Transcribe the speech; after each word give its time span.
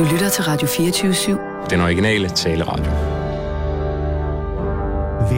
Du 0.00 0.04
lytter 0.04 0.30
til 0.30 0.44
Radio 0.44 0.66
24-7. 0.68 1.70
Den 1.70 1.80
originale 1.80 2.28
taleradio. 2.28 2.92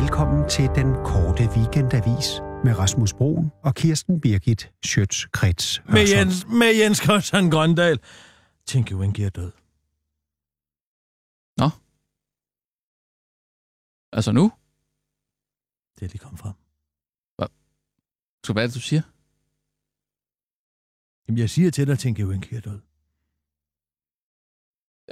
Velkommen 0.00 0.48
til 0.48 0.64
den 0.64 0.94
korte 0.94 1.44
weekendavis 1.56 2.26
med 2.64 2.78
Rasmus 2.78 3.12
Broen 3.12 3.52
og 3.62 3.74
Kirsten 3.74 4.20
Birgit 4.20 4.72
Schøtz-Krets 4.86 5.92
Med 5.92 6.08
Jens, 6.08 6.46
med 6.46 6.74
Jens 6.80 6.98
Christian 6.98 7.50
Grøndal. 7.50 7.98
Tænk, 8.66 8.90
Winky 8.92 9.20
er 9.20 9.28
død. 9.28 9.52
Altså 14.12 14.32
nu? 14.32 14.52
Det 15.94 16.02
er 16.02 16.08
lige 16.08 16.18
kommet 16.18 16.40
frem. 16.40 16.54
Så 18.46 18.52
hvad 18.52 18.62
er 18.62 18.66
det, 18.66 18.74
du 18.74 18.80
siger? 18.80 19.02
Jamen, 21.28 21.38
jeg 21.38 21.50
siger 21.50 21.70
til 21.70 21.86
dig, 21.86 21.98
tænk, 21.98 22.18
Winky 22.18 22.54
er 22.54 22.60
død. 22.60 22.80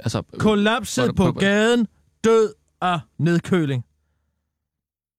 Altså, 0.01 0.21
Kollapset 0.39 1.03
hvor- 1.05 1.13
på 1.13 1.23
hvor- 1.31 1.39
gaden, 1.39 1.87
død 2.23 2.53
af 2.81 2.99
nedkøling. 3.17 3.85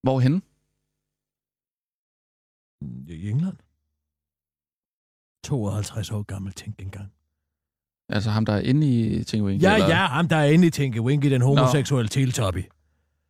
hvorhenne? 0.03 0.43
I 3.09 3.31
England. 3.31 3.57
52 5.45 6.11
år 6.11 6.23
gammel, 6.23 6.53
tænk 6.53 6.83
engang. 6.83 7.13
Altså 8.09 8.31
ham, 8.31 8.45
der 8.47 8.53
er 8.53 8.61
inde 8.61 8.87
i 8.87 9.25
Tinkerwinky? 9.25 9.63
Ja, 9.63 9.75
eller? 9.75 9.89
ja, 9.89 9.95
ham 10.07 10.29
der 10.29 10.37
er 10.37 10.45
inde 10.45 10.67
i 10.67 10.71
Tinky 10.71 10.99
Winky, 10.99 11.31
den 11.31 11.43
homoseksuelle 11.43 12.09
teletoppy. 12.09 12.59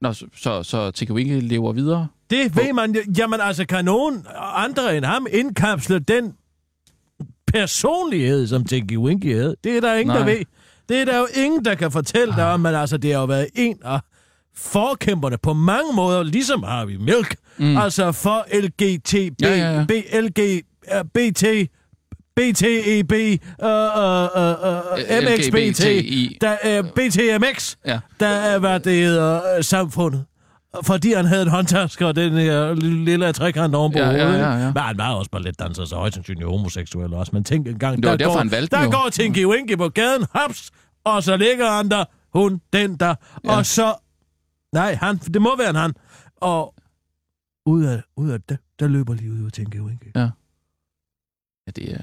Nå, 0.01 0.13
så, 0.13 0.27
så, 0.35 0.63
så 0.63 0.91
Tinkerwinky 0.91 1.49
lever 1.49 1.73
videre? 1.73 2.09
Det 2.31 2.57
ved 2.57 2.73
man. 2.73 2.97
Jamen 3.19 3.41
altså, 3.41 3.67
kan 3.67 3.85
nogen 3.85 4.27
andre 4.39 4.97
end 4.97 5.05
ham 5.05 5.27
indkapsle 5.33 5.99
den 5.99 6.37
personlighed, 7.47 8.47
som 8.47 8.65
Tinky 8.65 8.97
Winky 8.97 9.35
havde? 9.35 9.57
Det 9.65 9.77
er 9.77 9.81
der 9.81 9.95
ingen, 9.95 10.07
Nej. 10.17 10.19
der 10.19 10.25
ved. 10.25 10.45
Det 10.93 11.01
er 11.01 11.05
der 11.05 11.19
jo 11.19 11.27
ingen, 11.35 11.65
der 11.65 11.75
kan 11.75 11.91
fortælle 11.93 12.35
dig 12.37 12.53
om, 12.53 12.61
men 12.61 12.75
altså, 12.75 12.97
det 12.97 13.13
har 13.13 13.21
jo 13.21 13.27
været 13.27 13.47
en 13.55 13.77
af 13.85 14.01
forkæmperne 14.57 15.37
på 15.43 15.53
mange 15.53 15.93
måder, 15.95 16.23
ligesom 16.23 16.63
Harvey 16.63 16.95
Milk. 16.97 17.37
Mm. 17.59 17.77
Altså 17.77 18.13
for 18.13 18.47
LGTB, 18.61 19.43
Ja, 19.43 19.57
ja, 19.57 19.73
ja. 19.73 19.85
B, 19.85 19.91
LG, 20.15 20.63
BT, 21.15 21.45
BTEB, 22.37 23.13
uh, 23.13 23.69
uh, 23.69 23.69
uh, 24.37 24.51
uh, 24.93 24.99
MXBT, 25.23 25.81
LGBTI. 25.81 26.39
der, 26.41 26.83
BTMX, 26.83 27.75
Ja. 27.87 27.99
der 28.21 28.27
er, 28.27 28.59
hvad 28.59 28.81
det 28.81 28.93
hedder, 28.93 29.57
uh, 29.59 29.63
samfundet. 29.65 30.25
Fordi 30.83 31.13
han 31.13 31.25
havde 31.25 31.43
en 31.43 31.49
håndtaske 31.49 32.07
og 32.07 32.17
den 32.17 32.33
her 32.33 32.75
lille, 32.75 33.33
trekant 33.33 33.75
oven 33.75 33.93
på 33.93 33.99
Ja, 33.99 34.11
ja, 34.11 34.25
hovedet. 34.25 34.39
ja, 34.41 34.53
ikke? 34.55 34.65
ja. 34.65 34.73
Men 34.73 34.83
han 34.83 34.99
var 34.99 35.15
også 35.15 35.31
bare 35.31 35.43
lidt 35.43 35.59
danser, 35.59 35.85
så 35.85 35.97
højst 35.97 36.15
sandsynligt 36.15 36.49
homoseksuel 36.49 37.15
også. 37.15 37.31
Men 37.35 37.45
tænk 37.45 37.67
engang, 37.69 37.97
det 37.97 38.05
var 38.05 38.11
der, 38.11 38.17
derfor, 38.17 38.33
går, 38.33 38.39
han 38.39 38.51
valgte 38.51 38.77
der 38.77 38.83
jo. 38.85 38.91
går 38.91 39.09
Tinky 39.13 39.45
Winky 39.45 39.77
på 39.77 39.89
gaden, 39.89 40.27
haps, 40.35 40.71
og 41.05 41.23
så 41.23 41.37
ligger 41.37 41.71
han 41.71 41.89
der, 41.91 42.05
hun, 42.39 42.61
den 42.73 42.97
der, 42.97 43.15
Ja. 43.45 43.57
og 43.57 43.67
så... 43.67 43.95
Nej, 44.73 44.95
han, 44.95 45.17
det 45.17 45.43
må 45.43 45.57
være 45.57 45.71
en 45.71 45.77
han. 45.77 45.93
Og 46.37 46.75
ud 47.67 47.85
af, 47.85 48.03
ud 48.17 48.31
af 48.31 48.41
det, 48.43 48.59
der 48.81 48.89
løber 48.89 49.15
lige 49.15 49.33
ud 49.33 49.47
af 49.47 49.53
Tinky 49.53 49.81
Winky. 49.81 50.13
Ja, 50.17 50.31
det 51.77 51.93
er... 51.95 51.99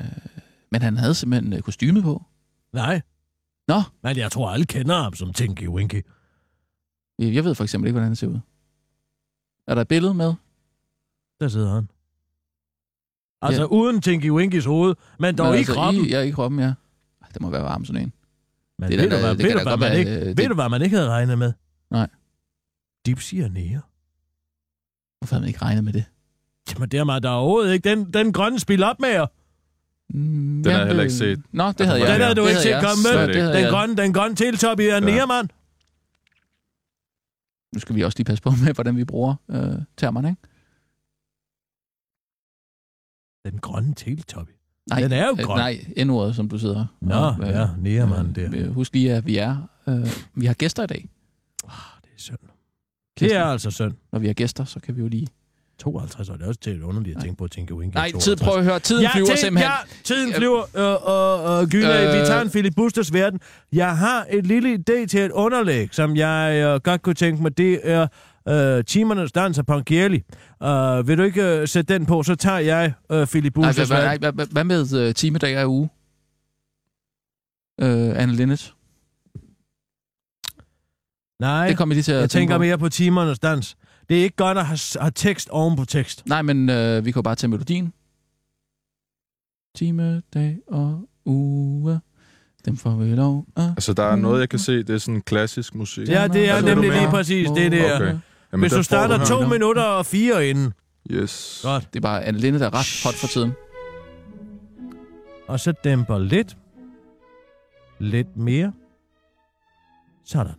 Men 0.72 0.81
han 0.81 0.98
havde 0.98 1.16
simpelthen 1.16 1.54
øh, 1.54 1.61
kostymet 1.61 2.04
på. 2.04 2.23
Nej. 2.73 3.02
Nå. 3.67 3.81
Men 4.04 4.17
jeg 4.17 4.31
tror, 4.31 4.50
alle 4.52 4.66
kender 4.66 5.02
ham 5.04 5.14
som 5.14 5.33
Tinky 5.33 5.67
Winky. 5.67 6.06
Jeg 7.20 7.44
ved 7.45 7.56
for 7.56 7.64
eksempel 7.64 7.88
ikke, 7.88 7.94
hvordan 7.94 8.08
han 8.09 8.16
ser 8.16 8.28
ud. 8.28 8.39
Er 9.70 9.75
der 9.75 9.81
et 9.81 9.88
billede 9.88 10.14
med? 10.14 10.34
Der 11.39 11.48
sidder 11.48 11.73
han. 11.73 11.89
Altså 13.42 13.62
ja. 13.62 13.67
uden 13.67 14.02
Tinky 14.02 14.30
Winkys 14.31 14.66
hoved, 14.66 14.95
men 15.20 15.38
dog 15.38 15.45
Men 15.48 15.56
i 15.56 15.58
altså, 15.58 15.73
kroppen. 15.73 16.06
I, 16.06 16.09
ja, 16.09 16.22
i 16.22 16.30
kroppen, 16.31 16.59
ja. 16.59 16.73
Det 17.34 17.42
må 17.42 17.50
være 17.50 17.64
varm 17.64 17.86
sådan 17.86 18.02
en. 18.02 18.14
Men 18.80 18.92
Det 18.92 18.98
ved, 18.98 19.06
er 19.06 19.09
da- 19.09 19.16
du, 19.16 19.22
hvad, 19.22 19.36
det 19.36 19.44
ved, 19.45 19.52
du, 19.53 19.64
hvad, 19.64 19.78
man 19.78 19.80
være, 19.80 20.00
ikke, 20.00 20.11
øh, 20.20 20.26
ved 20.26 20.36
det- 20.36 20.50
du, 20.50 20.53
hvad 20.56 20.70
man 20.70 20.81
ikke 20.81 20.95
havde 20.95 21.09
regnet 21.09 21.38
med? 21.38 21.53
Nej. 21.92 22.08
Dipsy 23.06 23.36
er 23.36 23.50
nære. 23.50 23.81
Hvorfor 25.20 25.36
havde 25.36 25.42
man 25.42 25.48
ikke 25.48 25.61
regnet 25.61 25.83
med 25.83 25.93
det? 25.93 26.04
Jamen, 26.73 26.89
det 26.89 26.99
er 26.99 27.04
mig 27.04 27.23
der 27.23 27.30
overhovedet 27.30 27.73
ikke. 27.73 27.89
Den, 27.89 28.14
den 28.14 28.33
grønne 28.33 28.60
spil 28.60 28.83
op 28.83 28.99
med 28.99 29.10
jer. 29.10 29.26
Mm, 30.14 30.64
Den 30.64 30.72
har 30.72 30.80
jeg 30.80 30.88
heller 30.88 31.04
ikke 31.04 31.16
set. 31.16 31.42
Nå, 31.52 31.72
det 31.72 31.86
havde 31.88 31.99
Den 31.99 32.08
jeg. 32.08 32.14
Den 32.16 32.22
havde 32.22 32.36
du 32.36 32.42
det 32.43 32.49
ikke 32.49 32.61
set 32.61 32.76
komme 32.83 33.04
med. 33.04 33.42
havde 33.42 33.64
Den 33.64 33.72
grønne, 33.72 33.95
den 33.98 34.14
grønne 34.14 34.36
teletop 34.36 34.80
i 34.80 34.86
er 34.88 34.99
nære, 34.99 35.27
mand. 35.27 35.49
Nu 37.73 37.80
skal 37.80 37.95
vi 37.95 38.03
også 38.03 38.17
lige 38.19 38.25
passe 38.25 38.43
på 38.43 38.49
med, 38.65 38.73
hvordan 38.73 38.97
vi 38.97 39.05
bruger 39.05 39.35
øh, 39.49 39.75
termerne, 39.97 40.30
ikke? 40.30 40.41
Den 43.45 43.59
grønne 43.59 43.93
teletop. 43.95 44.47
Nej, 44.89 45.02
Den 45.02 45.11
er 45.11 45.25
jo 45.27 45.31
øh, 45.39 45.45
grøn. 45.45 45.57
Nej, 45.57 46.05
N-ordet, 46.05 46.35
som 46.35 46.49
du 46.49 46.59
sidder. 46.59 46.85
Nå, 47.02 47.15
og, 47.15 47.37
ja, 47.39 47.67
nære, 47.77 48.07
mand. 48.07 48.35
Det, 48.35 48.53
øh, 48.53 48.73
Husk 48.73 48.93
lige, 48.93 49.13
at 49.13 49.25
vi 49.25 49.37
er... 49.37 49.69
Øh, 49.87 50.07
vi 50.33 50.45
har 50.45 50.53
gæster 50.53 50.83
i 50.83 50.87
dag. 50.87 51.09
det 52.02 52.09
er 52.15 52.17
synd. 52.17 52.37
Det 53.19 53.35
er 53.35 53.43
altså 53.45 53.71
synd. 53.71 53.93
Når 54.11 54.19
vi 54.19 54.27
har 54.27 54.33
gæster, 54.33 54.63
så 54.63 54.80
kan 54.80 54.95
vi 54.95 55.01
jo 55.01 55.07
lige... 55.07 55.27
52 55.80 56.30
år, 56.30 56.34
det 56.36 56.44
er 56.44 56.48
også 56.48 56.60
til 56.60 56.84
underligt 56.84 57.17
at 57.17 57.23
tænke 57.23 57.38
på 57.38 57.44
at 57.44 57.52
tænke 57.52 57.76
Winky. 57.76 57.95
Nej, 57.95 58.12
tid, 58.12 58.36
prøv 58.36 58.58
at 58.58 58.64
høre. 58.64 58.80
Tiden 58.80 59.02
ja, 59.04 59.10
flyver 59.14 59.26
til, 59.28 59.38
simpelthen. 59.38 59.72
Ja, 59.72 59.94
tiden 60.04 60.34
flyver, 60.34 60.60
øh, 60.78 60.84
og, 61.08 61.44
og 61.44 61.67
Gyne, 61.67 62.02
øh, 62.08 62.14
vi 62.14 62.20
Øh. 62.20 62.26
tager 62.26 62.42
en 62.42 62.50
Philip 62.50 62.73
Busters 62.76 63.14
verden. 63.14 63.40
Jeg 63.73 63.98
har 63.98 64.26
et 64.30 64.45
lille 64.48 64.73
idé 64.76 65.06
til 65.06 65.20
et 65.20 65.32
underlæg, 65.32 65.90
som 65.92 66.16
jeg 66.16 66.62
øh, 66.66 66.80
godt 66.84 67.02
kunne 67.02 67.16
tænke 67.16 67.42
mig. 67.42 67.58
Det 67.58 67.80
er 67.84 68.08
øh, 68.50 68.84
Timernes 68.86 69.32
Dans 69.32 69.58
af 69.58 69.66
Pankieli. 69.66 70.23
Uh, 70.66 71.08
vil 71.08 71.17
du 71.17 71.23
ikke 71.23 71.44
øh, 71.44 71.67
sætte 71.67 71.94
den 71.94 72.06
på, 72.06 72.23
så 72.23 72.36
tager 72.36 72.60
jeg 72.60 72.94
øh, 73.11 73.28
Philip 73.28 73.58
Nej, 73.58 73.67
Busters 73.67 73.88
hvad, 73.88 73.98
verden. 74.02 74.22
nej, 74.22 74.32
hvad, 74.32 74.46
hvad 74.52 74.64
med 74.64 75.08
uh, 75.08 75.14
timedag 75.14 75.56
af 75.58 75.66
uge? 75.66 75.90
Øh, 77.82 78.22
Anne 78.22 78.34
Linnet. 78.36 78.73
Nej, 81.40 81.67
Det 81.67 81.78
kommer 81.78 81.96
lige 81.96 82.04
til 82.04 82.11
at 82.11 82.22
jeg 82.22 82.30
tænke 82.30 82.42
tænker 82.42 82.56
på. 82.58 82.64
mere 82.64 82.78
på 82.78 82.90
Timernes 82.90 83.40
Dans. 83.40 83.78
Det 84.09 84.20
er 84.20 84.23
ikke 84.23 84.36
godt 84.36 84.58
at 84.58 84.65
have, 84.65 84.80
have 84.99 85.11
tekst 85.15 85.49
oven 85.49 85.75
på 85.75 85.86
tekst. 85.86 86.25
Nej, 86.25 86.42
men 86.42 86.70
øh, 86.70 87.05
vi 87.05 87.11
kan 87.11 87.20
jo 87.20 87.21
bare 87.21 87.36
tage 87.36 87.49
melodien. 87.52 87.93
Time, 89.75 90.21
dag 90.33 90.58
og 90.67 91.09
uge. 91.25 91.99
Dem 92.65 92.77
får 92.77 92.95
vi 92.95 93.15
lov 93.15 93.45
at... 93.55 93.64
Altså, 93.64 93.93
der 93.93 94.03
er 94.03 94.15
noget, 94.15 94.39
jeg 94.39 94.49
kan 94.49 94.59
se, 94.59 94.77
det 94.77 94.89
er 94.89 94.98
sådan 94.98 95.21
klassisk 95.21 95.75
musik. 95.75 96.08
Ja, 96.09 96.27
det 96.27 96.49
er 96.49 96.61
Hvad 96.61 96.75
nemlig 96.75 96.92
lige 96.92 97.09
præcis 97.09 97.49
det 97.49 97.71
der. 97.71 97.95
Okay. 97.95 98.17
Jamen, 98.52 98.64
Hvis 98.64 98.71
du 98.73 98.83
starter 98.83 99.17
her. 99.17 99.25
to 99.25 99.42
nu. 99.42 99.48
minutter 99.48 99.83
og 99.83 100.05
fire 100.05 100.49
inden. 100.49 100.73
Yes. 101.11 101.59
Godt. 101.64 101.93
Det 101.93 101.99
er 101.99 102.02
bare 102.02 102.23
Anne 102.23 102.39
Linnet, 102.39 102.61
der 102.61 102.67
er 102.67 102.73
ret 102.73 103.02
hot 103.03 103.14
for 103.15 103.27
tiden. 103.27 103.52
Og 105.48 105.59
så 105.59 105.73
dæmper 105.83 106.19
lidt. 106.19 106.58
Lidt 107.99 108.37
mere. 108.37 108.73
Sådan. 110.25 110.53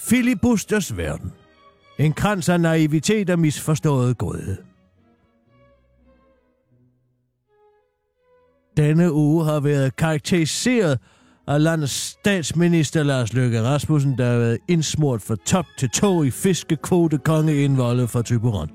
Filibusters 0.00 0.96
verden. 0.96 1.32
En 1.98 2.12
krans 2.12 2.48
af 2.48 2.60
naivitet 2.60 3.30
og 3.30 3.38
misforstået 3.38 4.18
godhed. 4.18 4.56
Denne 8.76 9.12
uge 9.12 9.44
har 9.44 9.60
været 9.60 9.96
karakteriseret 9.96 10.98
af 11.46 11.62
landets 11.62 11.92
statsminister 11.92 13.02
Lars 13.02 13.32
Løkke 13.32 13.62
Rasmussen, 13.62 14.18
der 14.18 14.30
har 14.30 14.38
været 14.38 14.58
indsmurt 14.68 15.22
fra 15.22 15.36
top 15.46 15.64
til 15.78 15.90
tå 15.90 16.22
i 16.22 16.30
fiskekvotekonge 16.30 17.64
indvoldet 17.64 18.10
for 18.10 18.22
Typeron. 18.22 18.70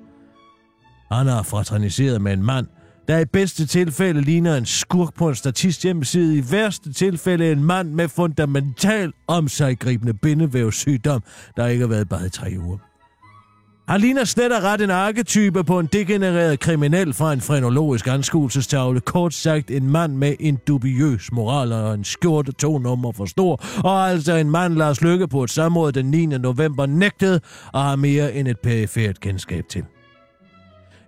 Han 1.11 1.28
har 1.28 1.44
fraterniseret 1.44 2.22
med 2.22 2.34
en 2.34 2.44
mand, 2.44 2.67
der 3.07 3.19
i 3.19 3.25
bedste 3.25 3.66
tilfælde 3.66 4.22
ligner 4.22 4.55
en 4.55 4.66
skurk 4.66 5.13
på 5.13 5.29
en 5.29 5.35
statist 5.35 5.84
hjemmeside, 5.84 6.38
i 6.38 6.44
værste 6.51 6.94
tilfælde 6.94 7.51
en 7.51 7.63
mand 7.63 7.90
med 7.90 8.07
fundamental 8.07 9.13
om 9.28 9.47
sig 9.47 9.79
gribende 9.79 10.13
bindevævssygdom, 10.13 11.23
der 11.57 11.67
ikke 11.67 11.81
har 11.81 11.90
været 11.90 12.09
bare 12.09 12.25
i 12.25 12.29
tre 12.29 12.55
uger. 12.59 12.92
Han 13.88 14.01
ligner 14.01 14.23
slet 14.23 14.51
og 14.51 14.63
ret 14.63 14.81
en 14.81 14.89
arketype 14.89 15.63
på 15.63 15.79
en 15.79 15.85
degenereret 15.85 16.59
kriminel 16.59 17.13
fra 17.13 17.33
en 17.33 17.41
frenologisk 17.41 18.07
anskuelsestavle. 18.07 18.99
Kort 18.99 19.33
sagt 19.33 19.71
en 19.71 19.89
mand 19.89 20.16
med 20.16 20.35
en 20.39 20.59
dubiøs 20.67 21.31
moral 21.31 21.71
og 21.71 21.93
en 21.93 22.03
skjorte 22.03 22.51
to 22.51 22.78
nummer 22.78 23.11
for 23.11 23.25
stor. 23.25 23.63
Og 23.84 24.09
altså 24.09 24.34
en 24.34 24.49
mand, 24.49 24.75
Lars 24.75 25.02
Lykke, 25.02 25.28
på 25.28 25.43
et 25.43 25.49
samråd 25.49 25.91
den 25.91 26.05
9. 26.05 26.25
november 26.25 26.85
nægtede 26.85 27.41
og 27.73 27.84
har 27.84 27.96
mere 27.96 28.34
end 28.34 28.47
et 28.47 28.59
perifært 28.59 29.19
kendskab 29.19 29.67
til. 29.69 29.84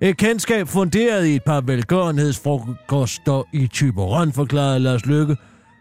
Et 0.02 0.18
kendskab 0.18 0.68
funderet 0.68 1.26
i 1.26 1.36
et 1.36 1.44
par 1.44 1.62
velgørenhedsfrokoster 1.62 3.44
i 3.54 3.68
Tyberon, 3.68 4.34
forklarede 4.34 4.80
Lars 4.80 5.06
Lykke. 5.06 5.38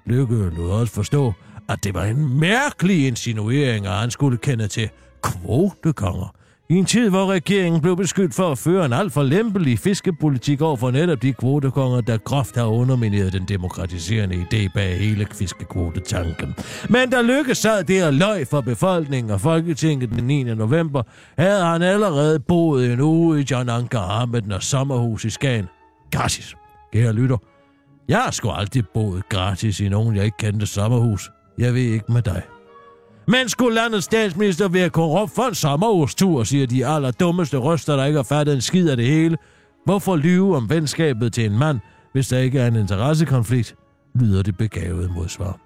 Lykke 0.07 0.35
lod 0.35 0.71
også 0.71 0.93
forstå, 0.93 1.33
at 1.69 1.85
det 1.85 1.95
var 1.95 2.05
en 2.05 2.41
mærkelig 2.41 3.07
insinuering, 3.07 3.87
at 3.87 3.93
han 3.93 4.11
skulle 4.11 4.39
kende 4.39 4.69
til 4.69 4.91
kvotekonger. 5.23 6.35
I 6.71 6.75
en 6.75 6.85
tid, 6.85 7.11
hvor 7.11 7.27
regeringen 7.27 7.83
blev 7.83 7.97
beskyldt 7.97 8.35
for 8.35 8.51
at 8.51 8.59
føre 8.59 8.87
en 8.87 8.93
alt 8.93 9.13
for 9.13 9.23
lempelig 9.23 9.79
fiskepolitik 9.79 10.61
over 10.61 10.77
for 10.77 10.91
netop 10.91 11.23
de 11.23 11.33
kvotekonger, 11.33 12.01
der 12.01 12.17
groft 12.17 12.57
har 12.57 12.67
undermineret 12.67 13.33
den 13.33 13.45
demokratiserende 13.45 14.37
idé 14.37 14.73
bag 14.75 14.99
hele 14.99 15.27
fiskekvotetanken. 15.33 16.55
Men 16.89 17.11
da 17.11 17.23
Lykke 17.23 17.55
sad 17.55 17.85
der 17.85 18.07
og 18.07 18.15
løg 18.15 18.47
for 18.47 18.61
befolkningen 18.61 19.31
og 19.31 19.41
Folketinget 19.41 20.11
den 20.11 20.25
9. 20.25 20.43
november, 20.43 21.03
havde 21.39 21.65
han 21.65 21.83
allerede 21.83 22.41
boet 22.41 22.93
en 22.93 23.01
uge 23.01 23.41
i 23.41 23.45
John 23.51 23.69
Anker 23.69 24.01
Ahmed 24.01 24.53
og 24.53 24.63
sommerhus 24.63 25.25
i 25.25 25.31
Skagen. 25.31 25.67
Gratis. 26.13 26.57
Kære 26.93 27.13
lytter, 27.13 27.37
jeg 28.09 28.19
har 28.19 28.31
sgu 28.31 28.51
aldrig 28.51 28.85
boet 28.95 29.29
gratis 29.29 29.81
i 29.81 29.89
nogen, 29.89 30.17
jeg 30.17 30.25
ikke 30.25 30.37
kendte 30.39 30.67
sommerhus. 30.67 31.31
Jeg 31.59 31.75
ved 31.75 31.83
ikke 31.83 32.13
med 32.13 32.23
dig. 32.23 32.43
Men 33.29 33.49
skulle 33.49 33.75
landets 33.75 34.05
statsminister 34.05 34.69
være 34.69 34.91
korrupt 34.91 35.35
for 35.35 35.43
en 35.43 35.55
sommerårstur, 35.55 36.45
siger 36.45 36.67
de 36.67 36.87
allerdummeste 36.87 37.57
røster, 37.57 37.97
der 37.97 38.05
ikke 38.05 38.17
har 38.19 38.23
fattet 38.23 38.55
en 38.55 38.61
skid 38.61 38.89
af 38.89 38.97
det 38.97 39.07
hele. 39.07 39.37
Hvorfor 39.85 40.17
lyve 40.17 40.57
om 40.57 40.71
venskabet 40.71 41.33
til 41.33 41.45
en 41.45 41.59
mand, 41.59 41.81
hvis 42.13 42.29
der 42.29 42.39
ikke 42.39 42.59
er 42.59 42.67
en 42.67 42.77
interessekonflikt, 42.77 43.75
lyder 44.15 44.43
det 44.43 44.57
begavede 44.57 45.09
modsvar. 45.09 45.59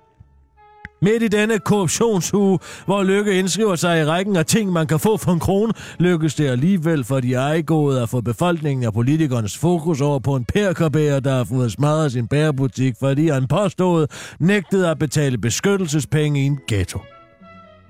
Midt 1.03 1.23
i 1.23 1.29
denne 1.29 1.59
korruptionsuge, 1.59 2.59
hvor 2.87 3.03
Lykke 3.03 3.39
indskriver 3.39 3.75
sig 3.75 4.01
i 4.01 4.05
rækken 4.05 4.37
af 4.37 4.47
ting, 4.47 4.73
man 4.73 4.87
kan 4.87 4.99
få 4.99 5.17
for 5.17 5.33
en 5.33 5.41
krone, 5.41 5.73
lykkes 5.99 6.35
det 6.35 6.49
alligevel 6.49 7.05
for 7.05 7.21
de 7.21 7.35
ejegåede 7.35 8.03
at 8.03 8.09
få 8.09 8.21
befolkningen 8.21 8.87
og 8.87 8.95
politikernes 8.95 9.59
fokus 9.59 10.01
over 10.01 10.19
på 10.19 10.37
en 10.37 10.45
perkerbærer, 10.45 11.21
der 11.21 11.37
har 11.37 11.45
fået 11.45 11.73
smadret 11.73 12.13
sin 12.13 12.29
bærebutik, 12.29 12.95
fordi 13.01 13.29
han 13.29 13.47
påstod 13.47 14.07
nægtede 14.41 14.91
at 14.91 14.99
betale 14.99 15.39
beskyttelsespenge 15.39 16.43
i 16.43 16.45
en 16.45 16.59
ghetto. 16.69 16.99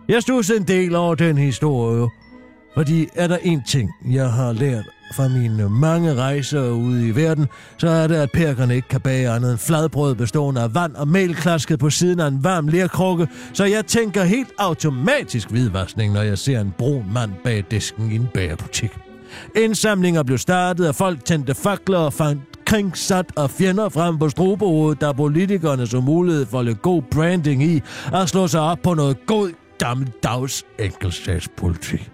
Jeg 0.09 0.23
stod 0.23 0.57
en 0.57 0.63
del 0.63 0.95
over 0.95 1.15
den 1.15 1.39
historie, 1.39 2.09
fordi 2.75 3.09
er 3.15 3.27
der 3.27 3.37
en 3.43 3.63
ting, 3.63 3.91
jeg 4.11 4.33
har 4.33 4.53
lært 4.53 4.85
fra 5.15 5.29
mine 5.29 5.69
mange 5.69 6.15
rejser 6.15 6.71
ude 6.71 7.09
i 7.09 7.17
verden, 7.17 7.47
så 7.79 7.89
er 7.89 8.07
det, 8.07 8.15
at 8.15 8.33
perkerne 8.33 8.77
ikke 8.77 8.89
kan 8.89 9.01
bage 9.01 9.31
andet 9.31 9.51
end 9.51 9.59
fladbrød 9.59 10.15
bestående 10.15 10.61
af 10.61 10.75
vand 10.75 10.95
og 10.95 11.09
mel 11.09 11.35
klasket 11.35 11.79
på 11.79 11.91
siden 11.91 12.21
af 12.21 12.29
en 12.29 12.45
varm 12.45 12.69
lærkrukke, 12.69 13.29
så 13.53 13.65
jeg 13.65 13.87
tænker 13.87 14.25
helt 14.25 14.49
automatisk 14.59 15.51
hvidvaskning, 15.51 16.13
når 16.13 16.23
jeg 16.23 16.39
ser 16.39 16.61
en 16.61 16.75
brun 16.79 17.05
mand 17.15 17.31
bag 17.45 17.65
disken 17.71 18.13
i 18.13 18.15
en 18.15 18.29
bagerbutik. 18.35 18.91
Indsamlinger 19.57 20.23
blev 20.23 20.39
startet, 20.39 20.89
og 20.89 20.95
folk 20.95 21.25
tændte 21.25 21.55
fakler 21.55 21.99
og 21.99 22.13
fandt 22.13 22.43
kringsat 22.67 23.27
og 23.37 23.51
fjender 23.51 23.89
frem 23.89 24.19
på 24.19 24.29
strobehovedet, 24.29 25.01
der 25.01 25.13
politikerne 25.13 25.87
så 25.87 26.01
mulighed 26.01 26.47
for 26.47 26.63
lidt 26.63 26.83
god 26.83 27.03
branding 27.03 27.63
i 27.63 27.83
at 28.13 28.29
slå 28.29 28.47
sig 28.47 28.61
op 28.61 28.79
på 28.83 28.95
noget 28.95 29.27
god 29.27 29.51
gammeldags 29.79 30.65
enkeltsagspolitik. 30.79 32.11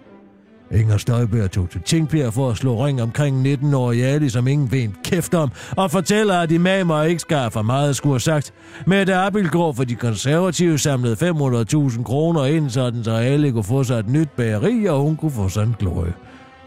Inger 0.71 0.97
Støjberg 0.97 1.51
tog 1.51 1.69
til 1.69 1.81
Tingbjerg 1.81 2.33
for 2.33 2.49
at 2.49 2.57
slå 2.57 2.85
ring 2.85 3.01
omkring 3.01 3.53
19-årige 3.53 4.05
Ali, 4.05 4.29
som 4.29 4.47
ingen 4.47 4.71
ved 4.71 4.79
en 4.79 4.95
kæft 5.03 5.33
om, 5.33 5.51
og 5.77 5.91
fortæller, 5.91 6.39
at 6.39 6.51
imamer 6.51 7.03
ikke 7.03 7.19
skal 7.19 7.51
for 7.51 7.61
meget, 7.61 7.95
skulle 7.95 8.13
have 8.13 8.19
sagt. 8.19 8.53
Mette 8.87 9.15
Abildgaard 9.15 9.75
for 9.75 9.83
de 9.83 9.95
konservative 9.95 10.77
samlede 10.77 11.31
500.000 11.31 12.03
kroner 12.03 12.45
ind, 12.45 12.69
sådan 12.69 13.03
så 13.03 13.11
Ali 13.11 13.51
kunne 13.51 13.63
få 13.63 13.83
sig 13.83 13.99
et 13.99 14.09
nyt 14.09 14.29
bageri, 14.29 14.85
og 14.85 14.99
hun 14.99 15.15
kunne 15.15 15.31
få 15.31 15.49
sig 15.49 15.63
en 15.63 15.75
glorie. 15.79 16.13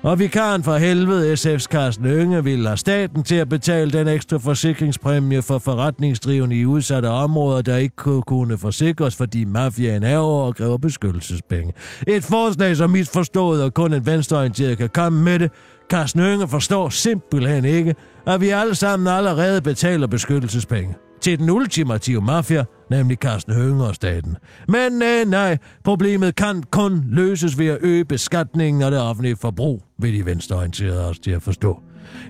Og 0.02 0.18
vikaren 0.18 0.62
for 0.62 0.76
helvede, 0.76 1.32
SF's 1.32 1.64
Carsten 1.64 2.06
Ønge, 2.06 2.44
ville 2.44 2.66
have 2.66 2.76
staten 2.76 3.22
til 3.22 3.34
at 3.34 3.48
betale 3.48 3.90
den 3.90 4.08
ekstra 4.08 4.36
forsikringspræmie 4.36 5.42
for 5.42 5.58
forretningsdrivende 5.58 6.56
i 6.56 6.66
udsatte 6.66 7.06
områder, 7.06 7.62
der 7.62 7.76
ikke 7.76 7.96
kunne, 7.96 8.22
kunne 8.22 8.58
forsikres, 8.58 9.16
fordi 9.16 9.44
mafiaen 9.44 10.02
er 10.02 10.18
over 10.18 10.44
og 10.44 10.56
kræver 10.56 10.78
beskyttelsespenge. 10.78 11.72
Et 12.06 12.24
forslag, 12.24 12.76
som 12.76 12.90
misforstået, 12.90 13.62
og 13.62 13.74
kun 13.74 13.92
en 13.92 14.06
venstreorienteret 14.06 14.78
kan 14.78 14.88
komme 14.88 15.22
med 15.22 15.38
det. 15.38 15.50
Carsten 15.90 16.20
Ønge 16.20 16.48
forstår 16.48 16.88
simpelthen 16.88 17.64
ikke, 17.64 17.94
at 18.26 18.40
vi 18.40 18.48
alle 18.48 18.74
sammen 18.74 19.08
allerede 19.08 19.62
betaler 19.62 20.06
beskyttelsespenge 20.06 20.94
til 21.20 21.38
den 21.38 21.50
ultimative 21.50 22.20
mafia, 22.20 22.64
nemlig 22.90 23.18
Carsten 23.18 23.54
Hønge 23.54 23.84
og 23.84 23.94
staten. 23.94 24.36
Men 24.68 24.92
nej, 24.92 25.24
nej, 25.24 25.58
problemet 25.84 26.36
kan 26.36 26.62
kun 26.70 27.04
løses 27.08 27.58
ved 27.58 27.66
at 27.66 27.78
øge 27.80 28.04
beskatningen 28.04 28.82
af 28.82 28.90
det 28.90 29.00
offentlige 29.00 29.36
forbrug, 29.36 29.82
vil 29.98 30.14
de 30.14 30.26
venstreorienterede 30.26 31.08
os 31.08 31.18
til 31.18 31.30
at 31.30 31.42
forstå. 31.42 31.82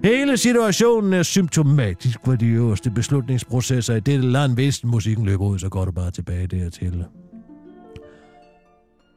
Hele 0.05 0.37
situationen 0.37 1.13
er 1.13 1.23
symptomatisk 1.23 2.19
for 2.25 2.35
de 2.35 2.47
øverste 2.47 2.91
beslutningsprocesser 2.91 3.95
i 3.95 4.01
dette 4.01 4.31
land. 4.31 4.55
Hvis 4.55 4.85
musikken 4.85 5.25
løber 5.25 5.45
ud, 5.45 5.59
så 5.59 5.69
går 5.69 5.85
du 5.85 5.93
bare 5.93 6.11
tilbage 6.11 6.47
dertil. 6.47 7.05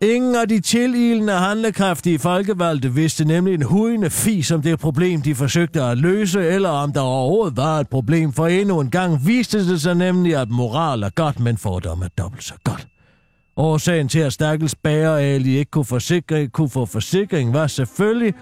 Ingen 0.04 0.36
af 0.36 0.48
de 0.48 0.60
tililende 0.60 1.34
handlekraftige 1.34 2.20
folkevalgte 2.20 2.94
vidste 2.94 3.26
nemlig 3.26 3.54
en 3.54 3.62
hujende 3.62 4.10
fis 4.10 4.52
om 4.52 4.62
det 4.62 4.80
problem, 4.80 5.22
de 5.22 5.36
forsøgte 5.36 5.82
at 5.84 5.98
løse, 5.98 6.48
eller 6.48 6.70
om 6.70 6.94
der 6.94 7.02
overhovedet 7.02 7.58
var 7.58 7.80
et 7.80 7.90
problem, 7.90 8.34
for 8.34 8.48
endnu 8.48 8.80
en 8.80 8.90
gang 8.90 9.26
viste 9.26 9.70
det 9.70 9.82
sig 9.82 9.96
nemlig, 9.96 10.36
at 10.36 10.50
moral 10.50 11.04
er 11.04 11.10
godt, 11.10 11.40
men 11.40 11.58
fordom 11.58 12.02
er 12.02 12.08
dobbelt 12.18 12.44
så 12.44 12.54
godt. 12.64 12.88
Årsagen 13.58 14.08
til, 14.08 14.20
at 14.20 14.34
Stakkels 14.34 14.76
Bager 14.76 15.16
Ali 15.16 15.58
ikke 15.58 15.72
kunne, 15.72 15.86
forsikre, 15.86 16.48
kunne 16.48 16.70
få 16.70 16.86
forsikring, 16.86 17.54
var 17.54 17.68
selvfølgelig, 17.68 18.34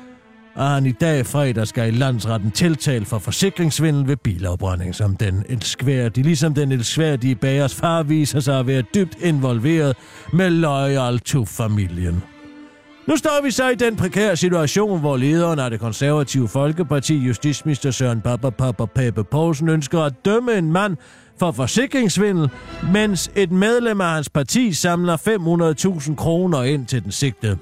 og 0.55 0.69
han 0.69 0.85
i 0.85 0.91
dag 0.91 1.25
fredag 1.25 1.67
skal 1.67 1.93
i 1.93 1.97
landsretten 1.97 2.51
tiltale 2.51 3.05
for 3.05 3.19
forsikringsvindel 3.19 4.07
ved 4.07 4.17
bilafbrænding, 4.17 4.95
som 4.95 5.15
den 5.15 5.45
elskværdige, 5.49 6.23
ligesom 6.23 6.53
den 6.53 6.71
elskværdige 6.71 7.35
bagers 7.35 7.75
far 7.75 8.03
viser 8.03 8.39
sig 8.39 8.59
at 8.59 8.67
være 8.67 8.83
dybt 8.95 9.17
involveret 9.21 9.95
med 10.33 10.49
Loyal 10.49 11.19
to 11.19 11.45
familien. 11.45 12.23
Nu 13.07 13.17
står 13.17 13.43
vi 13.43 13.51
så 13.51 13.69
i 13.69 13.75
den 13.75 13.95
prekære 13.95 14.35
situation, 14.35 14.99
hvor 14.99 15.17
lederen 15.17 15.59
af 15.59 15.69
det 15.69 15.79
konservative 15.79 16.47
Folkeparti, 16.47 17.17
justitsminister 17.17 17.91
Søren 17.91 18.21
Papa 18.21 18.49
Papa 18.49 18.85
Pape 18.85 19.23
Poulsen, 19.23 19.69
ønsker 19.69 20.01
at 20.01 20.25
dømme 20.25 20.57
en 20.57 20.71
mand 20.71 20.97
for 21.39 21.51
forsikringsvindel, 21.51 22.49
mens 22.93 23.31
et 23.35 23.51
medlem 23.51 24.01
af 24.01 24.13
hans 24.13 24.29
parti 24.29 24.73
samler 24.73 25.17
500.000 26.07 26.15
kroner 26.15 26.63
ind 26.63 26.85
til 26.85 27.03
den 27.03 27.11
sigtede. 27.11 27.57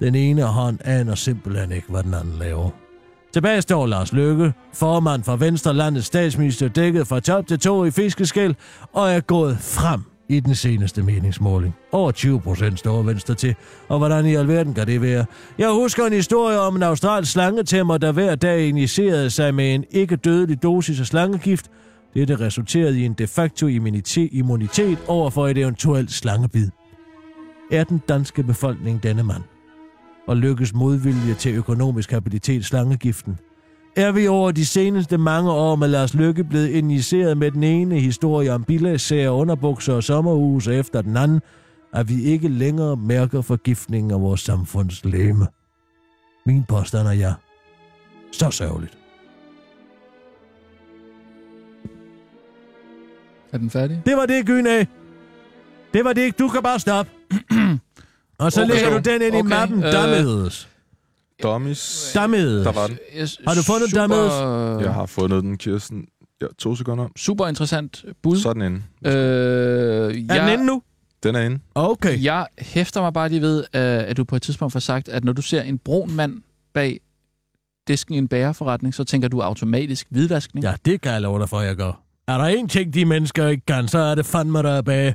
Den 0.00 0.14
ene 0.14 0.42
hånd 0.42 0.78
aner 0.84 1.14
simpelthen 1.14 1.72
ikke, 1.72 1.88
hvad 1.88 2.02
den 2.02 2.14
anden 2.14 2.38
laver. 2.38 2.70
Tilbage 3.32 3.62
står 3.62 3.86
Lars 3.86 4.12
Løkke, 4.12 4.52
formand 4.74 5.22
for 5.22 5.36
Venstre 5.36 5.74
landets 5.74 6.06
statsminister, 6.06 6.68
dækket 6.68 7.06
fra 7.06 7.20
top 7.20 7.46
til 7.46 7.58
to 7.58 7.84
i 7.84 7.90
fiskeskæld, 7.90 8.54
og 8.92 9.10
er 9.10 9.20
gået 9.20 9.58
frem 9.58 10.00
i 10.28 10.40
den 10.40 10.54
seneste 10.54 11.02
meningsmåling. 11.02 11.74
Over 11.92 12.10
20 12.10 12.40
procent 12.40 12.78
står 12.78 13.02
Venstre 13.02 13.34
til, 13.34 13.54
og 13.88 13.98
hvordan 13.98 14.26
i 14.26 14.34
alverden 14.34 14.74
kan 14.74 14.86
det 14.86 15.02
være? 15.02 15.26
Jeg 15.58 15.70
husker 15.70 16.06
en 16.06 16.12
historie 16.12 16.60
om 16.60 16.76
en 16.76 16.82
australsk 16.82 17.32
slangetæmmer, 17.32 17.98
der 17.98 18.12
hver 18.12 18.34
dag 18.34 18.68
injicerede 18.68 19.30
sig 19.30 19.54
med 19.54 19.74
en 19.74 19.84
ikke 19.90 20.16
dødelig 20.16 20.62
dosis 20.62 21.00
af 21.00 21.06
slangegift. 21.06 21.70
Dette 22.14 22.40
resulterede 22.40 23.00
i 23.00 23.04
en 23.04 23.12
de 23.12 23.26
facto 23.26 23.66
immunitet, 23.66 24.28
immunitet 24.32 24.98
over 25.06 25.30
for 25.30 25.48
et 25.48 25.58
eventuelt 25.58 26.12
slangebid. 26.12 26.70
Er 27.72 27.84
den 27.84 28.02
danske 28.08 28.42
befolkning 28.42 29.02
denne 29.02 29.22
mand? 29.22 29.42
Og 30.26 30.36
lykkes 30.36 30.74
modvilje 30.74 31.34
til 31.34 31.54
økonomisk 31.54 32.10
habilitet 32.10 32.64
slangegiften. 32.64 33.38
Er 33.96 34.12
vi 34.12 34.26
over 34.26 34.50
de 34.50 34.66
seneste 34.66 35.18
mange 35.18 35.50
år 35.50 35.76
med 35.76 35.88
Lars 35.88 36.14
Lykke 36.14 36.44
blevet 36.44 36.68
injiceret 36.68 37.36
med 37.38 37.50
den 37.50 37.62
ene 37.62 38.00
historie 38.00 38.52
om 38.52 38.64
bilagssager, 38.64 39.30
underbukser 39.30 39.94
og 39.94 40.04
sommerhus 40.04 40.66
efter 40.66 41.02
den 41.02 41.16
anden, 41.16 41.40
at 41.94 42.08
vi 42.08 42.22
ikke 42.22 42.48
længere 42.48 42.96
mærker 42.96 43.40
forgiftningen 43.42 44.10
af 44.10 44.20
vores 44.20 44.40
samfunds 44.40 45.04
læme. 45.04 45.46
Min 46.46 46.64
påstand 46.68 47.08
er 47.08 47.12
ja. 47.12 47.34
Så 48.32 48.50
sørgeligt. 48.50 48.98
Er 53.52 53.58
den 53.58 53.70
færdig? 53.70 54.02
Det 54.06 54.16
var 54.16 54.26
det, 54.26 54.46
Gyne. 54.46 54.86
Det 55.94 56.04
var 56.04 56.12
det. 56.12 56.38
Du 56.38 56.48
kan 56.48 56.62
bare 56.62 56.78
stoppe. 56.78 57.12
Og 58.40 58.52
så 58.52 58.62
Okay. 58.62 58.72
lægger 58.74 58.90
du 58.90 59.10
den 59.10 59.22
ind 59.22 59.34
i 59.34 59.38
Okay, 59.38 59.48
mappen. 59.48 59.84
øh, 59.84 59.92
Dummies. 59.92 60.68
Dummies. 61.42 62.12
Dummies. 62.14 62.42
Der 62.64 62.72
var 62.72 62.86
den. 62.86 62.98
Har 63.46 63.54
du 63.54 63.62
fundet 63.62 63.90
super, 63.90 64.06
Dummies? 64.06 64.84
Jeg 64.86 64.94
har 64.94 65.06
fundet 65.06 65.42
den, 65.44 65.58
Kirsten. 65.58 66.04
Ja, 66.42 66.46
to 66.58 66.76
sekunder. 66.76 67.08
Super 67.16 67.46
interessant 67.46 68.04
bud. 68.22 68.36
Så 68.36 68.48
er 68.48 68.52
den 68.52 68.62
inde. 68.62 68.82
Øh, 69.04 69.12
Er 69.12 70.34
jeg, 70.34 70.42
den 70.42 70.52
inde 70.52 70.66
nu? 70.66 70.82
Den 71.22 71.34
er 71.34 71.40
inde. 71.40 71.58
Okay. 71.74 72.22
jeg 72.24 72.46
hæfter 72.58 73.00
mig 73.00 73.12
bare 73.12 73.28
lige 73.28 73.40
ved, 73.42 73.58
øh, 73.60 73.64
at 73.82 74.16
du 74.16 74.24
på 74.24 74.36
et 74.36 74.42
tidspunkt 74.42 74.72
får 74.72 74.80
sagt, 74.80 75.08
at 75.08 75.24
når 75.24 75.32
du 75.32 75.42
ser 75.42 75.62
en 75.62 75.78
brun 75.78 76.12
mand 76.14 76.36
bag 76.74 77.00
disken 77.88 78.14
i 78.14 78.18
en 78.18 78.28
bæreforretning, 78.28 78.94
så 78.94 79.04
tænker 79.04 79.28
du 79.28 79.40
automatisk 79.40 80.06
hvidvaskning. 80.10 80.64
Ja, 80.64 80.74
det 80.84 81.00
kan 81.00 81.12
jeg 81.12 81.20
love 81.22 81.38
dig 81.40 81.48
for, 81.48 81.60
jeg 81.60 81.76
gør. 81.76 81.92
Er 82.28 82.38
der 82.38 82.44
en 82.44 82.68
ting, 82.68 82.94
de 82.94 83.04
mennesker 83.04 83.46
ikke 83.48 83.66
kan, 83.66 83.88
så 83.88 83.98
er 83.98 84.14
det 84.14 84.26
fandme 84.26 84.58
der 84.62 84.70
er 84.70 84.82
bag. 84.82 85.14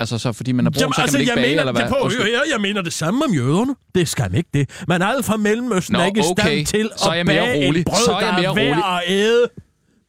Altså 0.00 0.18
så 0.18 0.32
fordi 0.32 0.52
man 0.52 0.66
er 0.66 0.70
brun, 0.70 0.92
så 0.92 1.00
kan 1.02 1.12
man 1.12 1.20
ikke 1.20 1.30
jeg 1.30 1.36
bage, 1.36 1.48
mener, 1.48 1.62
eller 1.62 1.72
hvad? 1.72 1.82
det 1.82 1.90
på, 1.90 2.22
jeg, 2.24 2.42
jeg 2.52 2.60
mener 2.60 2.82
det 2.82 2.92
samme 2.92 3.24
om 3.24 3.34
jøderne. 3.34 3.74
Det 3.94 4.08
skal 4.08 4.34
ikke 4.34 4.50
det. 4.54 4.70
Man 4.88 5.02
er 5.02 5.22
fra 5.22 5.36
Mellemøsten 5.36 5.92
Nå, 5.92 5.98
er 6.00 6.06
ikke 6.06 6.20
i 6.20 6.22
stand 6.22 6.38
okay. 6.38 6.64
til 6.64 6.90
Så 6.96 7.04
er 7.08 7.10
at 7.10 7.16
jeg 7.18 7.26
mere 7.26 7.36
bage 7.46 7.66
rolig. 7.66 7.80
et 7.80 7.86
brød, 7.86 8.04
Så 8.04 8.12
er 8.12 8.20
jeg 8.20 8.28
der 8.44 8.54
mere 8.54 8.70
er 8.70 8.74
værd 8.74 9.02
at 9.06 9.12
æde. 9.12 9.48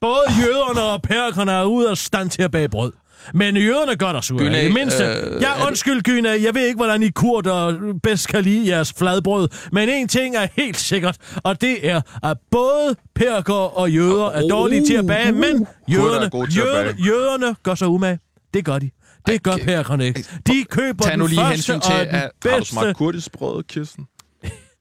Både 0.01 0.22
jøderne 0.46 0.82
og 0.82 1.01
perkerne 1.01 1.51
er 1.51 1.63
ude 1.63 1.89
af 1.89 1.98
stand 1.98 2.29
til 2.29 2.41
at 2.41 2.51
bage 2.51 2.70
brød. 2.70 2.91
Men 3.34 3.58
jøderne 3.58 3.96
gør 3.96 4.12
der 4.12 4.22
sur. 4.22 4.38
Gynæ, 4.38 4.62
I 4.62 4.65
det 4.65 4.74
mindste. 4.74 5.03
øh, 5.03 5.10
er 5.10 5.39
ja, 5.41 5.67
undskyld, 5.67 6.01
Gyna. 6.01 6.29
Jeg 6.29 6.56
ved 6.56 6.65
ikke, 6.65 6.75
hvordan 6.77 7.03
I 7.03 7.10
kurder 7.10 7.74
bedst 8.03 8.27
kan 8.27 8.44
lide 8.44 8.67
jeres 8.70 8.94
fladbrød. 8.98 9.48
Men 9.72 9.89
en 9.89 10.08
ting 10.08 10.36
er 10.36 10.48
helt 10.56 10.77
sikkert, 10.77 11.17
og 11.44 11.62
det 11.62 11.89
er, 11.89 12.01
at 12.24 12.38
både 12.51 12.96
perker 13.15 13.53
og 13.53 13.91
jøder 13.91 14.25
er 14.29 14.48
dårlige 14.48 14.86
til 14.86 14.94
at 14.94 15.08
bage, 15.08 15.32
men 15.32 15.67
jøderne, 15.88 16.25
er 16.25 16.48
jøderne, 16.58 16.96
jøderne 17.06 17.56
gør 17.63 17.75
sig 17.75 17.88
umage. 17.88 18.20
Det 18.53 18.65
gør 18.65 18.79
de. 18.79 18.89
Det 19.26 19.44
gør 19.44 19.58
perkerne 19.58 20.06
ikke. 20.08 20.26
De 20.48 20.64
køber 20.70 21.04
Tag 21.06 21.18
nu 21.18 21.28
den 21.28 21.36
første 21.36 21.52
hensyn 21.54 21.80
til, 21.80 21.94
og 21.94 22.00
den 22.00 22.08
at- 22.08 22.20
Har 22.22 22.28
du 22.28 22.50
bedste. 22.58 22.72
smagt 22.74 22.98
kurdisk 22.98 23.32
brød, 23.32 23.64
Kirsten? 23.64 24.06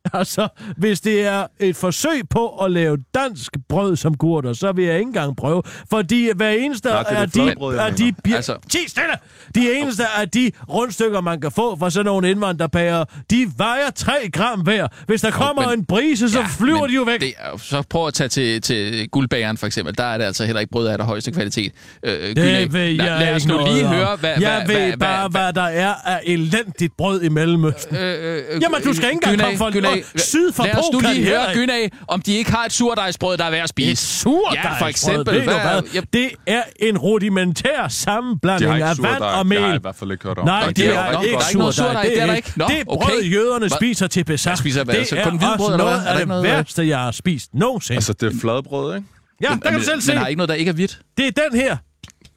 Altså, 0.20 0.48
hvis 0.76 1.00
det 1.00 1.26
er 1.26 1.46
et 1.60 1.76
forsøg 1.76 2.22
på 2.30 2.48
at 2.48 2.70
lave 2.70 2.96
dansk 3.14 3.52
brød 3.68 3.96
som 3.96 4.16
gurter, 4.16 4.52
så 4.52 4.72
vil 4.72 4.84
jeg 4.84 4.94
ikke 4.98 5.08
engang 5.08 5.36
prøve. 5.36 5.62
Fordi 5.90 6.28
hver 6.36 6.50
eneste 6.50 6.88
er 6.88 6.94
af 6.94 7.30
de, 7.30 7.54
af 7.80 7.94
de, 7.94 8.12
Altså- 8.34 8.56
Ti 8.70 8.78
stille! 8.88 9.12
De 9.54 9.72
eneste 9.78 10.02
af 10.18 10.28
de 10.30 10.50
rundstykker, 10.68 11.20
man 11.20 11.40
kan 11.40 11.50
få 11.50 11.76
fra 11.78 11.90
sådan 11.90 12.04
nogle 12.04 12.30
indvandrerpærer, 12.30 13.04
de 13.30 13.46
vejer 13.56 13.90
3 13.94 14.12
gram 14.32 14.60
hver. 14.60 14.88
Hvis 15.06 15.20
der 15.20 15.30
kommer 15.30 15.68
men- 15.70 15.78
en 15.78 15.84
brise, 15.84 16.30
så 16.30 16.38
Ja, 16.40 16.46
flyver 16.58 16.86
de 16.86 16.94
jo 16.94 17.02
væk. 17.02 17.20
Det 17.20 17.32
er, 17.38 17.50
jo- 17.52 17.58
så 17.58 17.82
prøv 17.90 18.06
at 18.06 18.14
tage 18.14 18.28
til, 18.28 18.60
til 18.62 19.08
guldbageren 19.10 19.56
for 19.56 19.66
eksempel. 19.66 19.98
Der 19.98 20.04
er 20.04 20.18
det 20.18 20.24
altså 20.24 20.44
heller 20.44 20.60
ikke 20.60 20.70
brød 20.72 20.86
af 20.86 20.98
der 20.98 21.04
højeste 21.04 21.30
kvalitet. 21.32 21.72
Øh, 22.02 22.12
Det 22.12 22.36
Gynæ, 22.36 22.64
ved 22.70 22.80
jeg 22.80 22.96
lad, 22.96 23.18
lad 23.20 23.34
os 23.34 23.46
nu 23.46 23.58
lige 23.66 23.86
om. 23.86 23.94
høre, 23.94 24.16
hvad... 24.20 24.30
Jeg 24.40 24.62
hvad, 24.66 24.76
ved 24.76 24.86
hvad, 24.86 24.96
bare, 24.98 25.28
hvad, 25.28 25.40
hvad 25.42 25.52
der 25.52 25.62
er 25.62 25.94
af 26.04 26.20
elendigt 26.24 26.96
brød 26.96 27.22
i 27.22 27.28
Mellemøsten. 27.28 27.96
Øh, 27.96 28.36
øh, 28.38 28.62
Jamen, 28.62 28.82
du 28.84 28.92
skal 28.94 29.08
ikke 29.08 29.20
engang 29.24 29.40
komme 29.40 29.58
fra- 29.58 29.70
Og 30.14 30.20
syd 30.20 30.52
for 30.52 30.64
Lad 30.64 30.74
os 30.78 30.84
nu 30.92 31.00
lige 31.00 31.24
høre. 31.26 31.54
Gynæ, 31.54 31.88
om 32.08 32.22
de 32.22 32.34
ikke 32.34 32.50
har 32.52 32.64
et 32.64 32.72
surdejsbrød, 32.72 33.36
der 33.36 33.44
er 33.44 33.50
værd 33.50 33.62
at 33.62 33.68
spise. 33.68 33.90
Et 33.92 33.98
surdejsbrød, 33.98 34.70
Ja, 34.72 34.80
for 34.80 34.86
eksempel. 34.86 35.34
Ved 35.34 35.42
Hvad- 35.42 35.54
hvad? 35.54 35.82
Jeg- 35.94 36.02
Det 36.12 36.30
er 36.46 36.62
en 36.80 36.98
rudimentær 36.98 37.88
sammenblanding 37.88 38.72
af 38.72 38.78
vand 38.78 38.90
og 38.90 39.44
Det 39.44 39.58
har 39.58 39.60
jeg 39.60 39.68
i 39.68 39.70
mel. 39.72 39.80
hvert 39.80 39.96
fald 39.96 40.12
ikke 40.12 40.24
hørt 40.24 40.38
om. 40.38 40.44
Nej, 40.46 40.66
det 40.66 40.76
det 40.76 40.86
er 40.86 41.00
er, 41.00 41.22
ikke 41.22 41.36
er 41.36 41.40
surdej. 41.70 42.02
det 42.02 42.22
er 42.22 42.26
der 42.26 42.34
ikke. 42.34 42.52
Nå, 42.56 42.64
det 42.68 42.86
brød, 42.86 42.96
okay. 43.16 43.32
jøderne 43.32 43.68
spiser 43.70 44.06
til 44.06 44.24
hvad? 44.24 44.36
Det 44.36 45.12
er 45.12 45.52
også 45.52 45.76
noget 45.76 45.92
Er 45.94 46.02
der 46.02 46.10
af 46.20 46.26
det 46.26 46.42
værste, 46.42 46.88
jeg 46.88 46.98
har 46.98 47.10
spist 47.10 47.50
nogensinde. 47.54 47.96
Altså, 47.96 48.12
det 48.12 48.34
er 48.36 48.40
fladbrød, 48.40 48.96
ikke? 48.96 49.06
ja, 49.42 49.48
der 49.62 49.70
kan 49.70 49.78
du 49.78 49.84
selv 49.84 50.00
se. 50.00 50.12
Men 50.12 50.18
har 50.18 50.26
ikke 50.26 50.38
noget, 50.38 50.48
der 50.48 50.54
ikke 50.54 50.68
er 50.68 50.72
hvidt? 50.74 50.98
Det 51.16 51.26
er 51.26 51.48
den 51.50 51.60
her. 51.60 51.76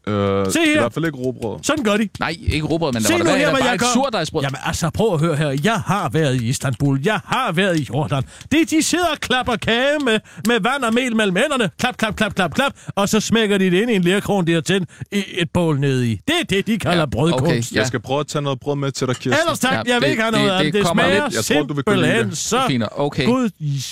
Øh, 0.10 0.46
Se 0.46 0.52
det 0.52 0.56
er 0.60 0.64
i 0.66 0.74
her. 0.74 0.80
hvert 0.80 0.94
fald 0.94 1.06
ikke 1.06 1.18
robrød. 1.18 1.60
Sådan 1.64 1.84
gør 1.84 1.98
de. 1.98 2.10
Nej, 2.20 2.36
ikke 2.48 2.66
råbrød, 2.68 2.94
men 2.94 3.02
der 3.02 3.08
Se 3.08 3.14
var 3.14 3.20
nu 3.20 3.26
der, 3.26 3.32
her, 3.32 3.40
der 3.46 3.52
hvad 3.52 3.62
bare 3.62 3.70
jeg 3.70 3.80
gør. 3.80 3.86
surdejsbrød. 3.94 4.44
Jamen 4.44 4.58
altså, 4.66 4.90
prøv 4.90 5.14
at 5.14 5.20
høre 5.20 5.36
her. 5.36 5.58
Jeg 5.64 5.74
har 5.86 6.10
været 6.10 6.42
i 6.42 6.48
Istanbul. 6.50 7.00
Jeg 7.06 7.20
har 7.26 7.52
været 7.52 7.80
i 7.80 7.88
Jordan. 7.94 8.24
Det, 8.52 8.70
de 8.72 8.84
sidder 8.84 9.06
og 9.12 9.18
klapper 9.20 9.56
kage 9.56 10.00
med, 10.06 10.20
med 10.48 10.60
vand 10.60 10.84
og 10.84 10.94
mel 10.94 11.16
mellem 11.16 11.36
hænderne. 11.36 11.70
Klap, 11.80 11.98
klap, 11.98 12.16
klap, 12.16 12.36
klap, 12.36 12.54
klap. 12.54 12.72
Og 12.96 13.10
så 13.10 13.20
smækker 13.20 13.58
de 13.58 13.66
det 13.72 13.82
ind 13.82 13.92
i 13.92 13.96
en 13.96 14.02
lærkron, 14.02 14.48
de 14.48 14.54
har 14.54 14.62
tændt 14.62 14.90
i 15.12 15.24
et 15.38 15.50
bål 15.54 15.80
ned 15.80 16.04
i. 16.04 16.20
Det 16.28 16.36
er 16.42 16.46
det, 16.50 16.68
de 16.68 16.80
kalder 16.80 16.98
Ja, 17.00 17.06
brødkunst. 17.06 17.44
okay. 17.44 17.56
Ja. 17.76 17.80
Jeg 17.80 17.88
skal 17.88 18.00
prøve 18.00 18.20
at 18.20 18.28
tage 18.28 18.42
noget 18.42 18.60
brød 18.60 18.76
med 18.76 18.92
til 18.92 19.08
dig, 19.08 19.16
Kirsten. 19.16 19.42
Ellers 19.46 19.60
tak, 19.60 19.72
Ja, 19.74 19.78
jeg 19.78 19.96
vil 19.96 20.02
det- 20.02 20.10
ikke 20.10 20.22
have 20.24 20.32
det- 20.32 20.40
noget 20.42 20.52
af 20.52 20.64
det 20.64 20.74
det. 20.74 20.80
Det 20.80 20.88
kommer 20.88 21.04
smager 21.04 21.24
lidt- 21.26 21.36
jeg 21.36 21.58
tror, 21.58 21.64
du 21.68 21.74
vil 21.74 21.84
kunne 21.84 21.96
lide 21.96 22.06
simpelthen 22.06 22.30
det. 22.30 22.38
så 22.38 22.62
Fint, 22.68 22.84
okay. 22.98 23.26
gud 23.26 23.50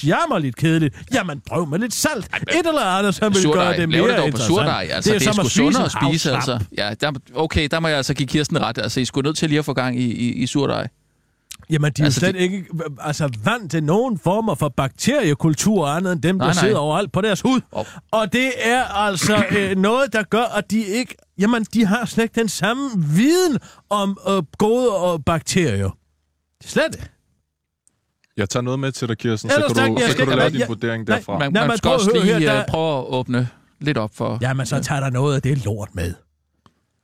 jammerligt 0.07 0.55
kedeligt. 0.55 0.95
Jamen, 1.13 1.41
prøv 1.49 1.67
med 1.67 1.79
lidt 1.79 1.93
salt. 1.93 2.25
Et 2.41 2.67
eller 2.67 2.81
andet, 2.81 3.15
som 3.15 3.33
vil 3.35 3.43
gøre 3.53 3.77
det 3.77 3.89
mere 3.89 4.01
det 4.07 4.25
interessant. 4.25 4.47
surdej. 4.47 4.87
Altså, 4.91 5.09
det 5.11 5.15
er, 5.15 5.19
det 5.19 5.35
som 5.35 5.45
at 5.45 5.45
en 6.03 6.06
spise, 6.09 6.31
altså. 6.31 6.59
Ja, 6.77 6.93
der, 7.01 7.11
okay, 7.35 7.67
der 7.71 7.79
må 7.79 7.87
jeg 7.87 7.97
altså 7.97 8.13
give 8.13 8.27
Kirsten 8.27 8.61
ret. 8.61 8.77
Altså, 8.77 8.99
I 8.99 9.05
skulle 9.05 9.27
nødt 9.27 9.37
til 9.37 9.49
lige 9.49 9.59
at 9.59 9.65
få 9.65 9.73
gang 9.73 9.99
i, 9.99 10.05
i, 10.05 10.33
i 10.33 10.47
surdej. 10.47 10.87
Jamen, 11.69 11.91
de 11.91 12.01
er 12.01 12.05
Altså, 12.05 12.19
jo 12.25 12.31
slet 12.31 12.35
det- 12.35 12.41
ikke 12.41 12.65
altså, 12.99 13.29
vant 13.43 13.71
til 13.71 13.83
nogen 13.83 14.19
former 14.19 14.55
for 14.55 14.69
bakteriekultur 14.69 15.87
andet 15.87 16.13
end 16.13 16.21
dem, 16.21 16.39
der 16.39 16.45
Nej, 16.45 16.53
nej. 16.53 16.63
sidder 16.63 16.77
overalt 16.77 17.11
på 17.11 17.21
deres 17.21 17.41
hud. 17.41 17.61
Og- 17.71 17.85
Og 18.11 18.33
det 18.33 18.51
er 18.57 18.83
altså 18.83 19.43
øh, 19.57 19.77
noget, 19.77 20.13
der 20.13 20.23
gør, 20.23 20.43
at 20.43 20.71
de 20.71 20.79
ikke... 20.85 21.15
Jamen, 21.39 21.63
de 21.73 21.85
har 21.85 22.05
slet 22.05 22.23
ikke 22.23 22.39
den 22.39 22.49
samme 22.49 22.89
viden 23.15 23.57
om 23.89 24.17
øh, 24.29 24.43
gode 24.57 24.95
og 24.95 25.25
bakterier. 25.25 25.89
Slet 26.65 26.95
ikke. 26.95 27.09
Jeg 28.37 28.49
tager 28.49 28.61
noget 28.63 28.79
med 28.79 28.91
til 28.91 29.07
dig, 29.07 29.17
Kirsten, 29.17 29.49
så 29.49 29.55
Ellers 29.55 29.73
kan 29.73 29.75
tak, 29.81 29.89
du, 29.89 29.97
så 29.97 30.11
skal 30.11 30.15
kan 30.15 30.25
du 30.25 30.29
lave 30.31 30.43
jeg- 30.43 30.51
din 30.51 30.59
jeg- 30.59 30.67
vurdering 30.67 31.03
nej, 31.07 31.17
derfra. 31.17 31.37
Man, 31.39 31.53
Nej, 31.53 31.61
man 31.61 31.67
men 31.67 31.77
skal 31.77 31.91
også 31.91 32.11
høre 32.15 32.23
lige 32.23 32.39
her, 32.39 32.53
øh, 32.53 32.59
der- 32.59 32.65
prøve 32.67 32.97
at 32.99 33.05
åbne 33.07 33.47
lidt 33.79 33.97
op 33.97 34.09
for... 34.13 34.37
Jamen, 34.41 34.65
så 34.65 34.79
tager 34.83 35.01
der 35.01 35.09
noget 35.09 35.35
af 35.35 35.41
det 35.41 35.65
lort 35.65 35.89
med. 35.95 36.13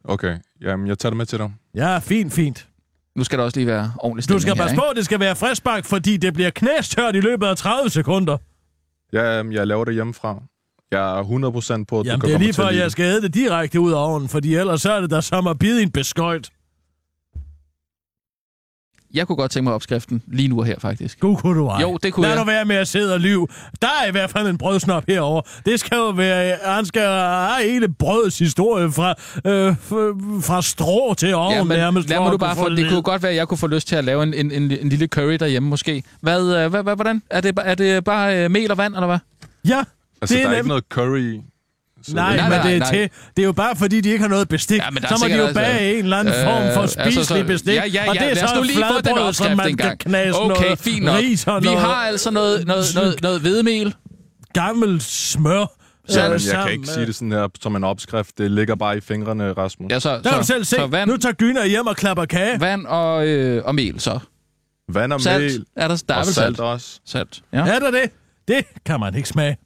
Okay, 0.06 0.38
jamen 0.62 0.88
jeg 0.88 1.00
tager 1.00 1.10
det 1.10 1.18
med 1.18 1.26
til 1.26 1.40
dig. 1.40 1.52
Ja, 1.76 2.00
fint, 2.00 2.34
fint. 2.34 2.68
Nu 3.16 3.24
skal 3.24 3.40
der 3.40 3.46
også 3.46 3.58
lige 3.60 3.68
være 3.68 3.94
ordentligt 4.00 4.30
Du 4.30 4.40
skal 4.40 4.56
passe 4.56 4.76
på, 4.76 4.84
det 4.96 5.06
skal 5.06 5.20
være 5.20 5.36
friskbagt, 5.36 5.86
fordi 5.86 6.18
det 6.18 6.34
bliver 6.34 6.50
knæstørt 6.50 7.16
i 7.16 7.20
løbet 7.20 7.48
af 7.48 7.58
30 7.58 7.90
sekunder. 7.90 8.38
Ja, 9.14 9.38
jamen, 9.38 9.54
jeg 9.54 9.68
laver 9.68 9.86
det 9.86 9.94
hjemmefra. 9.94 10.42
Jeg 10.92 11.20
er 11.20 11.24
100% 11.24 11.86
på, 11.86 12.00
at 12.00 12.06
Jamen, 12.06 12.20
du 12.20 12.28
kan 12.28 12.28
det 12.28 12.34
er 12.34 12.34
komme 12.34 12.38
lige 12.40 12.48
til 12.48 12.56
før, 12.56 12.66
at 12.68 12.74
lide 12.74 12.84
jeg 12.84 12.92
skal 12.92 13.04
æde 13.04 13.22
det 13.22 13.34
direkte 13.34 13.80
ud 13.80 13.92
af 13.92 14.08
ovnen, 14.08 14.30
fordi 14.30 14.56
ellers 14.56 14.82
så 14.82 14.92
er 14.92 15.02
det 15.02 15.10
der 15.10 15.22
som 15.22 15.48
at 15.48 15.60
bide 15.60 15.80
i 15.80 15.84
en 15.84 15.92
beskøjt. 15.92 16.50
Jeg 19.14 19.28
kunne 19.28 19.36
godt 19.36 19.52
tænke 19.52 19.64
mig 19.64 19.74
opskriften 19.74 20.22
lige 20.28 20.48
nu 20.48 20.60
og 20.60 20.66
her, 20.66 20.76
faktisk. 20.80 21.20
God 21.20 21.38
kunne 21.38 21.60
du 21.60 21.68
ej. 21.68 21.82
Jo, 21.82 21.98
det 22.04 22.14
kunne 22.14 22.22
Lad 22.28 22.34
jeg. 22.36 22.40
nu 22.40 22.46
være 22.46 22.66
med 22.66 22.76
at 22.76 22.88
sidde 22.88 23.14
og 23.14 23.20
lyve. 23.20 23.48
Der 23.82 23.88
er 24.04 24.08
i 24.08 24.12
hvert 24.12 24.30
fald 24.30 24.48
en 24.48 24.58
brødsnop 24.58 25.04
herover. 25.08 25.42
Det 25.66 25.80
skal 25.80 25.96
jo 25.98 26.10
være... 26.10 26.58
Han 26.66 26.86
skal 26.86 27.02
have 27.02 27.72
hele 27.72 27.88
brødets 27.94 28.40
historie 28.40 28.92
fra, 28.92 29.10
øh, 29.46 29.76
fra 30.44 30.62
strå 30.62 31.14
til 31.14 31.36
ovn 31.36 31.54
Ja, 31.54 31.64
men 31.64 31.78
nærmest. 31.78 32.10
lad 32.10 32.20
mig 32.20 32.32
du 32.32 32.38
bare 32.38 32.56
få 32.56 32.62
for, 32.62 32.70
det 32.70 32.90
kunne 32.90 33.02
godt 33.02 33.24
være, 33.24 33.32
at 33.32 33.38
jeg 33.38 33.48
kunne 33.48 33.58
få 33.58 33.68
lyst 33.68 33.88
til 33.88 33.96
at 33.96 34.04
lave 34.04 34.24
en, 34.24 34.34
en, 34.34 34.52
en, 34.52 34.72
en 34.72 34.90
lille 34.90 35.08
curry 35.08 35.34
derhjemme 35.40 35.70
måske. 35.70 36.04
Hvad, 36.22 36.42
øh, 36.56 36.70
hvad, 36.70 36.84
hvad, 36.84 36.96
hvordan? 36.96 37.22
Er 37.30 37.42
det, 37.42 37.60
er 37.64 37.76
det 37.76 38.04
bare 38.04 38.44
øh, 38.46 38.52
mel 38.52 38.72
og 38.72 38.78
vand, 38.78 38.94
eller 38.94 39.08
hvad? 39.08 39.18
Ja, 39.68 39.84
Altså, 40.22 40.36
det 40.36 40.44
er 40.44 40.48
der 40.48 40.50
er 40.50 40.56
nem- 40.56 40.58
ikke 40.58 40.68
noget 40.68 40.84
curry. 40.90 41.40
Så 42.04 42.16
Nej, 42.16 42.36
Nej, 42.36 42.50
men 42.50 42.58
nej, 42.60 42.68
det 42.68 42.76
er, 42.76 42.80
nej. 42.80 42.90
til, 42.92 43.10
det 43.38 43.44
er 43.44 43.46
jo 43.46 43.52
bare 43.52 43.76
fordi, 43.76 44.02
de 44.02 44.10
ikke 44.10 44.22
har 44.22 44.30
noget 44.30 44.50
bestik. 44.50 44.82
Ja, 44.82 45.08
så 45.08 45.18
må 45.22 45.28
de 45.28 45.38
jo 45.38 45.46
altså- 45.46 45.60
bage 45.62 45.94
en 45.94 46.04
eller 46.04 46.18
anden 46.18 46.34
form 46.34 46.74
for 46.74 46.82
Øh, 46.82 46.88
spiselig 46.88 47.06
altså 47.18 47.24
så- 47.36 47.44
bestik. 47.44 47.76
Ja, 47.76 47.84
ja, 47.86 48.04
ja. 48.04 48.10
Og 48.10 48.16
det 48.16 48.32
er 48.42 48.48
så 48.48 48.56
nu 48.56 48.62
lige 48.62 48.76
få 48.78 48.82
den 48.96 49.04
fladbrød, 49.04 49.34
som 49.34 49.58
man 49.58 49.78
kan 49.78 49.98
knase 49.98 50.40
Okay, 50.40 50.62
noget 50.64 50.80
fint 50.80 51.04
nok. 51.06 51.20
ris 51.20 51.48
og 51.48 51.62
Vi 51.62 51.66
noget 51.66 51.80
har 51.82 51.94
altså 51.96 52.32
noget, 52.32 52.68
noget, 52.68 52.86
noget, 52.96 53.22
noget 53.22 53.42
hvedemel. 53.42 53.96
gammel 54.54 55.02
smør. 55.02 55.66
Så- 56.08 56.20
øh, 56.20 56.26
Men 56.26 56.32
jeg 56.34 56.42
sammen 56.42 56.66
kan 56.66 56.74
ikke 56.74 56.88
sige 56.88 57.06
det 57.06 57.16
sådan 57.16 57.32
her 57.32 57.48
som 57.62 57.76
en 57.76 57.84
opskrift. 57.84 58.38
Det 58.38 58.52
ligger 58.52 58.76
bare 58.76 58.98
i 58.98 59.02
fingrene, 59.02 59.52
Rasmus. 59.54 59.92
Ja, 59.92 60.00
så, 60.00 60.10
Der 60.10 60.22
kan 60.22 60.32
du 60.32 60.38
så, 60.38 60.44
selv 60.44 60.64
se. 60.64 60.76
så 60.76 60.88
vand, 60.88 61.10
Nu 61.10 61.18
tager 61.18 61.34
Gyner 61.34 61.66
hjem 61.66 61.88
og 61.88 61.96
klapper 61.96 62.26
kage. 62.26 62.60
vand 62.60 62.86
og, 62.86 63.28
øh, 63.28 63.64
og 63.66 63.76
mel, 63.76 64.00
så. 64.00 64.20
Vand 64.94 65.14
og 65.14 65.22
Salt. 65.22 65.44
mel. 65.44 65.66
Er 65.76 65.88
der, 65.88 66.04
der 66.08 66.14
er 66.16 66.20
og 66.20 66.26
salt 66.26 66.36
salt. 66.36 66.60
også. 66.60 67.00
Salt. 67.06 67.42
Ja. 67.54 67.58
Er 67.60 67.80
der 67.80 67.92
det? 67.92 68.12
Det 68.48 68.66
kan 68.86 69.00
man 69.00 69.16
ikke 69.16 69.30
smage. 69.30 69.58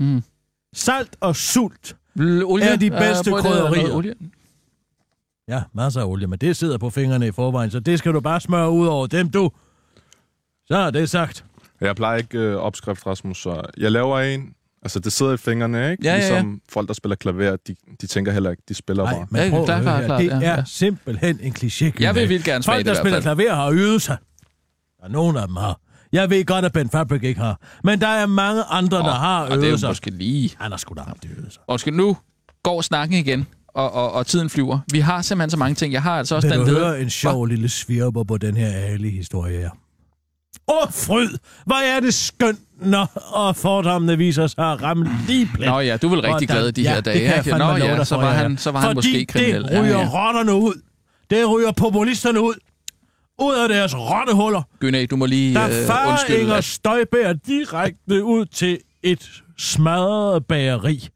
Mm. 0.00 0.22
Salt 0.74 1.16
og 1.20 1.36
sult. 1.36 1.96
L- 2.18 2.22
Olie. 2.44 2.64
Er 2.66 2.76
de 2.76 2.90
bedste 2.90 3.30
noget 3.30 3.44
krydderier. 3.44 3.94
Olie. 3.94 4.14
Ja, 5.48 5.62
masser 5.74 6.00
af 6.00 6.04
olie, 6.06 6.26
men 6.26 6.38
det 6.38 6.56
sidder 6.56 6.78
på 6.78 6.90
fingrene 6.90 7.26
i 7.28 7.32
forvejen, 7.32 7.70
så 7.70 7.80
det 7.80 7.98
skal 7.98 8.12
du 8.14 8.20
bare 8.20 8.40
smøre 8.40 8.70
ud 8.70 8.86
over 8.86 9.06
dem, 9.06 9.30
du. 9.30 9.50
Så 10.66 10.76
er 10.76 10.90
det 10.90 11.10
sagt. 11.10 11.44
Jeg 11.80 11.96
plejer 11.96 12.16
ikke 12.16 12.38
øh, 12.38 12.56
opskrift, 12.56 13.06
Rasmus, 13.06 13.42
så 13.42 13.62
jeg 13.76 13.92
laver 13.92 14.18
en. 14.20 14.54
Altså, 14.82 15.00
det 15.00 15.12
sidder 15.12 15.32
i 15.32 15.36
fingrene, 15.36 15.90
ikke? 15.90 16.04
Ja, 16.04 16.10
ja, 16.14 16.16
ja. 16.16 16.28
Ligesom 16.30 16.60
folk, 16.68 16.88
der 16.88 16.94
spiller 16.94 17.16
klaver, 17.16 17.56
de, 17.56 17.76
de 18.00 18.06
tænker 18.06 18.32
heller 18.32 18.50
ikke, 18.50 18.62
de 18.68 18.74
spiller 18.74 19.04
Nej, 19.04 19.12
bare. 19.14 19.26
men 19.30 19.42
Ja, 19.42 19.50
prøv 19.50 19.64
klart, 19.64 19.84
her. 19.84 20.06
klart, 20.06 20.20
Det 20.20 20.26
ja, 20.26 20.34
er 20.34 20.40
ja. 20.56 20.62
simpelthen 20.66 21.40
en 21.42 21.52
kliché. 21.58 21.92
Jeg 22.00 22.14
vil 22.14 22.28
vildt 22.28 22.44
gerne 22.44 22.62
smage 22.62 22.76
Folk, 22.76 22.86
det 22.86 22.90
i 22.92 22.94
der 22.94 23.00
spiller 23.02 23.20
klaver, 23.20 23.54
har 23.54 23.70
øvet 23.70 24.02
sig. 24.02 24.16
Og 25.02 25.10
nogle 25.10 25.40
af 25.40 25.46
dem 25.46 25.56
har. 25.56 25.80
Jeg 26.12 26.30
ved 26.30 26.44
godt, 26.44 26.64
at 26.64 26.72
Ben 26.72 26.90
Fabric 26.90 27.22
ikke 27.22 27.40
har. 27.40 27.60
Men 27.84 28.00
der 28.00 28.06
er 28.08 28.26
mange 28.26 28.62
andre, 28.62 28.98
der 28.98 29.12
har 29.12 29.42
og 29.42 29.50
det 29.56 29.62
er 29.64 29.68
øvet 29.68 29.80
sig. 29.80 29.88
måske 29.90 30.10
lige... 30.10 30.50
Han 30.60 30.70
har 30.70 30.78
sgu 30.78 30.94
da 30.94 31.00
haft 31.00 31.24
øvet 31.38 31.52
sig. 31.52 31.62
Undskyld, 31.68 31.94
nu 31.94 32.16
går 32.62 32.80
snakken 32.82 33.18
igen, 33.18 33.46
og, 33.68 33.92
og, 33.92 34.12
og 34.12 34.26
tiden 34.26 34.50
flyver. 34.50 34.78
Vi 34.92 35.00
har 35.00 35.22
simpelthen 35.22 35.50
så 35.50 35.56
mange 35.56 35.74
ting. 35.74 35.92
Jeg 35.92 36.02
har 36.02 36.18
altså 36.18 36.34
også 36.34 36.48
Vil 36.48 36.58
den 36.58 36.66
du 36.66 36.72
ved... 36.74 36.80
høre 36.84 37.00
en 37.00 37.10
sjov 37.10 37.46
lille 37.46 37.68
svirper 37.68 38.24
på 38.24 38.38
den 38.38 38.56
her 38.56 38.68
ærlige 38.72 39.16
historie 39.16 39.58
her? 39.60 39.70
Åh, 40.68 40.82
oh, 40.82 40.92
fryd! 40.92 41.28
Hvor 41.66 41.96
er 41.96 42.00
det 42.00 42.14
skønt, 42.14 42.58
når 42.82 43.52
fordommene 43.56 44.18
viser 44.18 44.46
sig 44.46 44.72
at 44.72 44.82
ramme 44.82 45.10
lige 45.26 45.46
plet. 45.54 45.68
Nå 45.68 45.80
ja, 45.80 45.96
du 45.96 46.06
er 46.06 46.10
vel 46.10 46.20
rigtig 46.20 46.48
glad 46.48 46.72
de 46.72 46.82
ja, 46.82 46.94
her 46.94 47.00
dage. 47.00 47.34
det 47.36 47.44
kan 47.44 47.58
Nå 47.58 47.76
ja, 47.76 48.04
så 48.04 48.16
var 48.16 48.32
han, 48.32 48.58
så 48.58 48.70
var 48.70 48.80
han 48.80 48.88
Fordi 48.88 48.96
måske 48.96 49.26
kriminel. 49.26 49.62
det 49.62 49.70
ryger 49.70 49.82
Ja, 49.84 49.98
ja. 50.00 50.08
rotterne 50.26 50.54
ud. 50.54 50.80
Det 51.30 51.50
ryger 51.50 51.72
populisterne 51.72 52.40
ud. 52.40 52.54
Ud 53.40 53.54
af 53.54 53.68
deres 53.68 53.94
rottehuller. 53.96 54.62
Gynæ, 54.80 55.06
du 55.10 55.16
må 55.16 55.26
lige 55.26 55.54
Der 55.54 55.64
øh, 55.64 56.08
undskylde. 56.12 56.40
Inger 56.40 56.54
At, 56.54 56.64
Støjbær 56.64 57.32
direkte 57.32 58.24
ud 58.24 58.46
til 58.46 58.78
et 59.02 59.30
smadret 59.58 60.46
bageri 60.46 61.08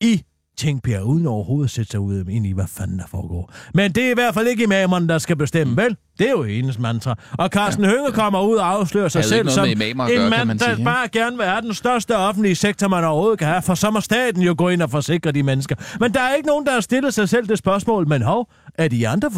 i 0.00 0.22
Tingbjerg, 0.56 1.02
uden 1.04 1.26
overhovedet 1.26 1.66
at 1.66 1.70
sætte 1.70 1.90
sig 1.90 2.00
ud 2.00 2.24
ind 2.28 2.46
i, 2.46 2.52
hvad 2.52 2.66
fanden 2.68 2.98
der 2.98 3.06
foregår. 3.06 3.52
Men 3.74 3.92
det 3.92 4.04
er 4.06 4.10
i 4.10 4.14
hvert 4.14 4.34
fald 4.34 4.48
ikke 4.48 4.62
imamerne, 4.62 5.08
der 5.08 5.18
skal 5.18 5.36
bestemme, 5.36 5.82
vel? 5.82 5.96
Det 6.18 6.26
er 6.26 6.30
jo 6.30 6.42
hendes 6.42 6.78
mantra. 6.78 7.14
Og 7.38 7.48
Carsten 7.48 7.84
ja. 7.84 7.90
Hønge 7.90 8.12
kommer 8.12 8.40
ud 8.42 8.56
og 8.56 8.68
afslører 8.70 9.08
sig 9.08 9.24
selv 9.24 9.48
som 9.48 9.68
imamer 9.68 10.06
en 10.06 10.30
mand, 10.30 10.44
man 10.48 10.58
der 10.58 10.74
sige, 10.74 10.84
bare 10.84 11.08
gerne 11.08 11.36
vil 11.36 11.46
have 11.46 11.60
den 11.62 11.74
største 11.74 12.16
offentlige 12.16 12.54
sektor, 12.54 12.88
man 12.88 13.04
overhovedet 13.04 13.38
kan 13.38 13.48
have, 13.48 13.62
for 13.62 13.74
så 13.74 13.90
må 13.90 14.00
staten 14.00 14.42
jo 14.42 14.54
gå 14.58 14.68
ind 14.68 14.82
og 14.82 14.90
forsikre 14.90 15.32
de 15.32 15.42
mennesker. 15.42 15.76
Men 16.00 16.14
der 16.14 16.20
er 16.20 16.34
ikke 16.34 16.46
nogen, 16.46 16.66
der 16.66 16.72
har 16.72 16.80
stillet 16.80 17.14
sig 17.14 17.28
selv 17.28 17.48
det 17.48 17.58
spørgsmål, 17.58 18.08
men 18.08 18.22
hov, 18.22 18.48
er 18.74 18.88
de 18.88 19.08
andre 19.08 19.30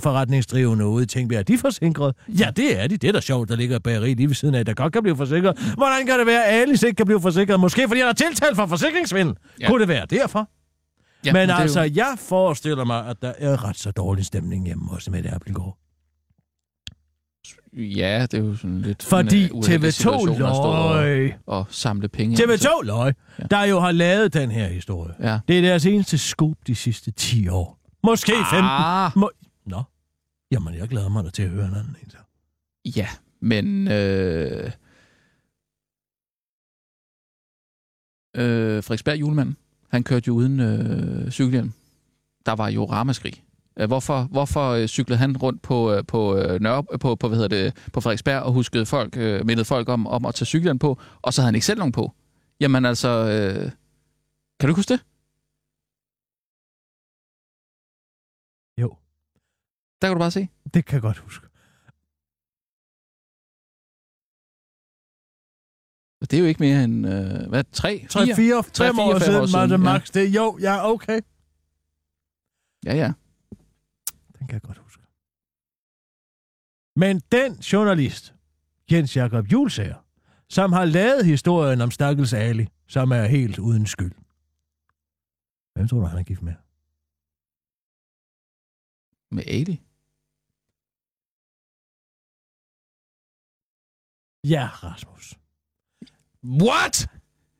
forretningsdrivende 0.00 0.86
ude 0.86 1.02
i 1.02 1.06
Tingbjerg, 1.06 1.40
er 1.40 1.44
de 1.44 1.58
forsikret? 1.58 2.14
Ja, 2.28 2.50
det 2.56 2.82
er 2.82 2.86
de. 2.86 2.96
Det 2.96 3.08
er 3.08 3.12
da 3.12 3.20
sjovt, 3.20 3.48
der 3.48 3.56
ligger 3.56 3.76
et 3.76 3.82
bageri 3.82 4.14
lige 4.14 4.28
ved 4.28 4.34
siden 4.34 4.54
af, 4.54 4.64
der 4.66 4.74
godt 4.74 4.92
kan 4.92 5.02
blive 5.02 5.16
forsikret. 5.16 5.58
Hvordan 5.76 6.06
kan 6.06 6.18
det 6.18 6.26
være, 6.26 6.44
at 6.44 6.62
Alice 6.62 6.86
ikke 6.86 6.96
kan 6.96 7.06
blive 7.06 7.20
forsikret? 7.20 7.60
Måske 7.60 7.88
fordi 7.88 8.00
han 8.00 8.08
er 8.08 8.12
tiltalt 8.12 8.56
for 8.56 8.66
forsikringsvindel. 8.66 9.34
Ja. 9.60 9.68
Kunne 9.68 9.80
det 9.80 9.88
være 9.88 10.06
derfor? 10.10 10.48
ja, 11.24 11.32
men 11.32 11.48
det 11.48 11.50
er 11.50 11.56
jo- 11.56 11.62
altså, 11.62 11.80
jeg 11.94 12.14
forestiller 12.18 12.84
mig, 12.84 13.06
at 13.06 13.16
der 13.22 13.32
er 13.38 13.64
ret 13.68 13.78
så 13.78 13.90
dårlig 13.90 14.24
stemning 14.26 14.66
hjemme 14.66 14.84
hos 14.88 15.10
Mette 15.10 15.30
Appelgaard. 15.30 15.76
Ja, 17.76 18.22
det 18.30 18.34
er 18.34 18.44
jo 18.44 18.56
sådan 18.56 18.82
lidt... 18.82 19.02
Fordi 19.02 19.44
øh, 19.44 19.54
uheldig 19.54 19.88
TV2 19.88 19.90
situation 19.90 20.28
at 20.30 20.36
stå 20.36 21.42
og, 21.46 21.66
samle 21.70 22.08
penge. 22.08 22.30
ind, 22.52 22.58
så- 22.58 22.68
TV2 22.68 22.82
løg, 22.86 23.14
Ja. 23.38 23.44
der 23.50 23.64
jo 23.64 23.80
har 23.80 23.92
lavet 23.92 24.34
den 24.34 24.50
her 24.50 24.68
historie. 24.68 25.14
Ja. 25.20 25.40
Det 25.48 25.58
er 25.58 25.62
deres 25.62 25.86
eneste 25.86 26.18
scoop 26.18 26.56
de 26.66 26.74
sidste 26.74 27.10
10 27.10 27.48
år. 27.48 27.78
Måske 28.04 28.32
15. 28.32 28.56
Ah, 28.62 29.10
Må... 29.16 29.30
Nå. 29.66 29.82
Jamen, 30.50 30.74
jeg 30.74 30.88
glæder 30.88 31.08
mig 31.08 31.24
da 31.24 31.30
til 31.30 31.42
at 31.42 31.48
høre 31.50 31.66
en 31.66 31.74
anden 31.74 31.96
en. 32.04 32.10
så. 32.10 32.16
ja, 32.96 33.08
Men 33.40 33.88
øh, 33.88 34.70
øh, 38.36 38.82
Frederiksberg 38.82 39.20
julemanden, 39.20 39.56
han 39.88 40.02
kørte 40.02 40.28
jo 40.28 40.34
uden 40.34 40.60
øh, 40.60 41.30
cykelhjelm. 41.30 41.72
Der 42.46 42.52
var 42.52 42.68
jo 42.68 42.84
ramaskrig. 42.84 43.42
Øh, 43.78 43.86
Hvorfor, 43.86 44.22
hvorfor 44.22 44.70
øh, 44.70 44.86
cyklede 44.86 45.18
han 45.18 45.36
rundt 45.36 45.62
på, 45.62 45.92
øh, 45.92 46.04
på, 46.08 46.34
Nørre, 46.60 46.98
på, 47.00 47.14
på, 47.16 47.28
hvad 47.28 47.38
hedder 47.38 47.62
det, 47.62 47.90
på 47.92 48.00
Frederiksberg 48.00 48.42
og 48.42 48.52
huskede 48.52 48.86
folk, 48.86 49.16
mindede 49.16 49.64
folk 49.64 49.88
om, 49.88 50.06
om 50.06 50.26
at 50.26 50.34
tage 50.34 50.46
cykelhjelm 50.46 50.78
på, 50.78 51.00
og 51.22 51.32
så 51.34 51.40
havde 51.40 51.46
han 51.48 51.54
ikke 51.54 51.66
selv 51.66 51.78
nogen 51.78 51.92
på? 51.92 52.12
Jamen 52.60 52.84
altså, 52.84 53.08
øh, 53.08 53.70
kan 54.60 54.68
du 54.68 54.74
huske 54.74 54.92
det? 54.92 55.00
Jo. 58.82 58.88
Der 60.02 60.08
kan 60.08 60.14
du 60.16 60.18
bare 60.18 60.30
se. 60.30 60.48
Det 60.74 60.84
kan 60.84 60.94
jeg 60.94 61.02
godt 61.02 61.18
huske. 61.18 61.46
Det 66.20 66.32
er 66.32 66.40
jo 66.40 66.46
ikke 66.46 66.62
mere 66.62 66.84
end, 66.84 67.06
øh, 67.06 67.48
hvad, 67.48 67.64
tre, 67.72 68.06
3, 68.08 68.26
4, 68.26 68.36
4 68.36 68.62
Tre, 68.62 68.84
5 68.86 68.94
fire, 68.94 69.04
år 69.04 69.18
fem 69.18 69.46
siden 69.46 69.80
max. 69.80 70.10
Det, 70.10 70.28
jo, 70.28 70.58
ja, 70.60 70.90
okay. 70.90 71.20
Ja, 72.84 72.94
ja. 72.94 73.12
Den 74.40 74.48
kan 74.48 74.54
jeg 74.54 74.62
godt 74.62 74.78
huske. 74.78 75.02
Men 76.96 77.20
den 77.32 77.52
journalist, 77.54 78.34
Jens 78.92 79.16
Jakob 79.16 79.46
Julsager, 79.52 80.04
som 80.48 80.72
har 80.72 80.84
lavet 80.84 81.26
historien 81.26 81.80
om 81.80 81.90
Stakkels 81.90 82.32
Ali, 82.32 82.68
som 82.88 83.10
er 83.12 83.24
helt 83.24 83.58
uden 83.58 83.86
skyld. 83.86 84.12
Hvem 85.74 85.88
tror 85.88 86.00
du, 86.00 86.06
han 86.06 86.18
er 86.18 86.22
gift 86.22 86.42
med? 86.42 86.54
Med 89.30 89.44
Ali. 89.46 89.82
Ja, 94.44 94.68
Rasmus. 94.72 95.34
What? 96.44 97.08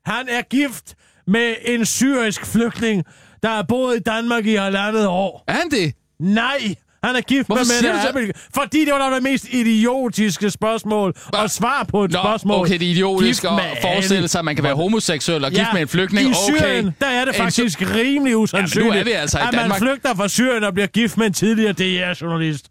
Han 0.04 0.28
er 0.28 0.42
gift 0.42 0.96
med 1.26 1.56
en 1.64 1.86
syrisk 1.86 2.46
flygtning, 2.46 3.04
der 3.42 3.48
har 3.48 3.62
boet 3.62 3.96
i 3.96 4.02
Danmark 4.02 4.46
i 4.46 4.54
halvandet 4.54 5.06
år. 5.06 5.44
Er 5.46 5.52
han 5.52 5.70
det? 5.70 5.94
Nej, 6.20 6.74
han 7.04 7.16
er 7.16 7.20
gift 7.20 7.46
Hvorfor 7.46 7.64
med 7.82 7.92
Mette 7.92 8.08
Abildgaard. 8.08 8.36
Fordi 8.54 8.84
det 8.84 8.92
var 8.92 9.08
da 9.10 9.14
det 9.14 9.22
mest 9.22 9.46
idiotiske 9.50 10.50
spørgsmål 10.50 11.14
og 11.32 11.50
svar 11.50 11.84
på 11.88 12.04
et 12.04 12.12
Nå, 12.12 12.18
spørgsmål. 12.22 12.60
okay, 12.60 12.72
det 12.78 12.82
er 12.86 12.90
idiotisk 12.90 13.44
at 13.44 13.50
forestille 13.82 14.28
sig, 14.28 14.38
at 14.38 14.44
man 14.44 14.54
kan 14.54 14.64
være 14.64 14.74
homoseksuel 14.74 15.44
og 15.44 15.50
gift 15.50 15.66
med 15.72 15.80
en 15.82 15.88
flygtning. 15.88 16.28
i 16.28 16.30
Okay. 16.30 16.58
Syrien, 16.58 16.90
der 17.00 17.06
er 17.06 17.24
det 17.24 17.34
En 17.34 17.38
faktisk 17.42 17.82
rimelig 17.94 18.36
usandsynligt, 18.36 18.94
er 18.96 19.04
vi 19.04 19.10
altså 19.10 19.38
i 19.38 19.40
at 19.40 19.46
man 19.52 19.60
Danmark. 19.60 19.78
flygter 19.78 20.14
fra 20.14 20.28
Syrien 20.28 20.64
og 20.64 20.74
bliver 20.74 20.86
gift 20.86 21.16
med 21.18 21.26
en 21.26 21.32
tidligere 21.32 21.72
DR-journalist. 21.72 22.68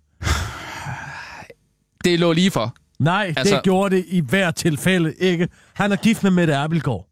Det 2.03 2.19
lå 2.19 2.31
lige 2.33 2.51
for. 2.51 2.75
Nej, 2.99 3.33
altså... 3.37 3.55
Det 3.55 3.63
gjorde 3.63 3.95
det 3.95 4.05
i 4.07 4.19
hvert 4.29 4.55
tilfælde 4.55 5.13
ikke. 5.19 5.47
Han 5.73 5.91
er 5.91 5.95
gift 5.95 6.23
med 6.23 6.31
Mette 6.31 6.55
Abelgaard. 6.55 7.05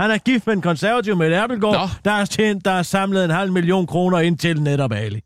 Han 0.00 0.10
er 0.10 0.18
gift 0.18 0.46
med 0.46 0.54
en 0.54 0.62
konservativ 0.62 1.16
Mette 1.16 1.36
Abelgaard, 1.40 1.74
Nå. 1.74 1.88
der 2.04 2.10
har, 2.10 2.24
tjent, 2.24 2.64
der 2.64 2.70
har 2.70 2.82
samlet 2.82 3.24
en 3.24 3.30
halv 3.30 3.52
million 3.52 3.86
kroner 3.86 4.18
ind 4.18 4.38
til 4.38 4.62
netop 4.62 4.92
Ali. 4.92 5.20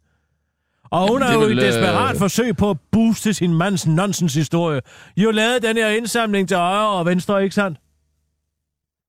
Og 0.91 1.09
hun 1.11 1.23
har 1.23 1.35
jo 1.35 1.49
i 1.49 1.53
et 1.53 1.57
desperat 1.57 2.15
øh, 2.15 2.19
forsøg 2.19 2.57
på 2.57 2.71
at 2.71 2.77
booste 2.91 3.35
sin 3.35 3.55
mands 3.55 3.87
nonsens-historie, 3.87 4.81
jo 5.17 5.31
lavet 5.31 5.63
den 5.63 5.77
her 5.77 5.89
indsamling 5.89 6.49
til 6.49 6.57
højre 6.57 6.89
og 6.89 7.07
venstre, 7.07 7.43
ikke 7.43 7.55
sandt? 7.55 7.79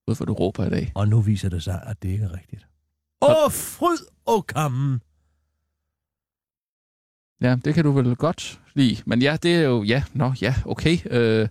Hvorfor 0.06 0.26
du 0.26 0.34
råber 0.34 0.66
i 0.66 0.70
dag? 0.70 0.92
Og 0.96 1.08
nu 1.08 1.22
viser 1.22 1.50
det 1.50 1.64
sig, 1.64 1.82
at 1.86 2.04
det 2.04 2.10
ikke 2.10 2.24
er 2.24 2.34
rigtigt. 2.34 2.68
Åh, 3.22 3.52
fryd 3.52 3.98
og 4.26 4.48
kammen. 4.48 5.02
Ja, 7.42 7.56
det 7.66 7.74
kan 7.74 7.84
du 7.84 7.92
vel 7.92 8.16
godt 8.16 8.60
lide. 8.74 8.98
Men 9.06 9.22
ja, 9.22 9.38
det 9.44 9.56
er 9.56 9.62
jo... 9.62 9.84
Ja, 9.84 10.04
nå, 10.14 10.34
ja, 10.42 10.56
okay. 10.66 10.98
Øh, 11.06 11.48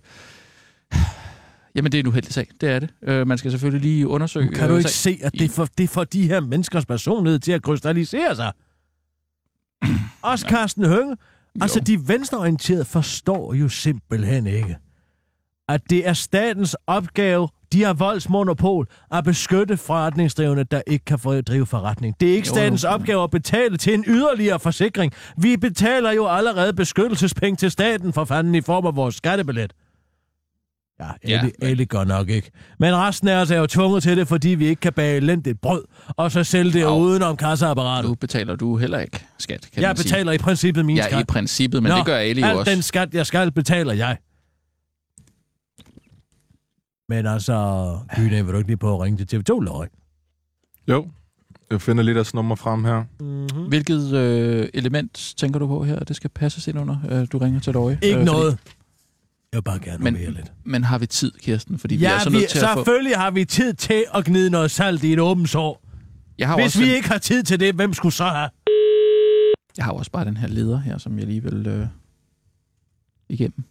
jamen, 1.75 1.91
det 1.91 1.97
er 1.97 1.99
en 1.99 2.07
uheldig 2.07 2.33
sag. 2.33 2.47
Det 2.61 2.69
er 2.69 2.79
det. 2.79 2.89
Øh, 3.01 3.27
man 3.27 3.37
skal 3.37 3.51
selvfølgelig 3.51 3.81
lige 3.81 4.07
undersøge... 4.07 4.49
Kan 4.49 4.67
du 4.67 4.73
øh, 4.73 4.79
ikke 4.79 4.89
sagen. 4.89 5.19
se, 5.19 5.25
at 5.25 5.33
det 5.33 5.51
får, 5.51 5.67
det 5.77 5.89
får 5.89 6.03
de 6.03 6.27
her 6.27 6.39
menneskers 6.39 6.85
personlighed 6.85 7.39
til 7.39 7.51
at 7.51 7.63
krystallisere 7.63 8.35
sig? 8.35 8.51
Også 10.21 10.45
Carsten 10.49 10.85
Hønge. 10.85 11.17
Altså, 11.61 11.79
de 11.79 12.07
venstreorienterede 12.07 12.85
forstår 12.85 13.53
jo 13.53 13.69
simpelthen 13.69 14.47
ikke, 14.47 14.77
at 15.69 15.81
det 15.89 16.07
er 16.07 16.13
statens 16.13 16.75
opgave, 16.87 17.49
de 17.71 17.83
har 17.83 17.93
voldsmonopol, 17.93 18.87
at 19.11 19.23
beskytte 19.23 19.77
forretningsdrivende, 19.77 20.63
der 20.63 20.81
ikke 20.87 21.05
kan 21.05 21.19
få 21.19 21.41
drive 21.41 21.65
forretning. 21.65 22.15
Det 22.19 22.29
er 22.29 22.33
ikke 22.33 22.47
Jo, 22.47 22.53
statens 22.53 22.83
jo. 22.83 22.89
opgave 22.89 23.23
at 23.23 23.31
betale 23.31 23.77
til 23.77 23.93
en 23.93 24.03
yderligere 24.07 24.59
forsikring. 24.59 25.13
Vi 25.37 25.57
betaler 25.57 26.11
jo 26.11 26.27
allerede 26.27 26.73
beskyttelsespenge 26.73 27.57
til 27.57 27.71
staten 27.71 28.13
for 28.13 28.25
fanden 28.25 28.55
i 28.55 28.61
form 28.61 28.85
af 28.85 28.95
vores 28.95 29.15
skattebillet. 29.15 29.73
Ja, 30.99 31.05
Ja, 31.27 31.33
alle, 31.37 31.51
men- 31.59 31.69
alle 31.69 31.85
gør 31.85 32.03
nok 32.03 32.29
ikke. 32.29 32.51
Men 32.79 32.95
resten 32.95 33.27
af 33.27 33.41
os 33.41 33.51
er 33.51 33.57
jo 33.57 33.67
tvunget 33.67 34.03
til 34.03 34.17
det, 34.17 34.27
fordi 34.27 34.49
vi 34.49 34.65
ikke 34.67 34.79
kan 34.79 34.93
bage 34.93 35.17
elendigt 35.17 35.61
brød, 35.61 35.83
og 36.07 36.31
så 36.31 36.43
sælge 36.43 36.73
det 36.73 36.83
Au. 36.83 36.97
uden 36.99 37.21
om 37.23 37.37
kassaapparatet. 37.37 38.09
Nu 38.09 38.15
betaler 38.15 38.55
du 38.55 38.77
heller 38.77 38.99
ikke 38.99 39.25
skat, 39.37 39.69
kan 39.73 39.81
Jeg 39.81 39.89
man 39.89 39.97
sige. 39.97 40.03
betaler 40.05 40.31
i 40.31 40.37
princippet 40.37 40.85
min 40.85 40.97
Ja, 40.97 41.03
skat. 41.07 41.21
i 41.21 41.23
princippet, 41.23 41.83
men 41.83 41.89
Nå, 41.89 41.97
det 41.97 42.05
gør 42.05 42.15
Ali 42.17 42.41
jo 42.41 42.59
også. 42.59 42.71
den 42.71 42.81
skat, 42.81 43.13
jeg 43.13 43.25
skal, 43.25 43.51
betaler 43.51 43.93
jeg. 43.93 44.17
Men 47.09 47.25
altså, 47.25 47.97
Gyne, 48.15 48.43
vil 48.45 48.53
du 48.53 48.57
ikke 48.57 48.69
lige 48.69 48.77
på 48.77 48.93
at 48.95 48.99
ringe 49.01 49.25
til 49.25 49.37
TV2, 49.37 49.59
Løg? 49.59 49.87
Jo, 50.87 51.07
jeg 51.71 51.81
finder 51.81 52.03
lige 52.03 52.15
deres 52.15 52.33
nummer 52.33 52.55
frem 52.55 52.85
her. 52.85 53.03
Mm-hmm. 53.19 53.67
Hvilket 53.67 54.13
øh, 54.13 54.69
element 54.73 55.33
tænker 55.37 55.59
du 55.59 55.67
på 55.67 55.83
her, 55.83 55.99
det 55.99 56.15
skal 56.15 56.29
passes 56.29 56.67
ind 56.67 56.79
under, 56.79 56.97
øh, 57.09 57.27
du 57.31 57.37
ringer 57.37 57.59
til 57.59 57.73
Løje? 57.73 57.99
Ikke 58.01 58.19
Øh, 58.19 58.25
noget. 58.25 58.57
Jeg 59.57 59.61
vil 59.65 59.71
bare 59.71 59.79
gerne 59.79 60.03
Men- 60.03 60.13
men, 60.13 60.33
lidt. 60.33 60.51
Men 60.63 60.83
har 60.83 60.97
vi 60.97 61.05
tid, 61.05 61.31
Kirsten? 61.41 61.79
Fordi 61.79 61.95
vi 61.95 62.01
Ja, 62.01 62.13
er 62.15 62.19
så 62.19 62.29
vi, 62.29 62.35
nødt 62.37 62.49
til 62.49 62.57
at 62.59 62.69
få... 62.73 62.79
selvfølgelig 62.79 63.17
har 63.17 63.31
vi 63.31 63.45
tid 63.45 63.73
til 63.73 64.05
at 64.13 64.25
gnide 64.25 64.49
noget 64.49 64.71
salt 64.71 65.03
i 65.03 65.13
et 65.13 65.19
åbent 65.19 65.49
sår. 65.49 65.81
Jeg 66.37 66.47
har, 66.47 66.55
Hvis 66.55 66.65
også, 66.65 66.79
vi 66.79 66.89
ikke 66.95 67.07
har 67.09 67.17
tid 67.17 67.43
til 67.43 67.59
det, 67.59 67.75
hvem 67.75 67.93
skulle 67.93 68.13
så 68.13 68.23
have? 68.23 68.49
jeg 69.77 69.85
har 69.85 69.91
også 69.91 70.11
bare 70.11 70.25
den 70.25 70.37
her 70.37 70.47
leder 70.47 70.79
her, 70.79 70.97
som 70.97 71.19
jeg 71.19 71.27
lige 71.27 71.43
vil 71.43 71.67
øh, 71.67 71.87
igennem. 73.29 73.63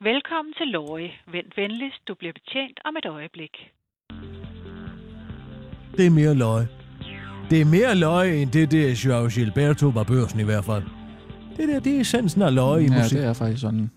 Velkommen 0.00 0.54
til 0.58 0.66
Løje. 0.66 1.10
Vent 1.32 1.52
venligst, 1.56 2.00
du 2.08 2.14
bliver 2.18 2.32
betjent 2.32 2.80
om 2.84 2.94
et 2.96 3.06
øjeblik. 3.06 3.54
Det 5.96 6.06
er 6.06 6.10
mere 6.10 6.34
løg. 6.34 6.66
Det 7.50 7.60
er 7.60 7.64
mere 7.64 7.94
løg, 7.94 8.42
end 8.42 8.50
det 8.50 8.70
der 8.70 9.00
Joao 9.04 9.28
Gilberto 9.34 9.86
var 9.88 10.02
børsen 10.02 10.40
i 10.40 10.44
hvert 10.44 10.64
fald. 10.64 10.82
Det 11.56 11.68
der, 11.68 11.80
det 11.80 11.96
er 11.96 12.00
essensen 12.00 12.42
af 12.42 12.54
løg 12.54 12.82
i 12.82 12.86
Ja, 12.86 12.98
musik. 12.98 13.18
det 13.18 13.26
er 13.26 13.32
faktisk 13.32 13.60
sådan. 13.60 13.90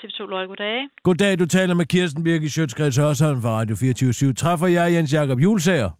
TV2 0.00 0.26
Løje, 0.30 0.46
goddag. 0.46 0.88
Goddag, 1.02 1.38
du 1.38 1.46
taler 1.46 1.74
med 1.74 1.86
Kirsten 1.86 2.24
Birke 2.24 2.50
Sjøtskreds 2.50 2.96
Hørsholm 2.96 3.42
fra 3.42 3.50
Radio 3.58 3.76
24 3.76 4.32
Træffer 4.32 4.66
jeg 4.66 4.92
Jens 4.94 5.12
Jakob 5.12 5.38
Julsager? 5.40 5.90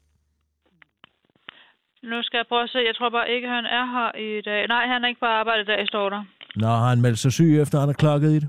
Nu 2.03 2.23
skal 2.23 2.37
jeg 2.39 2.47
prøve 2.49 2.63
at 2.63 2.71
se. 2.71 2.79
Jeg 2.79 2.95
tror 2.97 3.11
bare 3.11 3.31
ikke, 3.31 3.49
han 3.49 3.65
er 3.65 3.85
her 3.95 4.11
i 4.39 4.43
dag. 4.43 4.67
Nej, 4.69 4.87
han 4.87 5.05
er 5.05 5.09
ikke 5.09 5.21
på 5.21 5.27
arbejde 5.27 5.63
i 5.63 5.65
dag, 5.65 5.87
står 5.89 6.09
der. 6.11 6.23
Nå, 6.57 6.67
har 6.67 6.89
han 6.89 7.01
meldt 7.01 7.19
sig 7.19 7.33
syg, 7.33 7.61
efter 7.63 7.79
han 7.79 7.89
har 7.89 7.99
klokket 8.05 8.31
i 8.31 8.35
det? 8.35 8.49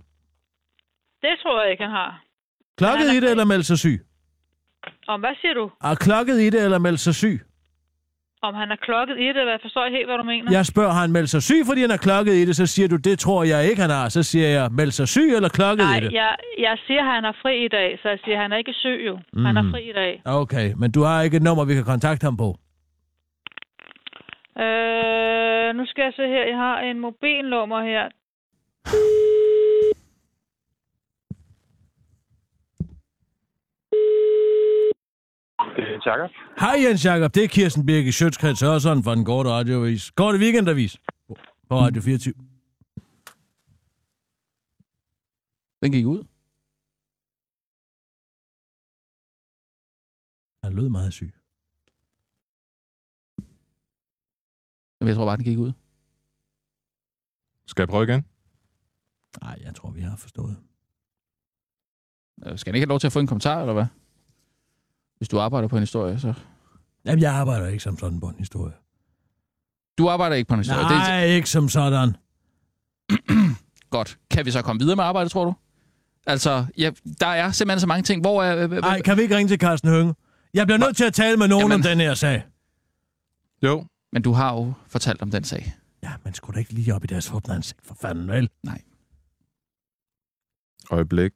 Det 1.22 1.34
tror 1.42 1.62
jeg 1.62 1.72
ikke, 1.72 1.84
han 1.84 1.92
har. 1.92 2.24
Klokket 2.78 3.08
Han 3.08 3.16
i 3.16 3.20
det, 3.20 3.32
eller 3.32 3.46
meldt 3.46 3.66
sig 3.66 3.78
syg? 3.80 3.98
Om 5.08 5.20
hvad 5.20 5.36
siger 5.42 5.54
du? 5.54 5.72
Har 5.82 5.96
klokket 5.96 6.42
i 6.42 6.50
det, 6.50 6.64
eller 6.64 6.80
meldt 6.80 7.00
sig 7.00 7.16
syg? 7.16 7.40
Om 8.48 8.54
han 8.62 8.72
er 8.72 8.76
klokket 8.76 9.18
i 9.20 9.28
det, 9.28 9.38
eller 9.42 9.52
jeg 9.58 9.60
forstår 9.62 9.90
helt, 9.98 10.08
hvad 10.10 10.18
du 10.18 10.24
mener. 10.24 10.52
Jeg 10.52 10.66
spørger, 10.66 10.92
har 10.92 11.02
han 11.02 11.12
meldt 11.12 11.30
sig 11.30 11.42
syg, 11.50 11.62
fordi 11.70 11.82
han 11.82 11.90
har 11.90 11.98
klokket 11.98 12.34
i 12.34 12.46
det? 12.46 12.56
Så 12.56 12.66
siger 12.66 12.88
du, 12.88 12.96
det 13.10 13.20
tror 13.20 13.44
jeg 13.44 13.70
ikke, 13.70 13.82
han 13.82 13.90
har. 13.90 14.10
Så 14.10 14.24
siger 14.24 14.48
jeg, 14.48 14.66
meldt 14.72 14.94
sig 14.94 15.08
syg, 15.08 15.30
eller 15.36 15.50
klokket 15.50 15.86
Nej, 15.88 15.98
i 15.98 16.00
det? 16.06 16.12
jeg, 16.14 16.36
jeg 16.60 16.76
siger, 16.88 17.04
han 17.14 17.26
er 17.26 17.34
fri 17.42 17.66
i 17.66 17.68
dag, 17.68 18.00
så 18.02 18.10
jeg 18.10 18.20
siger, 18.26 18.38
han 18.42 18.52
er 18.52 18.58
ikke 18.58 18.74
syg 18.74 19.00
jo. 19.08 19.20
Mm. 19.34 19.46
Han 19.46 19.58
er 19.58 19.62
Mhm. 19.62 19.72
fri 19.72 19.90
i 19.90 19.94
dag. 19.94 20.22
Okay, 20.26 20.74
men 20.78 20.92
du 20.92 21.02
har 21.04 21.22
ikke 21.22 21.38
et 21.38 21.44
nummer, 21.44 21.66
vi 21.66 21.74
kan 21.74 21.84
kontakte 21.94 22.24
ham 22.24 22.38
på? 22.38 22.50
Øh, 24.66 25.70
nu 25.78 25.84
skal 25.86 26.04
jeg 26.08 26.14
se 26.16 26.26
her. 26.36 26.44
Jeg 26.52 26.58
har 26.58 26.80
en 26.80 27.00
mobilnummer 27.00 27.82
her. 27.92 28.04
Det 35.76 35.84
er 35.84 36.02
Jakob. 36.06 36.30
Hej 36.60 36.76
Jens 36.88 37.06
Jakob, 37.06 37.36
det 37.36 37.44
er 37.44 37.48
Kirsten 37.48 37.86
Birke 37.86 38.12
Sjøtskreds 38.12 38.60
Hørsholm 38.62 39.04
fra 39.04 39.16
den 39.16 39.26
korte 39.26 39.50
radioavis. 39.50 40.12
Korte 40.12 40.38
weekendavis 40.38 40.98
på 41.70 41.76
Radio 41.80 42.02
24. 42.02 42.34
Den 45.84 45.92
gik 45.92 46.06
ud. 46.06 46.24
Han 50.64 50.74
lød 50.74 50.90
meget 50.90 51.14
syg. 51.14 51.34
Jamen, 55.02 55.08
Jeg 55.08 55.16
tror 55.16 55.26
bare, 55.26 55.38
den 55.38 55.44
gik 55.46 55.58
ud. 55.58 55.72
Skal 57.68 57.82
jeg 57.82 57.90
prøve 57.90 58.04
igen? 58.04 58.26
Nej, 59.42 59.58
jeg 59.62 59.76
tror, 59.76 59.92
vi 59.92 60.02
har 60.02 60.16
forstået. 60.16 60.58
Øh, 62.46 62.58
Skal 62.58 62.72
han 62.72 62.76
ikke 62.76 62.84
have 62.86 62.90
lov 62.90 63.00
til 63.00 63.08
at 63.08 63.14
få 63.14 63.20
en 63.20 63.28
kommentar, 63.28 63.60
eller 63.60 63.74
hvad? 63.74 63.86
Hvis 65.22 65.30
du 65.30 65.40
arbejder 65.40 65.68
på 65.68 65.76
en 65.76 65.82
historie, 65.82 66.20
så... 66.20 66.34
Jamen, 67.06 67.22
jeg 67.22 67.34
arbejder 67.34 67.68
ikke 67.68 67.84
som 67.84 67.98
sådan 67.98 68.20
på 68.20 68.28
en 68.28 68.36
historie. 68.38 68.74
Du 69.98 70.10
arbejder 70.10 70.36
ikke 70.36 70.48
på 70.48 70.54
en 70.54 70.60
historie. 70.60 70.80
Det 70.84 70.92
er, 70.92 70.98
Nej, 70.98 71.26
ikke 71.26 71.50
som 71.50 71.70
sådan. 71.70 72.16
Godt. 73.90 74.18
Kan 74.32 74.46
vi 74.46 74.52
så 74.52 74.62
komme 74.62 74.80
videre 74.80 74.96
med 74.96 75.04
arbejdet, 75.04 75.32
tror 75.32 75.46
du? 75.46 75.54
Altså, 76.28 76.66
ja, 76.78 76.92
der 77.20 77.28
er 77.28 77.52
simpelthen 77.52 77.80
så 77.80 77.88
mange 77.88 78.04
ting. 78.04 78.22
Hvor 78.22 78.44
er... 78.44 78.68
Nej, 78.68 79.02
kan 79.02 79.18
vi 79.18 79.22
ikke 79.22 79.38
ringe 79.38 79.50
til 79.50 79.60
Carsten 79.60 79.90
Hønge? 79.90 80.14
Jeg 80.54 80.68
bliver 80.68 80.78
nødt 80.78 80.98
til 80.98 81.04
at 81.06 81.14
tale 81.14 81.38
med 81.38 81.48
nogen 81.48 81.62
Jamen. 81.64 81.76
om 81.76 81.82
den 81.82 82.00
her 82.00 82.14
sag. 82.14 82.44
Jo, 83.64 83.86
Men 84.12 84.22
du 84.22 84.32
har 84.32 84.54
jo 84.54 84.74
fortalt 84.88 85.22
om 85.22 85.32
den 85.32 85.44
sag. 85.44 85.76
Ja, 86.04 86.12
men 86.24 86.34
skulle 86.34 86.56
da 86.56 86.60
ikke 86.60 86.74
lige 86.74 86.96
op 86.96 87.04
i 87.04 87.08
deres 87.08 87.32
åbne 87.32 87.54
ansigt, 87.56 87.80
for 87.84 87.98
fanden, 88.02 88.28
vel? 88.28 88.50
Nej. 88.64 88.82
øjeblik. 90.92 91.32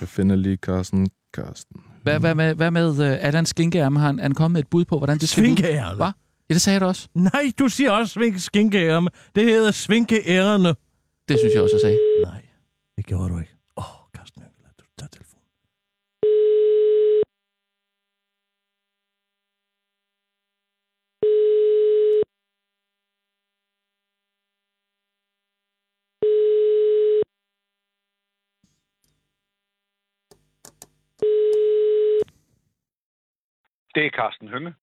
Jeg 0.00 0.08
finder 0.08 0.36
lige 0.36 0.56
Carsten. 0.56 1.08
Carsten. 1.34 1.82
Hvad, 2.02 2.20
hvad, 2.20 2.34
med, 2.34 2.54
hvad 2.54 2.70
med 2.70 2.88
uh, 2.88 3.26
Allan 3.26 3.46
Skinkeærme? 3.46 4.00
Har 4.00 4.06
han, 4.06 4.18
han 4.18 4.34
kommet 4.34 4.52
med 4.52 4.60
et 4.60 4.68
bud 4.68 4.84
på, 4.84 4.98
hvordan 4.98 5.18
det 5.18 5.28
skal? 5.28 5.44
Svinkeærne. 5.44 5.96
Hvad? 5.96 6.12
Ja, 6.50 6.54
det 6.54 6.62
sagde 6.62 6.80
da 6.80 6.84
også. 6.84 7.08
Nej, 7.14 7.52
du 7.58 7.68
siger 7.68 7.90
også 7.90 8.12
svink. 8.12 8.72
Det 9.34 9.44
hedder 9.44 9.70
svinkeærne. 9.70 10.74
Det 11.28 11.38
synes 11.38 11.54
jeg 11.54 11.62
også, 11.62 11.76
jeg 11.76 11.80
sagde. 11.80 11.98
Nej, 12.24 12.42
det 12.96 13.06
gjorde 13.06 13.28
du 13.28 13.38
ikke. 13.38 13.52
Åh, 13.76 13.84
oh, 13.84 14.10
Carsten 14.16 14.42
Hønge, 14.42 14.56
lad 14.62 14.70
du 14.78 14.84
tage 14.98 15.08
telefonen. 15.12 15.38
Det 33.98 34.06
er 34.06 34.10
Carsten 34.20 34.48
Hønge. 34.48 34.74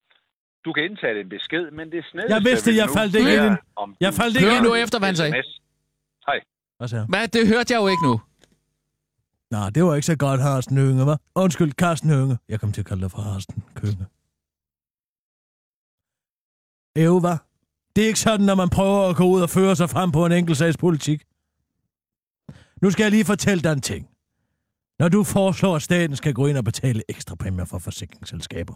Du 0.65 0.73
kan 0.73 0.84
indtale 0.84 1.19
en 1.21 1.30
besked, 1.30 1.71
men 1.71 1.91
det 1.91 2.06
sned. 2.12 2.23
Jeg 2.30 2.41
vidste, 2.43 2.75
jeg 2.75 2.89
faldt 2.97 3.15
ikke 3.15 3.34
ind. 3.45 3.58
Jeg 3.99 4.13
faldt 4.13 4.36
ikke 4.38 4.56
ind. 4.58 4.63
nu 4.63 4.73
efter, 4.75 4.99
hvad 4.99 5.08
han 5.08 5.15
sagde. 5.15 5.32
Hvad 6.78 6.88
siger 6.88 6.99
han? 6.99 7.10
Hvad? 7.10 7.28
Det 7.28 7.47
hørte 7.47 7.73
jeg 7.73 7.80
jo 7.84 7.88
ikke 7.88 8.04
nu. 8.10 8.21
Nej, 9.51 9.69
det 9.69 9.84
var 9.84 9.95
ikke 9.95 10.06
så 10.06 10.17
godt, 10.17 10.39
Carsten 10.39 10.78
Hønge, 10.78 11.04
hva'? 11.04 11.17
Undskyld, 11.36 11.71
Carsten 11.71 12.10
Hønge. 12.10 12.38
Jeg 12.49 12.60
kom 12.60 12.71
til 12.71 12.82
at 12.82 12.86
kalde 12.88 13.01
dig 13.01 13.12
for 13.12 13.21
Carsten 13.23 13.63
Kønge. 13.75 14.06
Ev, 16.95 17.19
hva? 17.19 17.36
Det 17.95 18.04
er 18.04 18.08
ikke 18.08 18.19
sådan, 18.19 18.45
når 18.45 18.56
man 18.56 18.69
prøver 18.69 19.10
at 19.10 19.15
gå 19.15 19.23
ud 19.23 19.41
og 19.41 19.49
føre 19.49 19.75
sig 19.75 19.89
frem 19.89 20.12
på 20.12 20.25
en 20.25 20.32
enkeltsagspolitik. 20.32 21.23
Nu 22.82 22.91
skal 22.91 23.04
jeg 23.04 23.12
lige 23.12 23.25
fortælle 23.25 23.63
dig 23.63 23.71
en 23.71 23.82
ting. 23.82 24.14
Når 24.99 25.10
du 25.10 25.23
foreslår, 25.23 25.75
at 25.75 25.81
staten 25.81 26.15
skal 26.15 26.34
gå 26.34 26.47
ind 26.47 26.58
og 26.58 26.63
betale 26.63 27.01
ekstra 27.10 27.36
præmier 27.36 27.65
for 27.65 27.79
forsikringsselskaber, 27.79 28.73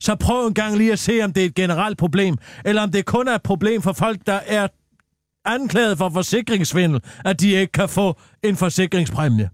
så 0.00 0.14
prøv 0.14 0.46
en 0.46 0.54
gang 0.54 0.76
lige 0.76 0.92
at 0.92 0.98
se, 0.98 1.20
om 1.22 1.32
det 1.32 1.42
er 1.42 1.46
et 1.46 1.54
generelt 1.54 1.98
problem, 1.98 2.36
eller 2.64 2.82
om 2.82 2.92
det 2.92 3.06
kun 3.06 3.28
er 3.28 3.34
et 3.34 3.42
problem 3.42 3.82
for 3.82 3.92
folk, 3.92 4.18
der 4.26 4.40
er 4.46 4.68
anklaget 5.44 5.98
for 5.98 6.10
forsikringssvindel, 6.10 7.00
at 7.24 7.40
de 7.40 7.50
ikke 7.50 7.72
kan 7.72 7.88
få 7.88 8.18
en 8.42 8.56
forsikringspræmie. 8.56 9.50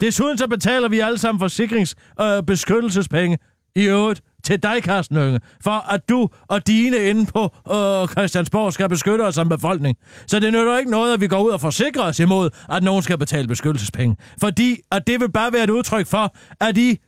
Desuden 0.00 0.38
så 0.38 0.48
betaler 0.48 0.88
vi 0.88 1.00
alle 1.00 1.18
sammen 1.18 1.40
forsikringsbeskyttelsespenge 1.40 3.38
øh, 3.76 3.82
i 3.82 3.86
øvrigt 3.86 4.22
til 4.44 4.62
dig, 4.62 4.82
Carsten 4.82 5.16
Hønge, 5.16 5.40
for 5.60 5.92
at 5.92 6.08
du 6.08 6.28
og 6.48 6.66
dine 6.66 6.96
inde 6.96 7.26
på 7.26 7.42
øh, 7.44 8.08
Christiansborg 8.08 8.72
skal 8.72 8.88
beskytte 8.88 9.22
os 9.22 9.34
som 9.34 9.48
befolkning. 9.48 9.98
Så 10.26 10.40
det 10.40 10.52
nytter 10.52 10.78
ikke 10.78 10.90
noget, 10.90 11.14
at 11.14 11.20
vi 11.20 11.28
går 11.28 11.42
ud 11.42 11.50
og 11.50 11.60
forsikrer 11.60 12.02
os 12.02 12.18
imod, 12.20 12.50
at 12.70 12.82
nogen 12.82 13.02
skal 13.02 13.18
betale 13.18 13.48
beskyttelsespenge. 13.48 14.16
Fordi 14.40 14.76
at 14.92 15.06
det 15.06 15.20
vil 15.20 15.32
bare 15.32 15.52
være 15.52 15.64
et 15.64 15.70
udtryk 15.70 16.06
for, 16.06 16.34
at 16.60 16.78
I 16.78 16.98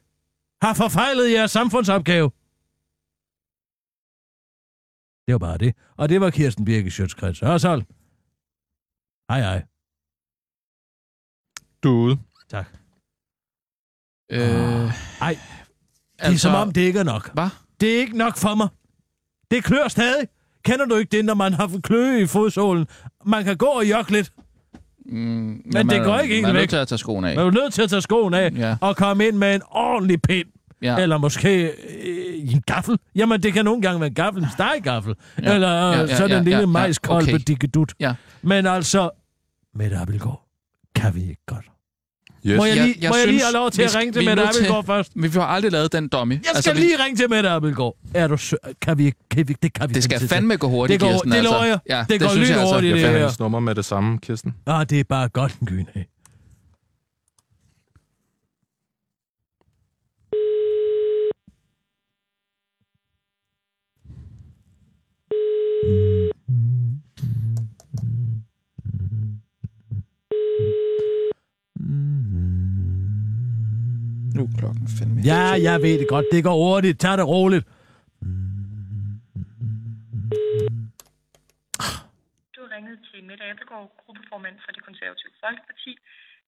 har 0.62 0.75
forfejlet 0.75 1.33
jeres 1.33 1.51
samfundsopgave. 1.51 2.31
Det 5.27 5.33
var 5.33 5.38
bare 5.38 5.59
det. 5.59 5.75
Og 5.96 6.09
det 6.09 6.20
var 6.20 6.31
Kirsten 6.31 6.64
Birke 6.64 6.90
Sjøtskreds 6.90 7.40
Hørsholm. 7.40 7.83
Hej 9.31 9.40
hej. 9.40 9.62
Du 11.83 11.88
er 11.88 12.05
ude. 12.05 12.18
Tak. 12.49 12.66
Øh, 14.33 14.38
Ej, 15.20 15.37
det 16.22 16.35
er 16.35 16.38
som 16.38 16.55
om, 16.55 16.70
det 16.72 16.81
ikke 16.81 16.98
er 16.98 17.05
nok. 17.05 17.31
Hvad? 17.35 17.48
Det 17.81 17.94
er 17.96 17.98
ikke 17.98 18.16
nok 18.18 18.37
for 18.37 18.55
mig. 18.55 18.68
Det 19.50 19.64
klør 19.64 19.88
stadig. 19.88 20.29
Kender 20.64 20.85
du 20.87 20.94
ikke 20.96 21.16
det, 21.16 21.24
når 21.24 21.35
man 21.35 21.52
har 21.52 21.70
kløe 21.83 22.22
i 22.22 22.26
fodsålen? 22.26 22.87
Man 23.26 23.44
kan 23.44 23.57
gå 23.57 23.66
og 23.66 23.90
jokke 23.90 24.12
lidt. 24.12 24.33
Mm, 25.07 25.62
Men 25.72 25.88
det 25.88 26.05
går 26.05 26.18
ikke 26.18 26.35
helt 26.35 26.42
Man 26.46 26.57
er 26.57 26.61
væk. 26.61 26.61
nødt 26.62 26.70
til 26.70 26.76
at 26.76 26.88
tage 26.88 26.98
skoene 26.98 27.31
af. 27.31 27.37
Man 27.37 27.46
er 27.46 27.50
nødt 27.50 27.72
til 27.72 27.83
at 27.83 27.90
tage 27.90 28.02
skoen 28.02 28.35
af 28.35 28.50
Ja. 28.57 28.76
og 28.81 28.96
komme 28.96 29.26
ind 29.26 29.37
med 29.37 29.55
en 29.55 29.61
ordentlig 29.70 30.22
pind. 30.22 30.48
Ja. 30.83 30.96
Eller 30.98 31.18
måske 31.18 31.64
øh, 31.66 32.52
en 32.55 32.62
gaffel. 32.66 32.98
Jamen, 33.14 33.42
det 33.42 33.52
kan 33.52 33.64
nogle 33.64 33.83
gange 33.83 34.00
være 34.00 34.09
en 34.09 34.14
gaffel, 34.14 34.42
en 34.42 34.48
stegegaffel. 34.52 35.14
Ja. 35.42 35.55
Eller 35.55 35.68
Ja, 35.68 35.90
ja, 35.92 36.00
ja, 36.00 36.16
sådan 36.16 36.31
ja, 36.31 36.38
en 36.38 36.44
lille 36.44 36.57
ja, 36.57 36.61
ja. 36.61 36.66
majskolbe 36.66 37.31
Okay. 37.33 37.38
dikkedut. 37.46 37.92
Ja. 38.00 38.14
Men 38.42 38.66
altså, 38.66 39.11
Mette 39.74 39.96
Abelgaard, 39.96 40.42
kan 40.94 41.14
vi 41.14 41.20
ikke 41.20 41.42
godt? 41.46 41.64
Yes. 42.47 42.57
Må 42.57 42.65
jeg 42.65 42.77
Jeg- 42.77 42.85
lige, 42.87 42.97
jeg 43.01 43.11
må 43.11 43.17
jeg 43.17 43.27
lige 43.29 43.41
have 43.43 43.53
lov 43.53 43.71
til 43.71 43.79
vi 43.79 43.85
at 43.85 43.95
ringe 43.97 44.13
til 44.13 44.21
vi 44.21 44.27
er 44.27 44.31
Mette 44.31 44.43
Abelgaard 44.49 44.87
først? 44.87 45.17
Men 45.17 45.35
vi 45.35 45.39
har 45.39 45.47
aldrig 45.47 45.73
lavet 45.73 45.93
den 45.93 46.09
dummy. 46.09 46.33
Jeg 46.35 46.63
skal 46.63 46.75
vi, 46.77 46.81
lige 46.81 47.05
ringe 47.05 47.17
til 47.17 47.31
Mette 47.31 47.49
Abelgaard. 47.49 47.97
Er 48.15 48.27
du 48.27 48.37
sø- 48.37 48.57
kan 48.83 48.99
vi? 48.99 49.13
Kan 49.31 49.49
vi, 49.49 49.57
det 49.63 49.73
kan 49.73 49.89
vi 49.89 49.95
Det 49.95 50.05
skal 50.05 50.29
fandme 50.29 50.57
gå 50.57 50.69
hurtigt, 50.69 51.01
Det 51.01 51.07
går- 51.07 51.13
Kirsten. 51.13 51.31
det 51.31 51.37
altså. 51.39 51.53
lover 51.53 51.65
jeg. 51.65 51.79
Ja, 51.89 52.05
Det 52.09 52.21
går 52.21 52.27
jeg 52.31 52.39
altså. 52.39 52.55
lynhurtigt, 52.55 52.91
Jeg 52.91 53.01
det 53.03 53.11
her. 53.11 53.19
hendes 53.19 53.39
nummer 53.39 53.61
med 53.61 53.75
det 53.75 53.85
samme, 53.85 54.19
Kirsten. 54.19 54.55
Ah, 54.67 54.87
det 54.91 55.01
er 55.01 55.05
bare 55.05 55.29
godt 55.29 55.55
en 55.61 55.67
gyn, 55.67 55.85
hey. 55.95 56.03
Nu 74.37 74.42
er 74.49 74.53
klokken 74.61 74.87
fandme. 74.99 75.18
Ja, 75.33 75.42
jeg 75.68 75.77
ved 75.85 75.94
det 76.03 76.09
godt. 76.14 76.27
Det 76.35 76.40
går 76.49 76.57
hurtigt. 76.64 76.96
Tag 77.05 77.14
det 77.20 77.27
roligt. 77.35 77.64
Du 82.55 82.59
har 82.64 82.70
ringet 82.77 82.96
til 83.09 83.18
Mette 83.29 83.44
Abelgaard, 83.51 83.88
gruppeformand 84.03 84.57
for 84.64 84.70
det 84.77 84.83
konservative 84.88 85.33
Folkeparti. 85.44 85.92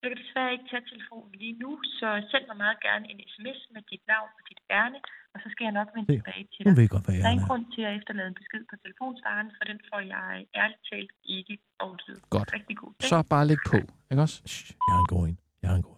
Jeg 0.01 0.09
kan 0.11 0.19
desværre 0.25 0.51
ikke 0.55 0.67
tage 0.73 0.85
telefonen 0.93 1.33
lige 1.43 1.57
nu, 1.65 1.71
så 1.99 2.09
send 2.31 2.45
mig 2.51 2.59
meget 2.65 2.79
gerne 2.87 3.05
en 3.13 3.19
sms 3.33 3.61
med 3.75 3.83
dit 3.93 4.05
navn 4.15 4.31
og 4.39 4.43
dit 4.51 4.61
ærne, 4.81 4.99
og 5.35 5.39
så 5.43 5.47
skal 5.53 5.65
jeg 5.69 5.75
nok 5.81 5.89
vende 5.95 6.09
tilbage 6.19 6.45
til 6.55 6.61
Hun 6.67 6.73
dig. 6.75 6.79
ved 6.81 6.89
godt, 6.95 7.05
hvad 7.07 7.15
Der 7.15 7.21
jeg 7.21 7.29
er 7.29 7.35
ingen 7.37 7.47
er. 7.47 7.51
grund 7.51 7.65
til 7.75 7.83
at 7.89 7.93
efterlade 8.01 8.29
en 8.33 8.37
besked 8.41 8.63
på 8.71 8.75
telefonsvaren, 8.85 9.49
for 9.57 9.65
den 9.71 9.79
får 9.89 10.01
jeg 10.15 10.27
ærligt 10.63 10.83
talt 10.91 11.13
ikke 11.37 11.55
overgivet. 11.85 12.21
Godt. 12.37 12.49
Rigtig 12.59 12.77
god 12.83 12.93
dag. 13.01 13.09
Så 13.13 13.17
bare 13.35 13.45
læg 13.51 13.61
på, 13.73 13.79
ikke 14.11 14.23
også? 14.27 14.39
Shh, 14.53 14.67
Jeg 14.87 14.93
har 14.97 15.03
en 15.07 15.11
god 15.15 15.23
en. 15.31 15.37
Jeg 15.63 15.69
har 15.71 15.77
en 15.81 15.87
god 15.89 15.97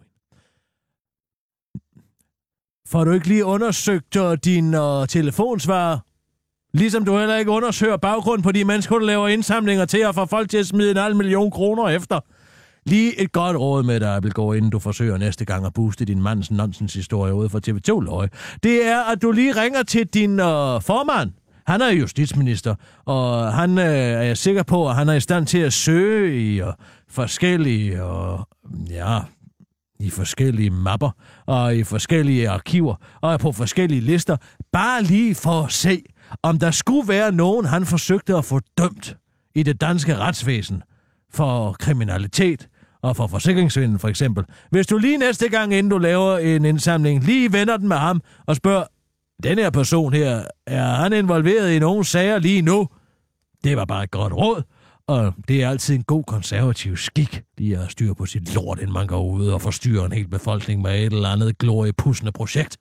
Får 2.91 3.03
du 3.03 3.11
ikke 3.11 3.27
lige 3.27 3.45
undersøgt 3.45 4.15
uh, 4.15 4.33
din 4.45 4.73
øh, 4.73 4.99
uh, 4.99 5.07
telefonsvarer? 5.07 5.99
Ligesom 6.73 7.05
du 7.05 7.17
heller 7.17 7.37
ikke 7.37 7.51
undersøger 7.51 7.97
baggrunden 7.97 8.43
på 8.43 8.51
de 8.51 8.65
mennesker, 8.65 8.99
du 8.99 9.05
laver 9.05 9.27
indsamlinger 9.27 9.85
til 9.85 9.97
at 9.97 10.15
få 10.15 10.25
folk 10.25 10.49
til 10.49 10.57
at 10.57 10.65
smide 10.65 10.91
en 10.91 10.97
halv 10.97 11.15
million 11.15 11.51
kroner 11.51 11.89
efter. 11.89 12.19
Lige 12.85 13.21
et 13.21 13.31
godt 13.31 13.57
råd 13.57 13.83
med 13.83 13.99
dig, 13.99 14.15
Abelgaard, 14.15 14.55
inden 14.55 14.71
du 14.71 14.79
forsøger 14.79 15.17
næste 15.17 15.45
gang 15.45 15.65
at 15.65 15.73
booste 15.73 16.05
din 16.05 16.21
mands 16.21 16.51
nonsens 16.51 16.93
historie 16.93 17.33
ud 17.33 17.49
for 17.49 17.59
TV2 17.67 18.05
Løje. 18.05 18.29
Det 18.63 18.87
er, 18.87 19.03
at 19.03 19.21
du 19.21 19.31
lige 19.31 19.61
ringer 19.61 19.83
til 19.83 20.07
din 20.07 20.39
øh, 20.39 20.81
formand. 20.81 21.31
Han 21.67 21.81
er 21.81 21.89
justitsminister, 21.89 22.75
og 23.05 23.53
han 23.53 23.77
øh, 23.77 23.85
er 23.85 24.21
jeg 24.21 24.37
sikker 24.37 24.63
på, 24.63 24.89
at 24.89 24.95
han 24.95 25.09
er 25.09 25.13
i 25.13 25.19
stand 25.19 25.47
til 25.47 25.57
at 25.57 25.73
søge 25.73 26.41
i 26.41 26.61
øh, 26.61 26.67
forskellige, 27.09 27.91
øh, 27.91 28.39
ja, 28.89 29.19
i 30.01 30.09
forskellige 30.09 30.69
mapper, 30.69 31.09
og 31.45 31.75
i 31.75 31.83
forskellige 31.83 32.49
arkiver, 32.49 32.95
og 33.21 33.39
på 33.39 33.51
forskellige 33.51 34.01
lister, 34.01 34.37
bare 34.71 35.03
lige 35.03 35.35
for 35.35 35.63
at 35.63 35.71
se, 35.71 36.03
om 36.43 36.59
der 36.59 36.71
skulle 36.71 37.07
være 37.07 37.31
nogen, 37.31 37.65
han 37.65 37.85
forsøgte 37.85 38.37
at 38.37 38.45
få 38.45 38.59
dømt 38.77 39.17
i 39.55 39.63
det 39.63 39.81
danske 39.81 40.17
retsvæsen 40.17 40.83
for 41.33 41.75
kriminalitet 41.79 42.67
og 43.01 43.15
for 43.15 43.27
forsikringsvinden 43.27 43.99
for 43.99 44.07
eksempel. 44.07 44.43
Hvis 44.71 44.87
du 44.87 44.97
lige 44.97 45.17
næste 45.17 45.49
gang, 45.49 45.73
inden 45.73 45.91
du 45.91 45.97
laver 45.97 46.37
en 46.37 46.65
indsamling, 46.65 47.23
lige 47.23 47.53
vender 47.53 47.77
den 47.77 47.87
med 47.87 47.97
ham 47.97 48.21
og 48.47 48.55
spørger, 48.55 48.83
den 49.43 49.57
her 49.57 49.69
person 49.69 50.13
her, 50.13 50.43
er 50.67 50.95
han 50.95 51.13
involveret 51.13 51.71
i 51.71 51.79
nogle 51.79 52.05
sager 52.05 52.39
lige 52.39 52.61
nu? 52.61 52.87
Det 53.63 53.77
var 53.77 53.85
bare 53.85 54.03
et 54.03 54.11
godt 54.11 54.33
råd, 54.33 54.63
og 55.07 55.33
det 55.47 55.63
er 55.63 55.69
altid 55.69 55.95
en 55.95 56.03
god 56.03 56.23
konservativ 56.23 56.97
skik, 56.97 57.43
lige 57.57 57.77
at 57.77 57.91
styre 57.91 58.15
på 58.15 58.25
sit 58.25 58.55
lort, 58.55 58.79
inden 58.79 58.93
man 58.93 59.07
går 59.07 59.23
ud 59.23 59.47
og 59.47 59.61
forstyrrer 59.61 60.05
en 60.05 60.11
hel 60.11 60.27
befolkning 60.27 60.81
med 60.81 60.99
et 60.99 61.13
eller 61.13 61.29
andet 61.29 61.57
gloriepussende 61.57 62.31
projekt. 62.31 62.77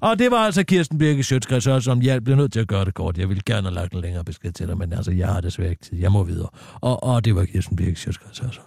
Og 0.00 0.18
det 0.18 0.30
var 0.30 0.38
altså 0.38 0.64
Kirsten 0.64 0.98
Birke 0.98 1.22
Sjøtskreds 1.22 1.84
som 1.84 2.02
jeg 2.02 2.24
blev 2.24 2.36
nødt 2.36 2.52
til 2.52 2.60
at 2.60 2.68
gøre 2.68 2.84
det 2.84 2.94
kort. 2.94 3.18
Jeg 3.18 3.28
ville 3.28 3.42
gerne 3.46 3.66
have 3.66 3.74
lagt 3.74 3.92
en 3.92 4.00
længere 4.00 4.24
besked 4.24 4.52
til 4.52 4.68
dig, 4.68 4.78
men 4.78 4.92
altså, 4.92 5.10
jeg 5.10 5.28
har 5.28 5.40
desværre 5.40 5.70
ikke 5.70 5.82
tid. 5.82 5.98
Jeg 5.98 6.12
må 6.12 6.22
videre. 6.22 6.48
Og, 6.80 7.02
og 7.02 7.24
det 7.24 7.34
var 7.34 7.44
Kirsten 7.44 7.76
Birke 7.76 7.96
Sjøtskreds. 7.96 8.60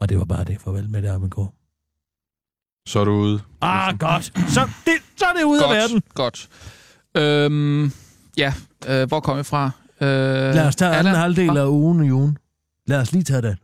Og 0.00 0.08
det 0.08 0.18
var 0.18 0.24
bare 0.24 0.44
det. 0.44 0.60
Farvel 0.60 0.90
med 0.90 1.02
det, 1.02 1.08
Armengård. 1.08 1.54
Så 2.88 3.00
er 3.00 3.04
du 3.04 3.10
ude. 3.10 3.40
Ah, 3.60 3.98
godt. 3.98 4.24
Så, 4.24 4.60
det, 4.84 4.92
så 5.16 5.24
er 5.24 5.32
det 5.38 5.44
ude 5.44 5.64
af 5.64 5.70
verden. 5.70 6.02
Godt. 6.14 6.48
Øhm, 7.16 7.92
ja, 8.38 8.54
øh, 8.88 9.08
hvor 9.08 9.20
kom 9.20 9.38
vi 9.38 9.42
fra? 9.42 9.70
Øh, 10.00 10.08
Lad 10.54 10.66
os 10.66 10.76
tage 10.76 10.96
anden 10.96 11.14
halvdel 11.14 11.56
af 11.56 11.66
ugen 11.66 12.04
i 12.04 12.10
ugen. 12.10 12.38
Lad 12.90 13.00
os 13.00 13.12
lige 13.12 13.24
tage 13.24 13.42
den. 13.42 13.56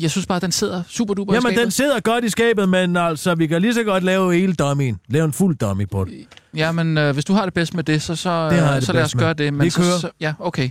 Jeg 0.00 0.10
synes 0.10 0.26
bare, 0.26 0.40
den 0.40 0.52
sidder 0.52 0.82
super 0.88 1.14
duper 1.14 1.32
i 1.32 1.36
Jamen, 1.36 1.50
skabet. 1.52 1.62
den 1.64 1.70
sidder 1.70 2.00
godt 2.00 2.24
i 2.24 2.28
skabet, 2.28 2.68
men 2.68 2.96
altså, 2.96 3.34
vi 3.34 3.46
kan 3.46 3.62
lige 3.62 3.74
så 3.74 3.82
godt 3.82 4.04
lave 4.04 4.34
hele 4.34 4.52
dummyen. 4.54 4.98
Lave 5.08 5.24
en 5.24 5.32
fuld 5.32 5.56
dummy 5.56 5.88
på 5.88 6.04
det. 6.04 6.12
Jamen, 6.56 6.98
øh, 6.98 7.12
hvis 7.14 7.24
du 7.24 7.32
har 7.32 7.44
det 7.44 7.54
bedst 7.54 7.74
med 7.74 7.84
det, 7.84 8.02
så, 8.02 8.16
så, 8.16 8.48
Det 8.50 8.62
øh, 8.62 8.68
det 8.76 8.84
så 8.84 8.92
lad 8.92 9.02
os 9.02 9.14
gøre 9.14 9.28
med. 9.28 9.34
det. 9.34 9.54
Men 9.54 9.64
Vi 9.64 9.70
så, 9.70 9.78
kører. 9.80 9.98
Så, 9.98 10.10
ja, 10.20 10.32
okay. 10.38 10.70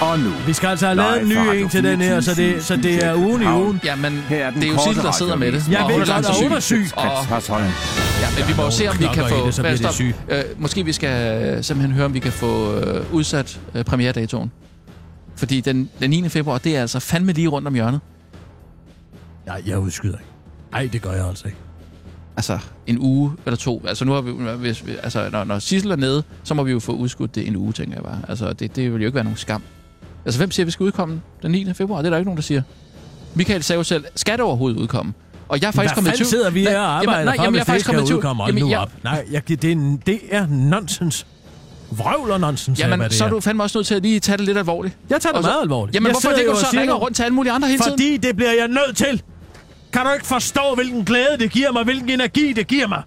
Og 0.00 0.18
nu, 0.18 0.30
Vi 0.46 0.52
skal 0.52 0.66
altså 0.68 0.86
have 0.86 0.96
lavet 0.96 1.22
en 1.22 1.28
ny 1.28 1.62
en 1.62 1.68
til 1.68 1.84
den 1.84 2.00
her, 2.00 2.20
så 2.20 2.34
det, 2.34 2.64
så 2.64 2.76
det 2.76 3.04
er 3.04 3.14
ugen 3.14 3.42
i 3.42 3.46
ugen. 3.46 3.80
Her 3.82 3.92
er 3.92 4.50
den 4.50 4.60
det 4.60 4.68
er 4.68 4.72
jo 4.72 4.78
Sissel, 4.86 5.04
der 5.04 5.12
sidder 5.12 5.36
med 5.36 5.52
det. 5.52 5.68
Jeg 5.70 5.82
Og 5.84 5.88
ved 5.90 5.96
er 5.96 6.14
godt, 6.14 6.26
og 6.26 6.42
hun 6.42 6.52
er 6.52 6.60
syg. 6.60 6.84
Hørsholm. 7.28 7.64
Ja, 7.64 7.68
men 8.38 8.48
vi 8.48 8.54
må 8.56 8.62
jo 8.62 8.70
se, 8.70 8.88
om 8.88 8.98
vi 8.98 9.04
kan 9.14 9.24
i 9.24 9.28
få... 9.28 9.46
det, 9.46 9.54
så 9.54 9.62
bliver 9.62 9.70
Hvad, 9.76 9.78
de 9.78 9.78
stop. 9.78 9.92
syge. 9.94 10.14
Øh, 10.28 10.42
måske 10.58 10.84
vi 10.84 10.92
skal 10.92 11.42
øh, 11.44 11.64
simpelthen 11.64 11.94
høre, 11.96 12.04
om 12.04 12.14
vi 12.14 12.18
kan 12.18 12.32
få 12.32 12.74
øh, 12.74 13.14
udsat 13.14 13.60
øh, 13.74 13.84
premierdatoen. 13.84 14.52
Fordi 15.36 15.60
den, 15.60 15.90
den 16.00 16.10
9. 16.10 16.28
februar, 16.28 16.58
det 16.58 16.76
er 16.76 16.80
altså 16.80 17.00
fandme 17.00 17.32
lige 17.32 17.48
rundt 17.48 17.68
om 17.68 17.74
hjørnet. 17.74 18.00
Nej, 19.46 19.62
jeg 19.66 19.78
udskyder 19.78 20.12
ikke. 20.18 20.30
Nej, 20.72 20.88
det 20.92 21.02
gør 21.02 21.12
jeg 21.12 21.26
altså 21.28 21.46
ikke. 21.46 21.58
Altså, 22.36 22.58
en 22.86 22.98
uge 23.00 23.32
eller 23.46 23.56
to. 23.56 23.84
Altså, 23.88 24.04
nu 24.04 24.12
har 24.12 24.20
vi, 24.20 24.56
hvis, 24.56 24.86
vi- 24.86 24.96
altså, 25.02 25.28
når, 25.32 25.44
når 25.44 25.58
Sissel 25.58 25.90
er 25.90 25.96
nede, 25.96 26.22
så 26.44 26.54
må 26.54 26.62
vi 26.62 26.72
jo 26.72 26.80
få 26.80 26.92
udskudt 26.92 27.34
det 27.34 27.46
en 27.48 27.56
uge, 27.56 27.72
tænker 27.72 27.94
jeg 27.94 28.04
bare. 28.04 28.18
Altså, 28.28 28.52
det, 28.52 28.76
det 28.76 28.92
vil 28.92 29.00
jo 29.02 29.06
ikke 29.06 29.14
være 29.14 29.24
nogen 29.24 29.36
skam. 29.36 29.62
Altså, 30.24 30.40
hvem 30.40 30.50
siger, 30.50 30.64
at 30.64 30.66
vi 30.66 30.70
skal 30.70 30.84
udkomme 30.84 31.20
den 31.42 31.50
9. 31.50 31.74
februar? 31.74 31.98
Det 31.98 32.06
er 32.06 32.10
der 32.10 32.16
ikke 32.16 32.26
nogen, 32.28 32.36
der 32.36 32.42
siger. 32.42 32.62
Michael 33.34 33.62
sagde 33.62 33.78
jo 33.78 33.82
selv, 33.84 34.04
skal 34.14 34.32
det 34.32 34.40
overhovedet 34.40 34.78
udkomme? 34.78 35.12
Og 35.48 35.60
jeg 35.60 35.68
er 35.68 35.72
faktisk 35.72 35.94
kommet 35.94 36.12
i 36.12 36.16
tvivl. 36.16 36.26
sidder 36.28 36.50
vi 36.50 36.62
Nej, 36.64 36.72
her 36.72 36.80
og 36.80 36.86
arbejder 36.98 37.20
jamen, 37.20 37.26
nej, 37.26 37.44
jamen, 37.44 37.54
jeg 37.54 37.60
er 37.60 37.64
faktisk 37.64 37.86
kommet 37.86 38.02
i 38.02 38.06
tvivl. 38.06 38.24
Jamen, 38.26 38.54
nu 38.62 38.68
jeg, 38.70 38.78
op. 38.78 38.92
Nej, 39.04 39.26
jeg, 39.30 39.48
det, 39.48 39.64
er, 39.64 39.96
det 40.06 40.18
er 40.30 40.46
nonsens. 40.46 41.26
Vrøvl 41.90 42.30
og 42.30 42.40
nonsens, 42.40 42.78
Jamen, 42.80 43.00
det 43.00 43.12
så 43.14 43.24
er 43.24 43.28
du 43.28 43.40
fandme 43.40 43.62
også 43.62 43.78
nødt 43.78 43.86
til 43.86 43.94
at 43.94 44.02
lige 44.02 44.20
tage 44.20 44.38
det 44.38 44.46
lidt 44.46 44.58
alvorligt. 44.58 44.96
Jeg 45.10 45.20
tager 45.20 45.32
det 45.32 45.38
Og 45.38 45.44
så- 45.44 45.48
meget 45.50 45.62
alvorligt. 45.62 45.94
Jamen, 45.94 46.06
jeg 46.06 46.12
hvorfor 46.12 46.28
det 46.30 46.38
ikke 46.38 46.50
og 46.50 46.56
så 46.56 46.66
siger 46.70 46.80
ringer 46.80 46.94
det. 46.94 47.02
rundt 47.02 47.16
til 47.16 47.22
alle 47.22 47.34
mulige 47.34 47.52
andre 47.52 47.68
hele 47.68 47.78
tiden? 47.78 47.92
Fordi 47.92 48.16
det 48.16 48.36
bliver 48.36 48.52
jeg 48.52 48.68
nødt 48.68 48.96
til. 48.96 49.22
Kan 49.92 50.02
du 50.06 50.12
ikke 50.12 50.26
forstå, 50.26 50.60
hvilken 50.74 51.04
glæde 51.04 51.36
det 51.38 51.50
giver 51.50 51.72
mig, 51.72 51.84
hvilken 51.84 52.10
energi 52.10 52.52
det 52.52 52.66
giver 52.66 52.86
mig? 52.86 53.02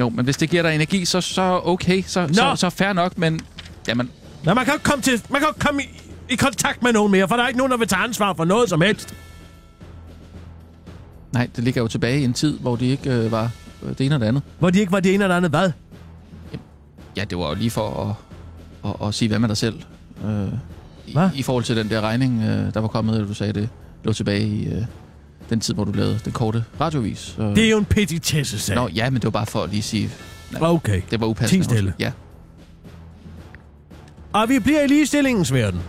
Jo, 0.00 0.08
men 0.08 0.24
hvis 0.24 0.36
det 0.36 0.50
giver 0.50 0.62
dig 0.62 0.74
energi, 0.74 1.04
så, 1.04 1.20
så 1.20 1.60
okay, 1.64 2.02
så, 2.06 2.28
så, 2.32 2.52
så 2.56 2.70
fair 2.70 2.92
nok, 2.92 3.18
men... 3.18 3.40
Jamen, 3.88 4.10
Ja, 4.46 4.54
man 4.54 4.64
kan 4.64 4.74
ikke 4.74 4.84
komme, 4.84 5.02
til, 5.02 5.22
man 5.30 5.40
kan 5.40 5.48
ikke 5.50 5.60
komme 5.60 5.82
i, 5.82 5.86
i 6.30 6.36
kontakt 6.36 6.82
med 6.82 6.92
nogen 6.92 7.12
mere, 7.12 7.28
for 7.28 7.36
der 7.36 7.42
er 7.42 7.48
ikke 7.48 7.58
nogen, 7.58 7.70
der 7.72 7.78
vil 7.78 7.88
tage 7.88 8.02
ansvar 8.02 8.34
for 8.34 8.44
noget 8.44 8.68
som 8.68 8.80
helst. 8.80 9.14
nej, 11.32 11.48
det 11.56 11.64
ligger 11.64 11.82
jo 11.82 11.88
tilbage 11.88 12.20
i 12.20 12.24
en 12.24 12.32
tid, 12.32 12.58
hvor 12.58 12.76
de 12.76 12.86
ikke 12.86 13.10
øh, 13.10 13.32
var 13.32 13.50
øh, 13.82 13.88
det 13.98 14.00
ene 14.06 14.14
og 14.14 14.20
det 14.20 14.26
andet. 14.26 14.42
Hvor 14.58 14.70
de 14.70 14.80
ikke 14.80 14.92
var 14.92 15.00
det 15.00 15.14
ene 15.14 15.24
eller 15.24 15.36
andet 15.36 15.50
hvad? 15.50 15.70
Ja, 17.16 17.24
det 17.24 17.38
var 17.38 17.48
jo 17.48 17.54
lige 17.54 17.70
for 17.70 18.16
at, 18.84 18.90
at, 18.90 19.08
at 19.08 19.14
sige, 19.14 19.28
hvad 19.28 19.38
med 19.38 19.48
dig 19.48 19.56
selv. 19.56 19.80
Øh, 20.24 20.48
i, 21.06 21.12
Hvad? 21.12 21.30
I 21.34 21.42
forhold 21.42 21.64
til 21.64 21.76
den 21.76 21.90
der 21.90 22.00
regning, 22.00 22.42
øh, 22.42 22.74
der 22.74 22.80
var 22.80 22.88
kommet, 22.88 23.28
du 23.28 23.34
sagde, 23.34 23.52
det 23.52 23.68
lå 24.04 24.12
tilbage 24.12 24.46
i 24.46 24.66
øh, 24.66 24.82
den 25.50 25.60
tid, 25.60 25.74
hvor 25.74 25.84
du 25.84 25.92
lavede 25.92 26.18
den 26.24 26.32
korte 26.32 26.64
radiovis. 26.80 27.36
Øh, 27.38 27.46
Det 27.46 27.64
er 27.66 27.70
jo 27.70 27.78
en 27.78 27.84
petitesse-sag. 27.84 28.76
Nå, 28.76 28.88
ja, 28.88 29.10
men 29.10 29.14
det 29.14 29.24
var 29.24 29.30
bare 29.30 29.46
for 29.46 29.62
at 29.62 29.70
lige 29.70 29.82
sige, 29.82 30.10
Okay. 30.60 31.02
det 31.10 31.20
var 31.20 31.26
upassende. 31.26 31.64
Stille. 31.64 31.94
Ja. 31.98 32.12
Og 34.32 34.48
vi 34.48 34.58
bliver 34.58 34.80
i 34.82 34.86
ligestillingens 34.86 35.52
verden. 35.52 35.80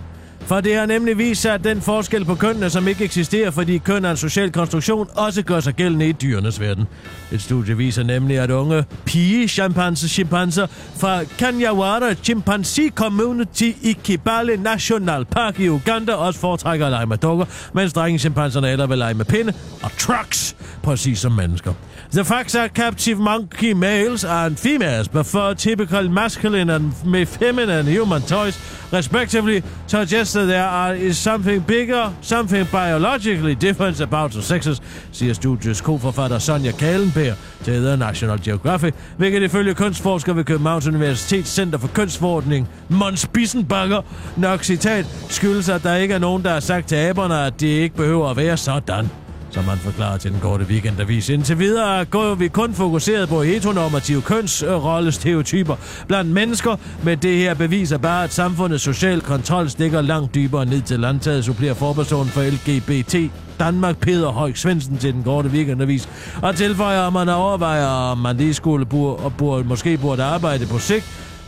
For 0.46 0.62
det 0.62 0.76
har 0.76 0.86
nemlig 0.86 1.18
vist 1.18 1.42
sig, 1.42 1.54
at 1.54 1.64
den 1.64 1.82
forskel 1.82 2.26
på 2.26 2.36
kønnene, 2.36 2.70
som 2.70 2.88
ikke 2.88 3.04
eksisterer, 3.04 3.52
fordi 3.52 3.78
køn 3.78 4.06
er 4.06 4.12
en 4.12 4.18
social 4.18 4.52
konstruktion, 4.52 5.10
også 5.16 5.42
gør 5.42 5.60
sig 5.60 5.74
gældende 5.74 6.10
i 6.10 6.12
dyrenes 6.12 6.60
verden. 6.60 6.88
Et 7.32 7.42
studie 7.42 7.78
viser 7.78 8.04
nemlig, 8.04 8.40
at 8.40 8.52
unge 8.52 8.86
pige-chimpanser 9.06 10.08
chimpanser 10.08 10.68
fra 10.98 11.24
Kanyawara 11.24 12.14
Chimpanzee 12.14 12.90
Community 12.90 13.72
i 13.82 13.98
Kibale 14.04 14.58
National 14.58 15.26
Park 15.26 15.60
i 15.60 15.70
Uganda 15.70 16.14
også 16.14 16.40
foretrækker 16.40 16.86
at 16.86 16.92
lege 16.92 17.06
med 17.06 17.18
dukker, 17.18 17.46
mens 17.74 17.94
drenge-chimpanserne 17.94 18.70
eller 18.70 18.88
vil 18.88 18.98
lege 18.98 19.14
med 19.14 19.26
pinde 19.26 19.54
og 19.84 19.92
trucks, 19.98 20.56
præcis 20.84 21.20
som 21.20 21.32
mennesker. 21.32 21.74
The 22.15 22.23
facts 22.23 22.56
are 22.56 22.69
captive 22.69 23.19
monkey 23.19 23.73
males 23.73 24.23
and 24.23 24.58
females 24.58 25.10
prefer 25.10 25.54
typical 25.54 26.10
masculine 26.10 26.69
and 26.69 26.93
feminine 27.28 27.86
human 27.86 28.21
toys, 28.21 28.58
respectively, 28.93 29.62
suggest 29.88 30.34
that 30.34 30.45
there 30.45 30.63
are, 30.63 30.95
is 30.95 31.17
something 31.17 31.60
bigger, 31.67 32.13
something 32.21 32.65
biologically 32.71 33.54
different 33.54 33.99
about 33.99 34.32
the 34.32 34.41
sexes, 34.41 34.82
siger 35.12 35.34
studiets 35.34 35.82
koforfatter 35.82 36.39
Sonja 36.39 36.71
Kalenberg 36.71 37.36
til 37.63 37.82
The 37.82 37.97
National 37.97 38.41
Geographic, 38.43 38.93
hvilket 39.17 39.43
ifølge 39.43 39.73
kunstforsker 39.73 40.34
ved 40.34 40.43
Københavns 40.43 40.88
Universitets 40.88 41.49
Center 41.49 41.78
for 41.78 41.88
Kønsforskning, 41.88 42.67
Mons 42.89 43.28
Bissenbakker, 43.28 44.01
nok 44.38 44.63
citat, 44.63 45.06
skyldes, 45.30 45.69
at 45.69 45.84
der 45.84 45.95
ikke 45.95 46.13
er 46.13 46.19
nogen, 46.19 46.43
der 46.43 46.54
har 46.54 46.60
sagt 46.60 46.88
til 46.88 46.95
aberne, 46.95 47.45
at 47.45 47.60
det 47.60 47.67
ikke 47.67 47.95
behøver 47.95 48.30
at 48.30 48.38
være 48.38 48.58
sådan 48.58 49.25
som 49.56 49.63
man 49.63 49.78
forklarede 49.78 50.20
til 50.20 50.32
den 50.32 50.39
korte 50.39 50.65
weekendavis. 50.65 51.30
Indtil 51.30 51.60
videre 51.60 52.06
går 52.06 52.36
vi 52.36 52.48
kun 52.48 52.74
fokuseret 52.74 53.30
på 53.30 53.44
heteronormative 53.44 54.22
kønsrollestereotyper 54.22 55.76
blandt 56.08 56.32
mennesker, 56.32 56.76
men 57.04 57.18
det 57.18 57.38
her 57.38 57.54
beviser 57.54 57.98
bare, 57.98 58.24
at 58.24 58.34
samfundets 58.34 58.84
social 58.84 59.22
kontrol 59.22 59.70
stikker 59.70 60.02
langt 60.02 60.36
dybere 60.36 60.65
ned 60.65 60.82
til 60.82 61.00
landtaget, 61.00 61.46
supplerer 61.46 61.74
forpersonen 61.74 62.30
for 62.30 62.41
LGBT 62.41 63.32
Danmark, 63.60 63.98
Peter 63.98 64.28
Højk 64.28 64.58
Svendsen 64.58 64.98
til 64.98 65.13
den 65.13 65.24
korte 65.24 65.50
weekendavis, 65.50 66.10
og 66.41 66.56
tilføjer, 66.56 67.08
at 67.08 67.13
man 67.13 67.30
overvejer, 67.30 67.86
om 67.86 68.18
man 68.18 68.38
lige 68.38 68.54
skulle 68.54 68.86
burde, 68.86 69.24
og 69.24 69.34
burde, 69.38 69.63
måske 69.63 69.98
burde 69.98 70.24
arbejde 70.24 70.65
på 70.65 70.80
sigt, 70.80 71.06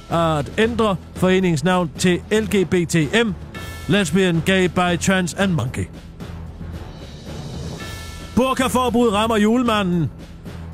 at 0.09 0.51
ændre 0.57 0.95
foreningens 1.15 1.63
navn 1.63 1.91
til 1.97 2.19
LGBTM, 2.31 3.29
Lesbian, 3.87 4.41
Gay, 4.45 4.65
Bi, 4.65 4.97
Trans 4.97 5.33
and 5.33 5.51
Monkey. 5.51 5.85
Burkaforbud 8.37 9.13
rammer 9.13 9.37
julemanden. 9.37 10.11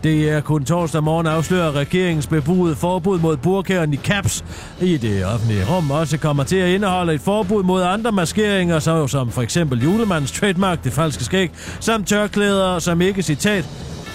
Det 0.04 0.30
er 0.30 0.42
kun 0.42 0.66
torsdag 0.66 1.04
morgen 1.04 1.28
afslører 1.28 1.72
regeringens 1.72 2.28
bebudede 2.28 2.76
forbud 2.76 3.20
mod 3.20 3.38
burkæren 3.38 3.94
i 3.94 3.98
caps 3.98 4.46
i 4.82 4.98
det 4.98 5.26
offentlige 5.26 5.66
rum 5.66 5.92
også 5.92 6.18
kommer 6.18 6.44
til 6.44 6.56
at 6.56 6.70
indeholde 6.70 7.14
et 7.14 7.22
forbud 7.22 7.64
mod 7.64 7.84
andre 7.84 8.12
maskeringer, 8.12 8.80
så 8.80 9.08
som 9.08 9.32
for 9.32 9.42
eksempel 9.42 9.84
julemandens 9.84 10.32
trademark, 10.32 10.84
det 10.84 10.94
falske 10.94 11.24
skæg, 11.24 11.52
samt 11.80 12.08
tørklæder, 12.08 12.80
som 12.80 13.02
ikke 13.02 13.22
citat 13.22 13.66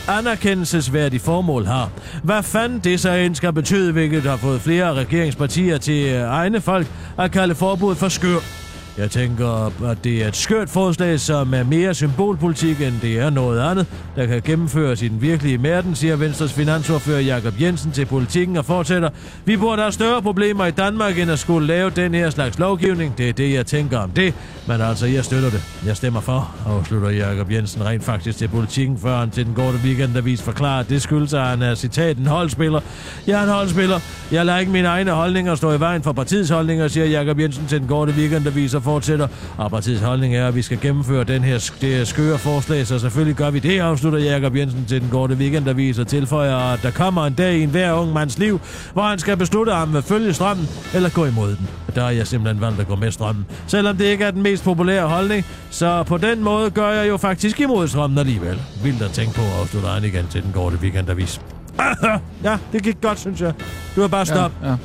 anerkendelsesværdige 0.09 1.21
formål 1.21 1.67
har. 1.67 1.91
Hvad 2.23 2.43
fanden 2.43 2.81
det 2.85 3.01
så 3.01 3.11
end 3.11 3.35
skal 3.35 3.53
betyde, 3.53 3.93
hvilket 3.93 4.23
har 4.23 4.37
fået 4.37 4.61
flere 4.61 4.95
regeringspartier 4.95 5.79
til 5.79 6.09
øh, 6.09 6.21
egne 6.21 6.61
folk 6.61 6.87
at 7.19 7.31
kalde 7.31 7.55
forbuddet 7.55 7.99
for 7.99 8.09
skør. 8.09 8.68
Jeg 8.99 9.11
tænker, 9.11 9.73
at 9.91 10.05
det 10.05 10.25
er 10.25 10.29
et 10.29 10.37
skørt 10.37 10.71
forslag, 10.71 11.21
som 11.21 11.55
er 11.55 11.63
mere 11.63 11.95
symbolpolitik, 11.95 12.81
end 12.81 12.95
det 13.03 13.19
er 13.19 13.31
noget 13.31 13.61
andet, 13.61 13.87
der 14.17 14.27
kan 14.27 14.43
gennemføres 14.45 15.03
i 15.03 15.09
den 15.09 15.23
virkelige 15.23 15.63
verden, 15.63 15.95
siger 15.95 16.17
Venstres 16.17 16.53
finansordfører 16.53 17.21
Jakob 17.21 17.61
Jensen 17.61 17.93
til 17.93 18.07
politikken 18.07 18.57
og 18.57 18.65
fortsætter. 18.65 19.11
Vi 19.45 19.57
burde 19.57 19.83
have 19.83 19.93
større 19.93 20.23
problemer 20.23 20.67
i 20.67 20.71
Danmark, 20.71 21.19
end 21.19 21.31
at 21.31 21.39
skulle 21.39 21.67
lave 21.67 21.91
den 21.91 22.15
her 22.15 22.31
slags 22.31 22.59
lovgivning. 22.59 23.19
Det 23.19 23.29
er 23.29 23.33
det, 23.33 23.53
jeg 23.53 23.67
tænker 23.67 23.99
om 23.99 24.11
det. 24.11 24.35
Men 24.67 24.81
altså, 24.81 25.07
jeg 25.07 25.25
støtter 25.25 25.51
det. 25.51 25.63
Jeg 25.87 25.97
stemmer 25.97 26.21
for, 26.21 26.55
afslutter 26.67 27.11
Jakob 27.11 27.51
Jensen 27.51 27.85
rent 27.85 28.05
faktisk 28.05 28.39
til 28.39 28.49
politikken, 28.49 28.99
før 28.99 29.19
han 29.19 29.31
til 29.31 29.47
den 29.47 29.55
korte 29.55 29.79
weekendavis 29.85 30.43
forklarer, 30.43 30.81
at 30.81 30.89
det 30.89 31.03
skyldes, 31.03 31.35
at 31.35 31.45
han 31.47 31.63
er 31.63 31.75
citat 31.75 32.17
en 32.17 32.27
holdspiller. 32.27 32.81
Jeg 33.27 33.41
er 33.41 33.45
en 33.45 33.51
holdspiller. 33.51 34.01
Jeg 34.33 34.47
lader 34.47 34.59
ikke 34.59 34.73
mine 34.73 34.89
egne 34.89 35.11
holdninger 35.11 35.55
stå 35.55 35.73
i 35.73 35.81
vejen 35.81 36.03
for 36.03 36.13
partiets 36.13 36.51
holdninger, 36.51 36.89
siger 36.89 37.07
Jakob 37.07 37.41
Jensen 37.41 37.67
til 37.67 37.81
den 37.81 37.89
korte 37.89 38.13
weekendavis 38.13 38.75
og 38.75 38.83
fortsætter. 38.89 39.29
Og 39.57 39.71
partiets 39.71 40.03
holdning 40.03 40.37
er, 40.37 40.49
at 40.49 40.55
vi 40.55 40.63
skal 40.63 40.81
gennemføre 40.81 41.25
den 41.25 41.43
her, 41.45 41.71
det 41.81 41.89
her 41.97 42.05
skøre 42.05 42.39
forslag, 42.39 42.87
så 42.87 42.99
selvfølgelig 42.99 43.37
gør 43.37 43.51
vi 43.51 43.59
det, 43.59 43.81
afslutter 43.81 44.19
Jakob 44.19 44.57
Jensen 44.57 44.85
til 44.89 45.01
den 45.01 45.11
korte 45.11 45.35
weekendavis 45.35 45.99
og 45.99 46.07
tilføjer, 46.07 46.57
at 46.57 46.83
der 46.83 46.91
kommer 46.91 47.27
en 47.27 47.35
dag 47.35 47.55
i 47.57 47.63
enhver 47.63 47.93
ung 47.93 48.13
mands 48.13 48.39
liv, 48.39 48.61
hvor 48.93 49.03
han 49.03 49.19
skal 49.19 49.37
beslutte, 49.37 49.71
om 49.71 49.79
han 49.79 49.95
vil 49.95 50.03
følge 50.03 50.35
strømmen 50.35 50.69
eller 50.95 51.11
gå 51.11 51.25
imod 51.25 51.57
den. 51.57 51.69
Og 51.89 51.95
der 51.95 52.03
har 52.03 52.11
jeg 52.11 52.27
simpelthen 52.27 52.61
valgt 52.61 52.81
at 52.81 52.87
gå 52.87 52.97
med 52.97 53.11
strømmen. 53.11 53.47
Selvom 53.67 53.97
det 53.97 54.05
ikke 54.05 54.25
er 54.25 54.31
den 54.31 54.43
mest 54.43 54.65
populære 54.65 55.09
holdning, 55.09 55.45
så 55.71 56.03
på 56.03 56.17
den 56.19 56.43
måde 56.45 56.71
gør 56.71 56.91
jeg 56.91 57.09
jo 57.09 57.17
faktisk 57.17 57.61
imod 57.61 57.89
strømmen 57.89 58.19
alligevel. 58.19 58.61
Vildt 58.83 59.03
at 59.03 59.11
tænke 59.11 59.35
på, 59.35 59.43
afslutter 59.61 59.89
han 59.89 60.05
igen 60.05 60.27
til 60.31 60.43
den 60.43 60.53
korte 60.53 60.77
weekendavis. 60.77 61.41
ja, 62.49 62.59
det 62.73 62.83
gik 62.83 63.01
godt, 63.01 63.19
synes 63.19 63.41
jeg. 63.41 63.55
Du 63.97 64.01
har 64.01 64.09
bare 64.09 64.27
stop. 64.27 64.53
Ja, 64.63 64.69
ja. 64.69 64.77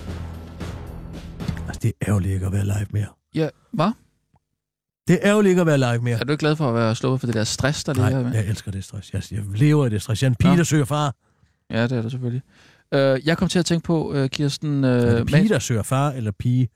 Altså, 1.68 1.80
det 1.82 1.92
er 2.02 2.10
ærgerligt 2.10 2.34
ikke 2.34 2.46
at 2.46 2.52
være 2.52 2.66
live 2.66 2.88
mere. 2.92 3.23
Ja. 3.36 3.50
Hvad? 3.72 3.92
Det 5.08 5.14
er 5.14 5.20
ærgerligt 5.30 5.50
ikke 5.50 5.62
at 5.62 5.68
være 5.68 5.78
live 5.78 6.02
mere. 6.04 6.20
Er 6.20 6.24
du 6.24 6.32
ikke 6.32 6.40
glad 6.40 6.56
for 6.56 6.70
at 6.70 6.76
være 6.76 6.96
sluppet 6.96 7.20
for 7.20 7.28
det 7.28 7.34
der 7.36 7.44
stress, 7.44 7.84
der 7.84 7.94
Nej, 7.94 8.10
ligger 8.10 8.24
med? 8.24 8.34
jeg 8.34 8.46
elsker 8.48 8.72
det 8.72 8.84
stress. 8.84 9.14
Jeg, 9.14 9.24
jeg 9.32 9.44
lever 9.56 9.86
i 9.86 9.90
det 9.90 10.02
stress. 10.02 10.22
Jeg 10.22 10.28
er 10.28 10.32
en 10.32 10.36
pige, 10.36 10.52
Nå. 10.52 10.58
der 10.58 10.64
søger 10.64 10.86
far. 10.86 11.16
Ja, 11.70 11.84
det 11.84 11.92
er 11.92 12.02
det 12.02 12.12
selvfølgelig. 12.12 12.42
Uh, 12.96 13.28
jeg 13.28 13.38
kom 13.38 13.48
til 13.48 13.60
at 13.60 13.66
tænke 13.66 13.86
på, 13.86 14.14
uh, 14.22 14.28
Kirsten... 14.28 14.84
Uh, 14.84 14.90
Er 14.90 15.16
det 15.18 15.28
pige, 15.28 15.50
der 15.50 15.60
søger 15.60 15.84
far, 15.84 16.12
eller 16.12 16.32
pige, 16.32 16.70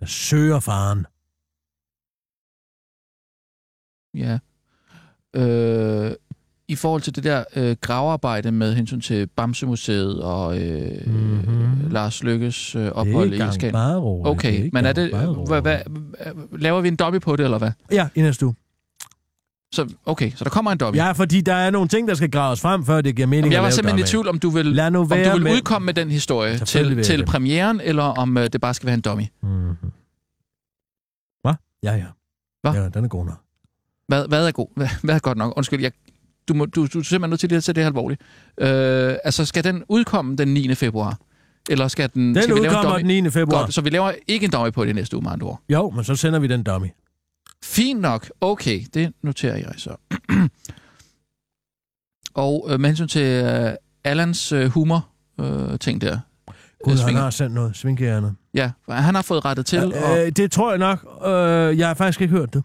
der 0.00 0.06
søger 0.06 0.60
faren? 0.60 1.06
Ja. 4.14 4.38
Øh, 5.36 6.12
I 6.70 6.74
forhold 6.76 7.02
til 7.02 7.14
det 7.16 7.24
der 7.24 7.44
øh, 7.56 7.76
gravearbejde 7.80 8.52
med 8.52 8.74
hensyn 8.74 9.00
til 9.00 9.26
Bamsemuseet 9.26 10.22
og 10.22 10.58
øh, 10.62 11.06
Mhm. 11.06 11.14
mm-hmm. 11.16 11.90
Lars 11.90 12.22
Lykkes 12.22 12.74
øh, 12.76 12.86
ophold 12.92 13.32
i 13.34 13.38
Skagen. 13.52 13.72
bare 13.72 13.96
roligt. 13.98 14.28
Okay, 14.28 14.52
ikke 14.52 14.70
men 14.72 14.84
er 14.86 14.92
det, 14.92 15.10
hvad, 15.46 15.60
hvad, 15.62 15.78
laver 16.58 16.80
vi 16.80 16.88
en 16.88 16.96
dobby 16.96 17.20
på 17.20 17.36
det, 17.36 17.44
eller 17.44 17.58
hvad? 17.58 17.70
Ja, 17.92 18.08
i 18.14 18.20
næste 18.20 18.46
uge. 18.46 18.54
Så, 19.74 19.94
okay, 20.06 20.30
så 20.36 20.44
der 20.44 20.50
kommer 20.50 20.70
en 20.72 20.78
dummy. 20.78 20.96
Ja, 20.96 21.12
fordi 21.12 21.40
der 21.40 21.54
er 21.54 21.70
nogle 21.70 21.88
ting, 21.88 22.08
der 22.08 22.14
skal 22.14 22.30
graves 22.30 22.60
frem, 22.60 22.84
før 22.84 23.00
det 23.00 23.16
giver 23.16 23.26
mening 23.28 23.44
Jamen, 23.44 23.52
jeg 23.52 23.62
var 23.62 23.70
simpelthen 23.70 24.04
i 24.04 24.06
tvivl, 24.06 24.28
om 24.28 24.38
du 24.38 24.50
vil, 24.50 24.66
Lad 24.66 24.90
nu 24.90 25.00
om 25.00 25.08
du 25.08 25.14
vil 25.14 25.42
med- 25.42 25.52
udkomme 25.52 25.86
med 25.86 25.94
den 25.94 26.10
historie 26.10 26.58
til, 26.58 27.02
til 27.02 27.18
det. 27.18 27.26
premieren, 27.26 27.80
eller 27.84 28.02
om 28.02 28.36
øh, 28.38 28.48
det 28.52 28.60
bare 28.60 28.74
skal 28.74 28.86
være 28.86 28.94
en 28.94 29.00
dummy. 29.00 29.22
Mm-hmm. 29.42 29.76
Hvad? 31.42 31.54
Ja, 31.82 31.92
ja. 31.96 32.04
Hvad? 32.62 32.82
Ja, 32.82 32.88
den 32.88 33.04
er 33.04 33.08
god 33.08 33.24
nok. 33.24 33.40
Hvad, 34.08 34.28
hvad 34.28 34.46
er 34.46 34.52
god? 34.52 34.66
Hvad, 34.76 34.88
hvad 35.02 35.14
er 35.14 35.18
godt 35.18 35.38
nok? 35.38 35.52
Undskyld, 35.56 35.80
jeg, 35.80 35.92
du, 36.50 36.54
må, 36.54 36.66
du, 36.66 36.86
du 36.86 36.98
er 36.98 37.02
simpelthen 37.02 37.30
nødt 37.30 37.40
til 37.40 37.54
at 37.54 37.64
tage 37.64 37.74
det 37.74 37.82
her 37.82 37.88
alvorligt. 37.88 38.20
Øh, 38.60 39.14
altså, 39.24 39.44
skal 39.44 39.64
den 39.64 39.82
udkomme 39.88 40.36
den 40.36 40.48
9. 40.48 40.74
februar? 40.74 41.18
Eller 41.70 41.88
skal 41.88 42.10
den... 42.14 42.34
Den 42.34 42.42
skal 42.42 42.54
vi 42.54 42.60
lave 42.60 42.78
en 42.78 42.84
dummy? 42.84 42.98
den 42.98 43.24
9. 43.24 43.30
februar. 43.30 43.60
Godt, 43.60 43.74
så 43.74 43.80
vi 43.80 43.90
laver 43.90 44.12
ikke 44.28 44.44
en 44.44 44.50
dummy 44.50 44.72
på 44.72 44.84
det 44.84 44.94
næste 44.94 45.16
uge, 45.16 45.22
med 45.22 45.30
andre 45.30 45.46
ord. 45.46 45.60
Jo, 45.68 45.90
men 45.90 46.04
så 46.04 46.16
sender 46.16 46.38
vi 46.38 46.46
den 46.46 46.62
dummy. 46.62 46.86
Fint 47.64 48.00
nok. 48.00 48.30
Okay, 48.40 48.80
det 48.94 49.12
noterer 49.22 49.56
jeg 49.56 49.72
så. 49.76 49.96
og 52.34 52.66
øh, 52.70 52.80
med 52.80 52.88
hensyn 52.88 53.08
til 53.08 53.44
øh, 53.44 53.72
Allans 54.04 54.52
øh, 54.52 54.70
humor 54.70 55.08
øh, 55.40 55.78
ting 55.78 56.00
der. 56.00 56.18
Gud, 56.84 56.92
øh, 56.92 56.98
han 56.98 57.14
har 57.14 57.30
sendt 57.30 57.54
noget. 57.54 57.76
Svinkejernet. 57.76 58.34
Ja, 58.54 58.70
han 58.88 59.14
har 59.14 59.22
fået 59.22 59.44
rettet 59.44 59.66
til. 59.66 59.94
og, 59.94 60.26
Øh, 60.26 60.32
det 60.32 60.52
tror 60.52 60.70
jeg 60.70 60.78
nok. 60.78 60.98
Øh, 61.26 61.78
jeg 61.78 61.86
har 61.86 61.94
faktisk 61.94 62.20
ikke 62.20 62.34
hørt 62.34 62.54
det. 62.54 62.62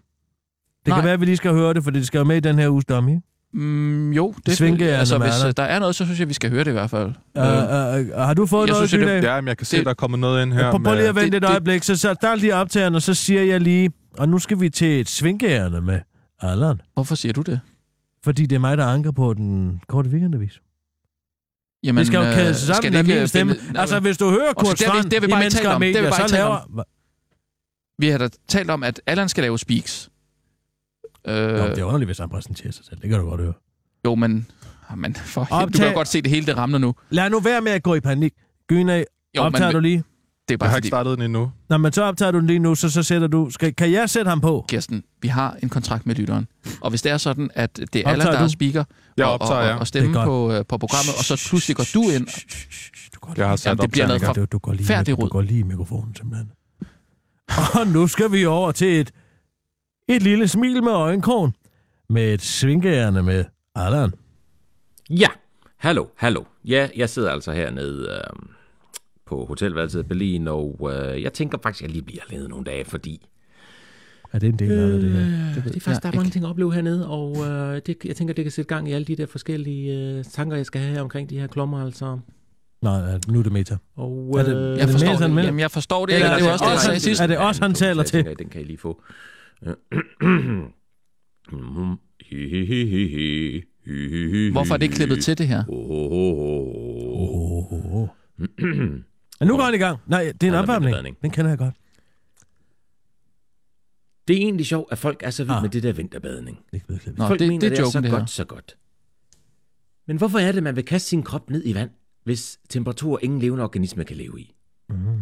Det 0.85 0.91
Nej. 0.91 0.97
kan 0.97 1.03
være, 1.05 1.13
at 1.13 1.19
vi 1.19 1.25
lige 1.25 1.37
skal 1.37 1.51
høre 1.51 1.73
det, 1.73 1.83
for 1.83 1.91
det 1.91 2.07
skal 2.07 2.17
jo 2.17 2.23
med 2.23 2.37
i 2.37 2.39
den 2.39 2.59
her 2.59 2.69
uges 2.69 2.85
dummy. 2.85 3.19
Mm, 3.53 4.11
jo, 4.11 4.33
det 4.45 4.57
Svinkejernet 4.57 4.99
altså, 4.99 5.17
hvis 5.17 5.43
øh, 5.47 5.53
der 5.57 5.63
er 5.63 5.79
noget, 5.79 5.95
så 5.95 6.05
synes 6.05 6.19
jeg, 6.19 6.29
vi 6.29 6.33
skal 6.33 6.49
høre 6.49 6.63
det 6.63 6.69
i 6.69 6.73
hvert 6.73 6.89
fald. 6.89 7.13
Øh, 7.37 7.43
øh, 7.43 7.99
øh, 8.09 8.15
har 8.17 8.33
du 8.33 8.45
fået 8.45 8.67
jeg 8.67 8.73
noget, 8.73 8.89
synes, 8.89 9.05
det-? 9.05 9.23
Ja, 9.23 9.41
men 9.41 9.47
jeg 9.47 9.57
kan 9.57 9.65
se, 9.65 9.77
Det- 9.77 9.85
der 9.85 9.89
er 9.89 9.95
kommet 9.95 10.19
noget 10.19 10.41
ind 10.43 10.53
her. 10.53 10.71
Prøv, 10.71 10.83
prøv 10.83 10.95
lige 10.95 11.07
at 11.09 11.15
vente 11.15 11.29
det- 11.29 11.35
et 11.37 11.41
det- 11.41 11.49
øjeblik, 11.49 11.83
så, 11.83 11.95
så 11.95 12.15
der 12.21 12.27
er 12.27 12.35
lige 12.35 12.55
optageren, 12.55 12.95
og 12.95 13.01
så 13.01 13.13
siger 13.13 13.41
jeg 13.43 13.61
lige, 13.61 13.91
og 14.17 14.29
nu 14.29 14.39
skal 14.39 14.59
vi 14.59 14.69
til 14.69 14.99
et 15.01 15.09
svinkærende 15.09 15.81
med 15.81 15.99
Allan, 16.41 16.81
Hvorfor 16.93 17.15
siger 17.15 17.33
du 17.33 17.41
det? 17.41 17.59
fordi 18.23 18.45
det 18.45 18.55
er 18.55 18.59
mig, 18.59 18.77
der 18.77 18.85
anker 18.85 19.11
på 19.11 19.33
den 19.33 19.81
korte 19.87 20.09
weekendavis. 20.09 20.59
Jamen, 21.83 21.99
det 21.99 22.07
skal 22.07 22.17
jo 22.17 22.23
kædes 22.33 22.57
skal 22.57 22.67
sammen 22.75 22.91
det 22.93 22.97
af 22.97 23.03
ikke 23.03 23.19
min 23.19 23.27
stemme. 23.27 23.55
finde- 23.55 23.79
Altså, 23.79 23.99
hvis 23.99 24.17
du 24.17 24.29
hører 24.29 24.53
Kurt 24.53 24.65
det 24.65 24.71
vi- 24.79 24.85
Strand 24.85 25.03
det 25.09 25.13
har 25.13 25.19
vi 25.19 25.25
i 25.27 25.29
bare 25.29 25.39
ikke 25.39 25.43
Mennesker 25.43 25.69
og. 25.69 25.81
Det 25.81 25.87
vi 25.87 25.93
Medier, 25.93 26.09
bare 26.09 26.29
så 26.29 26.35
laver... 26.35 26.83
Vi 27.99 28.07
har 28.07 28.17
da 28.17 28.29
talt 28.47 28.69
om, 28.69 28.83
at 28.83 29.01
Allan 29.07 29.29
skal 29.29 29.41
lave 29.41 29.59
speaks. 29.59 30.09
Øh, 31.27 31.35
Jo, 31.59 31.65
det 31.69 31.77
er 31.79 31.83
underligt, 31.83 32.07
hvis 32.07 32.17
han 32.17 32.29
præsenterer 32.29 32.71
sig 32.71 32.85
selv. 32.85 32.99
Det 33.01 33.09
kan 33.09 33.19
du 33.19 33.29
godt 33.29 33.41
høre. 33.41 33.53
jo, 34.05 34.15
men... 34.15 34.47
Jamen, 34.91 35.15
for, 35.15 35.43
du 35.43 35.55
Optag- 35.55 35.71
kan 35.79 35.87
jo 35.87 35.93
godt 35.93 36.07
se, 36.07 36.21
det 36.21 36.31
hele 36.31 36.45
det 36.45 36.57
ramler 36.57 36.77
nu. 36.77 36.95
Lad 37.09 37.29
nu 37.29 37.39
være 37.39 37.61
med 37.61 37.71
at 37.71 37.83
gå 37.83 37.95
i 37.95 37.99
panik. 37.99 38.33
Gyna, 38.69 38.97
Jo, 38.97 39.03
optager 39.41 39.65
men- 39.65 39.73
du 39.73 39.79
lige? 39.79 39.97
Det 39.97 40.03
er 40.03 40.53
Jeg 40.53 40.59
bare 40.59 40.69
har 40.69 40.75
fordi, 40.75 40.85
ikke 40.87 40.87
startet 40.95 41.17
den 41.17 41.25
endnu. 41.25 41.51
Nå, 41.69 41.77
men 41.77 41.91
så 41.93 42.03
optager 42.03 42.31
du 42.31 42.37
den 42.39 42.47
lige 42.47 42.59
nu, 42.59 42.75
så, 42.75 42.89
så 42.89 43.03
sætter 43.03 43.27
du... 43.27 43.49
Skal, 43.49 43.75
kan 43.75 43.91
jeg 43.91 44.09
sætte 44.09 44.29
ham 44.29 44.41
på? 44.41 44.65
Kirsten, 44.69 45.03
vi 45.21 45.27
har 45.27 45.57
en 45.63 45.69
kontrakt 45.69 46.05
med 46.05 46.15
lytteren. 46.15 46.47
Og 46.81 46.89
hvis 46.89 47.01
det 47.01 47.11
er 47.11 47.17
sådan, 47.17 47.49
at 47.53 47.77
det 47.77 47.95
er 47.95 48.09
Allan, 48.09 48.27
der 48.27 48.37
du? 48.37 48.43
er 48.43 48.47
speaker, 48.47 48.83
Jeg 49.17 49.25
og, 49.25 49.33
optager, 49.33 49.53
og, 49.69 49.73
og, 49.73 49.79
og 49.79 49.87
stemme 49.87 50.13
på, 50.13 50.51
øh, 50.53 50.65
på 50.69 50.77
programmet, 50.77 51.13
og 51.17 51.23
så 51.23 51.45
pludselig 51.49 51.75
går 51.77 51.85
du 51.93 52.01
ind. 52.09 52.27
Du 53.15 53.19
går 53.19 53.33
Jeg 53.37 53.49
har 53.49 53.55
sat 53.55 53.65
Jamen, 53.69 53.81
det 53.81 53.91
bliver 53.91 54.07
noget 54.07 54.21
for- 54.21 54.33
du, 54.33 54.45
du, 54.45 54.57
går 54.57 54.73
lige, 54.73 55.03
du 55.03 55.15
går 55.27 55.41
lige 55.41 55.59
i 55.59 55.63
mikrofonen, 55.63 56.15
simpelthen. 56.15 56.51
Og 57.79 57.87
nu 57.87 58.07
skal 58.07 58.31
vi 58.31 58.45
over 58.45 58.71
til 58.71 58.99
et, 58.99 59.11
et 60.07 60.21
lille 60.23 60.47
smil 60.47 60.83
med 60.83 60.91
øjenkrogen. 60.91 61.53
Med 62.09 62.33
et 62.33 62.41
svinkærende 62.41 63.23
med 63.23 63.45
Allan. 63.75 64.11
Ja, 65.09 65.27
hallo, 65.77 66.05
hallo. 66.15 66.43
Ja, 66.65 66.87
jeg 66.95 67.09
sidder 67.09 67.31
altså 67.31 67.51
hernede 67.51 68.09
øh, 68.11 68.39
på 69.25 69.45
hotelværelset 69.45 69.99
i 69.99 70.03
Berlin, 70.03 70.47
og 70.47 70.91
øh, 70.93 71.21
jeg 71.23 71.33
tænker 71.33 71.57
faktisk, 71.63 71.83
at 71.83 71.87
jeg 71.87 71.91
lige 71.93 72.03
bliver 72.05 72.21
hernede 72.29 72.49
nogle 72.49 72.65
dage, 72.65 72.85
fordi 72.85 73.25
Er 74.33 74.39
det 74.39 74.49
en 74.49 74.59
del 74.59 74.71
af 74.71 75.01
det 75.01 75.11
her? 75.11 75.21
øh, 75.21 75.55
det 75.65 75.75
er 75.75 75.79
faktisk, 75.79 76.03
der 76.03 76.09
er 76.11 76.15
mange 76.15 76.29
ting 76.31 76.45
at 76.45 76.49
opleve 76.49 76.73
hernede, 76.73 77.07
og 77.09 77.37
øh, 77.47 77.81
det, 77.85 77.97
jeg 78.05 78.15
tænker, 78.15 78.33
det 78.33 78.45
kan 78.45 78.51
sætte 78.51 78.69
gang 78.75 78.89
i 78.89 78.91
alle 78.91 79.05
de 79.05 79.15
der 79.15 79.25
forskellige 79.25 79.93
øh, 80.17 80.23
tanker, 80.23 80.55
jeg 80.57 80.65
skal 80.65 80.81
have 80.81 80.93
her 80.93 81.01
omkring 81.01 81.29
de 81.29 81.39
her 81.39 81.47
klommer, 81.47 81.85
altså. 81.85 82.19
Nej, 82.81 83.19
nu 83.27 83.39
er 83.39 83.43
det 83.43 83.51
meta. 83.51 83.77
Og, 83.95 84.35
Er 84.39 84.43
det- 84.43 84.55
øh, 84.55 84.61
er 84.63 84.69
Jeg 84.69 84.79
det 84.79 84.89
forstår 84.89 85.07
mere 85.07 85.17
sådan 85.17 85.37
det. 85.37 85.43
Jamen, 85.43 85.59
jeg 85.59 85.71
forstår 85.71 86.05
det. 86.05 86.15
Eller 86.15 86.37
det 86.37 86.47
er 86.47 86.51
også 86.51 86.65
det, 86.65 86.69
jeg 86.69 87.11
også 87.11 87.23
er 87.23 87.27
det 87.27 87.37
også, 87.37 87.61
han 87.61 87.69
den 87.71 87.75
taler 87.75 88.01
jeg 88.03 88.05
til? 88.25 88.35
Den 88.39 88.49
kan 88.49 88.61
I 88.61 88.63
lige 88.63 88.77
få. 88.77 89.01
Hvorfor 94.51 94.73
er 94.73 94.77
det 94.77 94.91
klippet 94.91 95.23
til 95.23 95.37
det 95.37 95.47
her? 95.47 95.63
Nu 99.45 99.55
går 99.57 99.63
han 99.63 99.73
i 99.73 99.77
gang. 99.77 99.99
Nej, 100.07 100.31
det 100.41 100.43
er 100.43 100.47
en 100.47 100.53
opvarmning. 100.59 101.21
Den 101.21 101.31
kender 101.31 101.51
jeg 101.51 101.57
godt. 101.57 101.73
Det 104.27 104.35
er 104.35 104.39
egentlig 104.41 104.65
sjovt, 104.65 104.91
at 104.91 104.97
folk 104.97 105.21
er 105.23 105.29
så 105.29 105.43
vilde 105.43 105.55
Ah. 105.55 105.61
med 105.61 105.69
det 105.69 105.83
der 105.83 105.93
vinterbadning. 105.93 106.57
Er 106.73 106.75
ikke. 106.75 107.11
Nå, 107.17 107.27
Folk 107.27 107.39
det, 107.39 107.47
mener, 107.47 107.59
det 107.59 107.65
er 107.65 107.69
det 107.69 107.77
er 107.79 107.81
joken, 107.81 107.91
så 107.91 108.01
det 108.01 108.11
her. 108.11 108.17
godt, 108.19 108.29
så 108.29 108.43
godt. 108.45 108.77
Men 110.07 110.17
hvorfor 110.17 110.39
er 110.39 110.51
det, 110.51 110.63
man 110.63 110.75
vil 110.75 110.85
kaste 110.85 111.09
sin 111.09 111.23
krop 111.23 111.49
ned 111.49 111.61
i 111.65 111.75
vand, 111.75 111.89
hvis 112.23 112.59
temperatur 112.69 113.19
ingen 113.21 113.39
levende 113.39 113.63
organisme 113.63 114.03
kan 114.03 114.17
leve 114.17 114.39
i? 114.41 114.53
Mm. 114.89 115.21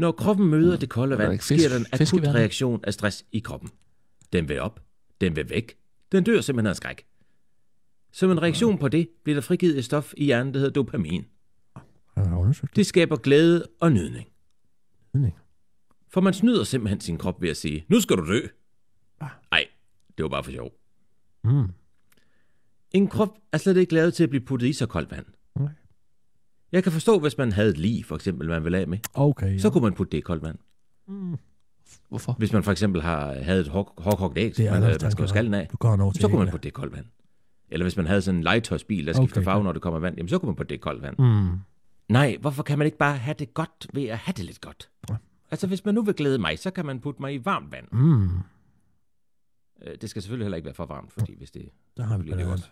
Når 0.00 0.12
kroppen 0.12 0.50
møder 0.50 0.76
det 0.76 0.88
kolde 0.88 1.18
vand, 1.18 1.38
fisk- 1.40 1.60
sker 1.64 1.68
der 1.68 1.76
en 1.76 1.86
akut 1.92 2.34
reaktion 2.34 2.80
af 2.84 2.94
stress 2.94 3.24
i 3.32 3.38
kroppen. 3.38 3.70
Den 4.32 4.48
vil 4.48 4.60
op, 4.60 4.80
den 5.20 5.36
vil 5.36 5.50
væk, 5.50 5.76
den 6.12 6.24
dør 6.24 6.40
simpelthen 6.40 6.70
af 6.70 6.76
skræk. 6.76 7.06
Som 8.12 8.30
en 8.30 8.42
reaktion 8.42 8.78
på 8.78 8.88
det, 8.88 9.08
bliver 9.24 9.34
der 9.36 9.40
frigivet 9.40 9.78
et 9.78 9.84
stof 9.84 10.12
i 10.16 10.24
hjernen, 10.24 10.54
der 10.54 10.60
hedder 10.60 10.72
dopamin. 10.72 11.24
Det. 12.76 12.86
Skaber 12.86 13.16
glæde 13.16 13.66
og 13.80 13.92
nydning. 13.92 14.28
Nydning. 15.14 15.34
For 16.08 16.20
man 16.20 16.34
snyder 16.34 16.64
simpelthen 16.64 17.00
sin 17.00 17.18
krop 17.18 17.42
ved 17.42 17.48
at 17.50 17.56
sige, 17.56 17.84
nu 17.88 18.00
skal 18.00 18.16
du 18.16 18.26
dø. 18.26 18.40
Ah. 19.20 19.28
Nej, 19.50 19.66
det 20.18 20.22
var 20.22 20.28
bare 20.28 20.44
for 20.44 20.50
sjov. 20.50 20.72
Mm. 21.44 21.68
En 22.90 23.08
krop 23.08 23.38
er 23.52 23.58
slet 23.58 23.76
ikke 23.76 23.94
lavet 23.94 24.14
til 24.14 24.24
at 24.24 24.30
blive 24.30 24.44
puttet 24.44 24.66
i 24.68 24.72
så 24.72 24.86
koldt 24.86 25.10
vand. 25.10 25.26
Jeg 26.72 26.82
kan 26.82 26.92
forstå, 26.92 27.18
hvis 27.18 27.38
man 27.38 27.52
havde 27.52 27.70
et 27.70 27.78
lig, 27.78 28.04
for 28.04 28.14
eksempel, 28.16 28.48
man 28.48 28.64
vil 28.64 28.74
af 28.74 28.88
med, 28.88 28.98
Okay, 29.14 29.52
ja. 29.52 29.58
så 29.58 29.70
kunne 29.70 29.82
man 29.82 29.92
putte 29.92 30.10
det 30.12 30.18
i 30.18 30.20
koldt 30.20 30.42
vand. 30.42 30.58
Mm. 31.08 31.36
Hvorfor? 32.08 32.32
Hvis 32.32 32.52
man 32.52 32.62
for 32.62 32.72
eksempel 32.72 33.02
har 33.02 33.34
havde 33.42 33.60
et 33.60 33.68
hård- 33.68 34.02
hårdkogt 34.02 34.38
æg, 34.38 34.60
er 34.60 34.80
man, 34.80 34.96
man 35.02 35.10
skal 35.10 35.28
skallen 35.28 35.54
af, 35.54 35.68
så 36.14 36.28
kunne 36.28 36.38
man 36.38 36.48
putte 36.50 36.62
det 36.62 36.68
i 36.68 36.70
koldt 36.72 36.92
vand. 36.96 37.06
Eller 37.68 37.84
hvis 37.84 37.96
man 37.96 38.06
havde 38.06 38.22
sådan 38.22 38.38
en 38.38 38.44
legetøjsbil, 38.44 39.06
der 39.06 39.12
skifter 39.12 39.36
Okay, 39.36 39.44
farve, 39.44 39.64
når 39.64 39.72
det 39.72 39.82
kommer 39.82 39.98
vand, 40.00 40.16
jamen 40.16 40.28
så 40.28 40.38
kunne 40.38 40.46
man 40.46 40.56
putte 40.56 40.68
det 40.68 40.74
i 40.74 40.78
koldt 40.78 41.02
vand. 41.02 41.18
Mm. 41.18 41.58
Nej, 42.08 42.36
hvorfor 42.40 42.62
kan 42.62 42.78
man 42.78 42.84
ikke 42.86 42.98
bare 42.98 43.16
have 43.16 43.34
det 43.38 43.54
godt 43.54 43.86
ved 43.94 44.04
at 44.04 44.18
have 44.18 44.32
det 44.36 44.44
lidt 44.44 44.60
godt? 44.60 44.90
Ja. 45.10 45.16
Altså, 45.50 45.66
hvis 45.66 45.84
man 45.84 45.94
nu 45.94 46.02
vil 46.02 46.14
glæde 46.14 46.38
mig, 46.38 46.58
så 46.58 46.70
kan 46.70 46.86
man 46.86 47.00
putte 47.00 47.22
mig 47.22 47.34
i 47.34 47.44
varmt 47.44 47.72
vand. 47.72 47.86
Mm. 47.92 48.24
Øh, 49.82 49.96
Det 50.00 50.10
skal 50.10 50.22
selvfølgelig 50.22 50.44
heller 50.44 50.56
ikke 50.56 50.66
være 50.66 50.74
for 50.74 50.86
varmt, 50.86 51.12
fordi 51.12 51.34
hvis 51.38 51.50
det 51.50 51.68
Der 51.96 52.02
har 52.02 52.16
vi 52.16 52.22
bliver 52.22 52.36
det 52.36 52.46
også... 52.46 52.64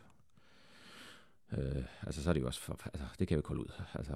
Øh, 1.52 1.82
altså, 2.06 2.22
så 2.22 2.28
er 2.28 2.32
det 2.32 2.40
jo 2.40 2.46
også... 2.46 2.60
For, 2.60 2.80
altså, 2.84 3.04
det 3.18 3.28
kan 3.28 3.34
jo 3.34 3.38
ikke 3.38 3.48
holde 3.48 3.62
ud. 3.62 3.72
Altså, 3.94 4.12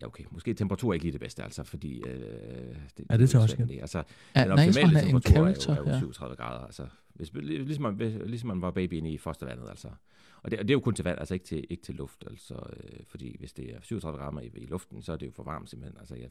ja, 0.00 0.06
okay. 0.06 0.24
Måske 0.30 0.54
temperatur 0.54 0.90
er 0.90 0.94
ikke 0.94 1.04
lige 1.04 1.12
det 1.12 1.20
bedste, 1.20 1.42
altså, 1.42 1.62
fordi... 1.62 2.02
Øh, 2.06 2.76
det, 2.96 3.06
Er 3.08 3.16
det 3.16 3.30
til 3.30 3.40
med 3.58 3.66
det. 3.66 3.80
Altså, 3.80 4.02
Ja, 4.36 4.40
den 4.40 4.48
nej, 4.48 4.64
jeg 4.64 4.68
optimale 4.68 4.98
er 4.98 5.02
en 5.02 5.20
temperatur 5.20 5.46
er 5.46 5.54
character 5.54 5.76
jo, 5.76 5.82
er 5.82 5.86
jo 5.86 5.92
her. 5.92 5.98
37 5.98 6.36
grader. 6.36 6.64
Altså, 6.64 6.86
hvis, 7.14 7.32
ligesom, 7.32 7.82
man, 7.82 7.96
ligesom 8.26 8.48
man 8.48 8.62
var 8.62 8.70
baby 8.70 8.94
inde 8.94 9.10
i 9.10 9.18
fostervandet, 9.18 9.68
altså. 9.68 9.88
Og 10.42 10.50
det, 10.50 10.58
og 10.58 10.64
det 10.68 10.70
er 10.70 10.74
jo 10.74 10.80
kun 10.80 10.94
til 10.94 11.04
vand, 11.04 11.18
altså 11.18 11.34
ikke 11.34 11.46
til, 11.46 11.64
ikke 11.70 11.82
til 11.82 11.94
luft. 11.94 12.24
Altså, 12.30 12.54
øh, 12.54 13.00
fordi 13.06 13.36
hvis 13.38 13.52
det 13.52 13.74
er 13.74 13.78
37 13.82 14.18
grader 14.18 14.40
i, 14.40 14.50
i 14.54 14.66
luften, 14.66 15.02
så 15.02 15.12
er 15.12 15.16
det 15.16 15.26
jo 15.26 15.32
for 15.32 15.42
varmt 15.42 15.70
simpelthen. 15.70 15.98
Altså, 15.98 16.14
jeg 16.14 16.28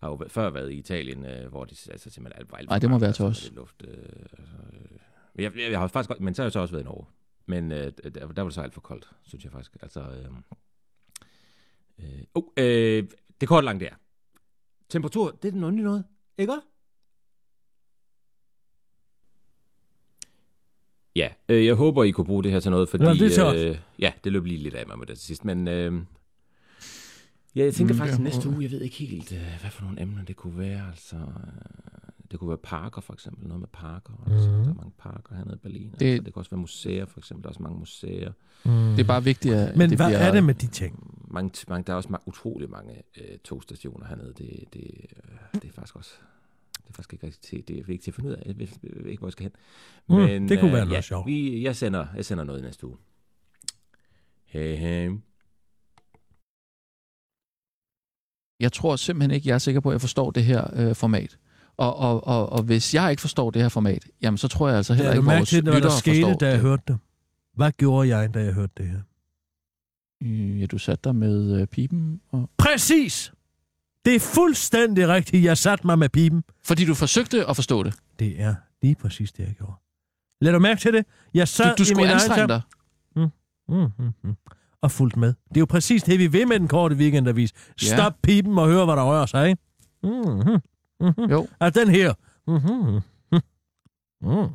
har 0.00 0.08
jo 0.08 0.28
før 0.28 0.50
været 0.50 0.72
i 0.72 0.74
Italien, 0.74 1.26
øh, 1.26 1.48
hvor 1.48 1.64
det 1.64 1.88
altså, 1.90 2.10
simpelthen 2.10 2.40
alt 2.40 2.50
var 2.50 2.58
alt 2.58 2.68
for 2.68 2.72
Ej, 2.72 2.78
det 2.78 2.90
må 2.90 2.94
varmt, 2.94 3.02
være 3.02 3.12
til 3.12 3.24
altså, 3.24 3.46
os. 3.46 3.52
Luft, 3.54 3.84
øh, 3.88 3.94
altså, 4.38 4.54
øh. 4.72 4.98
Men 5.34 5.44
jeg, 5.44 5.56
jeg, 5.56 5.70
jeg, 5.70 5.78
har 5.78 5.86
faktisk 5.86 6.08
godt, 6.08 6.20
men 6.20 6.34
så 6.34 6.42
har 6.42 6.46
jeg 6.46 6.52
så 6.52 6.60
også 6.60 6.74
været 6.74 6.82
i 6.82 6.84
Norge. 6.84 7.06
Men 7.46 7.72
øh, 7.72 7.92
der, 8.04 8.10
der 8.10 8.42
var 8.42 8.44
det 8.44 8.54
så 8.54 8.60
alt 8.62 8.74
for 8.74 8.80
koldt, 8.80 9.10
synes 9.22 9.44
jeg 9.44 9.52
faktisk. 9.52 9.76
Altså, 9.82 10.00
øh, 10.00 10.30
øh, 11.98 12.22
oh, 12.34 12.44
øh, 12.56 13.04
det 13.40 13.48
korte 13.48 13.64
langt 13.64 13.80
der. 13.80 13.94
Temperatur, 14.88 15.30
det 15.30 15.48
er 15.48 15.52
den 15.52 15.64
onde 15.64 15.82
noget, 15.82 16.04
ikke? 16.38 16.52
Ja, 21.16 21.28
øh, 21.48 21.66
jeg 21.66 21.74
håber, 21.74 22.04
I 22.04 22.10
kunne 22.10 22.24
bruge 22.24 22.42
det 22.42 22.52
her 22.52 22.60
til 22.60 22.70
noget, 22.70 22.88
fordi... 22.88 23.04
Ja, 23.04 23.12
det 23.12 23.38
er 23.38 23.70
øh, 23.70 23.78
ja, 23.98 24.12
det 24.24 24.32
løb 24.32 24.44
lige 24.44 24.58
lidt 24.58 24.74
af 24.74 24.86
mig 24.86 24.98
med 24.98 25.06
det 25.06 25.18
til 25.18 25.26
sidst, 25.26 25.44
men... 25.44 25.68
Øh, 25.68 25.92
ja, 27.56 27.64
jeg 27.64 27.74
tænker 27.74 27.94
Mm, 27.94 27.98
faktisk 27.98 28.18
ja. 28.18 28.24
næste 28.24 28.48
uge, 28.48 28.62
jeg 28.62 28.70
ved 28.70 28.80
ikke 28.80 28.96
helt, 28.96 29.32
øh, 29.32 29.60
hvad 29.60 29.70
for 29.70 29.82
nogle 29.82 30.02
emner 30.02 30.24
det 30.24 30.36
kunne 30.36 30.58
være, 30.58 30.88
altså... 30.88 31.16
Øh, 31.16 32.15
det 32.30 32.38
kunne 32.38 32.48
være 32.48 32.58
parker, 32.58 33.00
for 33.00 33.12
eksempel, 33.12 33.46
noget 33.48 33.60
med 33.60 33.68
parker. 33.72 34.12
Altså, 34.32 34.50
Mhm. 34.50 34.62
Der 34.64 34.70
er 34.70 34.74
mange 34.74 34.92
parker 34.98 35.36
hernede 35.36 35.54
i 35.56 35.58
Berlin. 35.58 35.90
Det, 35.90 36.00
Det- 36.00 36.06
altså, 36.06 36.22
det 36.24 36.32
kan 36.32 36.40
også 36.40 36.50
være 36.50 36.60
museer, 36.60 37.06
for 37.06 37.20
eksempel. 37.20 37.42
Der 37.42 37.48
er 37.48 37.50
også 37.50 37.62
mange 37.62 37.78
museer. 37.78 38.32
Mm. 38.64 38.70
Det 38.70 39.00
er 39.00 39.04
bare 39.06 39.24
vigtigt, 39.24 39.54
at 39.54 39.76
Men 39.76 39.90
det 39.90 39.98
hvad 39.98 40.06
bliver... 40.08 40.18
er 40.18 40.32
det 40.32 40.44
med 40.44 40.54
de 40.54 40.66
ting? 40.66 41.22
Mange, 41.30 41.50
mange, 41.68 41.84
der 41.86 41.92
er 41.92 41.96
også 41.96 42.18
utrolig 42.26 42.70
mange 42.70 43.02
øh, 43.16 43.38
togstationer 43.38 44.06
hernede. 44.06 44.32
Det, 44.38 44.64
det, 44.72 44.82
øh, 45.16 45.60
det 45.62 45.64
er 45.68 45.72
faktisk 45.72 45.96
også... 45.96 46.10
Det 46.76 46.88
er 46.92 46.94
faktisk 46.94 47.12
ikke 47.12 47.26
rigtig 47.26 47.42
til, 47.42 47.68
det 47.68 47.78
er 47.78 47.92
ikke 47.92 48.04
til 48.04 48.10
at 48.10 48.14
finde 48.14 48.30
ud 48.30 48.34
af. 48.34 48.42
Jeg 48.46 48.58
ved, 48.58 48.66
ikke, 49.06 49.18
hvor 49.18 49.28
jeg 49.28 49.32
skal 49.32 49.42
hen. 49.42 49.52
Mm, 50.40 50.48
det 50.48 50.60
kunne 50.60 50.72
være 50.72 50.80
øh, 50.82 50.86
noget 50.86 50.96
ja, 50.96 51.00
sjovt. 51.00 51.26
Vi, 51.26 51.62
jeg, 51.62 51.76
sender, 51.76 52.06
jeg 52.16 52.24
sender 52.24 52.44
noget 52.44 52.60
i 52.60 52.62
næste 52.62 52.86
uge. 52.86 52.96
Hey, 54.44 54.76
hey. 54.76 55.10
Jeg 58.60 58.72
tror 58.72 58.96
simpelthen 58.96 59.30
ikke, 59.34 59.48
jeg 59.48 59.54
er 59.54 59.58
sikker 59.58 59.80
på, 59.80 59.88
at 59.90 59.92
jeg 59.92 60.00
forstår 60.00 60.30
det 60.30 60.44
her 60.44 60.88
øh, 60.88 60.94
format. 60.94 61.38
Og, 61.78 61.96
og, 61.96 62.26
og, 62.26 62.52
og 62.52 62.62
hvis 62.62 62.94
jeg 62.94 63.10
ikke 63.10 63.20
forstår 63.20 63.50
det 63.50 63.62
her 63.62 63.68
format, 63.68 64.04
jamen 64.22 64.38
så 64.38 64.48
tror 64.48 64.68
jeg 64.68 64.76
altså 64.76 64.94
heller 64.94 65.10
Ja, 65.10 65.16
ikke, 65.16 65.30
vores 65.30 65.48
til, 65.48 65.62
hvad 65.62 65.72
der 65.72 65.78
lyttere 65.78 65.92
skete, 65.98 66.22
forstår 66.22 66.38
da 66.38 66.46
jeg 66.46 66.54
det. 66.54 66.62
hørte 66.62 66.82
det. 66.88 66.98
Hvad 67.54 67.72
gjorde 67.72 68.08
jeg, 68.16 68.34
da 68.34 68.44
jeg 68.44 68.52
hørte 68.52 68.72
det 68.76 68.86
her? 68.86 69.00
Ja, 70.60 70.66
du 70.66 70.78
satte 70.78 71.00
dig 71.04 71.16
med 71.16 71.60
øh, 71.60 71.66
pipen. 71.66 72.20
Og... 72.32 72.50
Præcis! 72.58 73.32
Det 74.04 74.14
er 74.14 74.20
fuldstændig 74.20 75.08
rigtigt. 75.08 75.44
Jeg 75.44 75.58
satte 75.58 75.86
mig 75.86 75.98
med 75.98 76.08
pipen. 76.08 76.44
Fordi 76.64 76.84
du 76.84 76.94
forsøgte 76.94 77.46
at 77.46 77.56
forstå 77.56 77.82
det. 77.82 77.94
Det 78.18 78.40
er 78.40 78.54
lige 78.82 78.94
præcis 78.94 79.32
det, 79.32 79.42
jeg 79.46 79.54
gjorde. 79.58 79.72
Lad 80.40 80.52
du 80.52 80.58
mærke 80.58 80.80
til 80.80 80.92
det? 80.92 81.06
Jeg 81.34 81.48
sad 81.48 81.64
Du, 81.70 81.74
du 81.78 81.82
i 81.82 81.84
skulle 81.86 81.96
min 81.96 82.04
egen 82.06 82.14
anstrenge 82.14 82.48
dig. 82.48 82.60
Mm, 83.16 83.28
mm, 83.68 84.12
mm. 84.24 84.34
Og 84.82 84.90
fulgt 84.90 85.16
med. 85.16 85.28
Det 85.48 85.56
er 85.56 85.60
jo 85.60 85.66
præcis 85.66 86.02
det, 86.02 86.18
vi 86.18 86.26
vil 86.26 86.48
med 86.48 86.60
den 86.60 86.68
korte 86.68 86.96
weekendavis. 86.96 87.52
Ja. 87.82 87.96
Stop 87.96 88.12
pipen 88.22 88.58
og 88.58 88.66
hør, 88.68 88.84
hvad 88.84 88.96
der 88.96 89.02
rører 89.10 89.26
sig, 89.26 89.48
ikke? 89.48 89.62
Mm, 90.02 90.10
mm, 90.10 90.60
mm. 91.00 91.24
Jo. 91.30 91.46
Altså 91.60 91.80
den 91.84 91.90
her. 91.90 92.12
Mm, 92.48 92.54
mm, 92.54 93.00
mm. 93.32 93.40
Mm. 94.22 94.48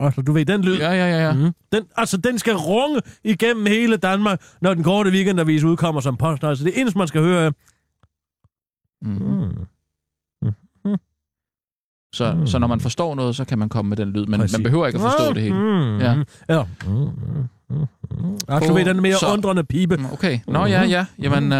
Altså, 0.00 0.22
du 0.22 0.32
ved, 0.32 0.44
den 0.46 0.62
lyd. 0.62 0.76
Ja, 0.78 0.90
ja, 0.92 1.06
ja. 1.10 1.26
ja. 1.26 1.32
Mm. 1.32 1.52
Den, 1.72 1.84
altså, 1.96 2.16
den 2.16 2.38
skal 2.38 2.54
runge 2.56 3.00
igennem 3.24 3.66
hele 3.66 3.96
Danmark, 3.96 4.42
når 4.60 4.74
den 4.74 4.84
korte 4.84 5.10
weekendavis 5.10 5.64
udkommer 5.64 6.00
som 6.00 6.16
post. 6.16 6.44
Altså, 6.44 6.64
det 6.64 6.80
eneste, 6.80 6.98
man 6.98 7.08
skal 7.08 7.20
høre 7.22 7.46
er... 7.46 7.50
Mm. 9.02 9.66
Mm. 10.42 10.96
Så, 12.14 12.34
Mm. 12.34 12.46
så 12.46 12.58
når 12.58 12.66
man 12.66 12.80
forstår 12.80 13.14
noget, 13.14 13.36
så 13.36 13.44
kan 13.44 13.58
man 13.58 13.68
komme 13.68 13.88
med 13.88 13.96
den 13.96 14.08
lyd. 14.12 14.26
Men 14.26 14.40
Præcis. 14.40 14.58
man 14.58 14.62
behøver 14.62 14.86
ikke 14.86 14.96
at 14.96 15.02
forstå 15.02 15.32
det 15.32 15.42
hele. 15.42 15.54
Mm. 15.54 15.98
Ja. 15.98 16.22
Ja. 16.48 16.64
Mm, 16.86 16.92
mm, 16.92 17.08
mm, 17.70 17.76
mm. 18.10 18.38
Altså, 18.48 18.68
du 18.68 18.74
ved, 18.74 18.84
den 18.84 19.02
mere 19.02 19.14
Så- 19.16 19.32
undrende 19.32 19.64
pibe. 19.64 19.96
Mm, 19.96 20.04
Okay. 20.12 20.38
Nå, 20.48 20.64
ja, 20.66 20.82
ja. 20.82 21.06
Jamen, 21.22 21.44
øh, 21.52 21.58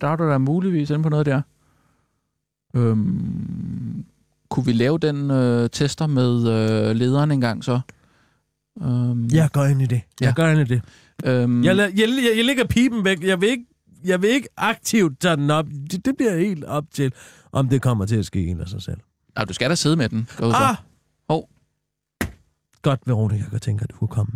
der 0.00 0.08
er 0.08 0.16
du 0.16 0.30
da 0.30 0.38
muligvis 0.38 0.90
inde 0.90 1.02
på 1.02 1.08
noget 1.08 1.26
der. 1.26 1.42
Øhm, 2.74 4.04
kunne 4.50 4.66
vi 4.66 4.72
lave 4.72 4.98
den 4.98 5.30
øh, 5.30 5.70
tester 5.70 6.06
med 6.06 6.36
øh, 6.48 6.96
lederen 6.96 7.30
en 7.30 7.40
gang 7.40 7.64
så? 7.64 7.80
Øhm, 8.82 9.26
Jeg 9.32 9.50
går 9.52 9.64
ind 9.64 9.82
i 9.82 9.86
det. 9.86 10.00
Jeg 10.20 10.26
Ja. 10.28 10.32
går 10.36 10.46
ind 10.48 10.60
i 10.60 10.64
det. 10.74 10.82
Øhm, 11.24 11.64
Jeg, 11.64 11.76
jeg, 11.76 11.92
jeg, 11.96 12.08
jeg 12.36 12.44
lægger 12.44 12.64
pipen 12.66 13.04
væk. 13.04 13.22
Jeg 13.24 13.40
vil 13.40 13.48
ikke, 13.48 13.64
jeg 14.04 14.22
vil 14.22 14.30
ikke 14.30 14.48
aktivt 14.56 15.20
tage 15.20 15.36
den 15.36 15.50
op. 15.50 15.66
Det, 15.90 16.04
det 16.04 16.16
bliver 16.16 16.36
helt 16.38 16.64
op 16.64 16.84
til, 16.92 17.12
om 17.52 17.68
det 17.68 17.82
kommer 17.82 18.06
til 18.06 18.16
at 18.16 18.26
ske 18.26 18.46
en 18.46 18.60
af 18.60 18.68
sig 18.68 18.82
selv. 18.82 18.98
ah, 19.36 19.48
du 19.48 19.52
skal 19.52 19.70
da 19.70 19.74
sidde 19.74 19.96
med 19.96 20.08
den. 20.08 20.28
Gå 20.36 20.46
ud 20.46 20.52
Ah! 20.54 20.76
Hov. 21.28 21.48
Godt, 22.82 23.00
Veronica 23.06 23.44
kan 23.50 23.60
tænke, 23.60 23.82
at 23.82 23.90
du 23.90 23.96
kunne 23.96 24.08
komme. 24.08 24.32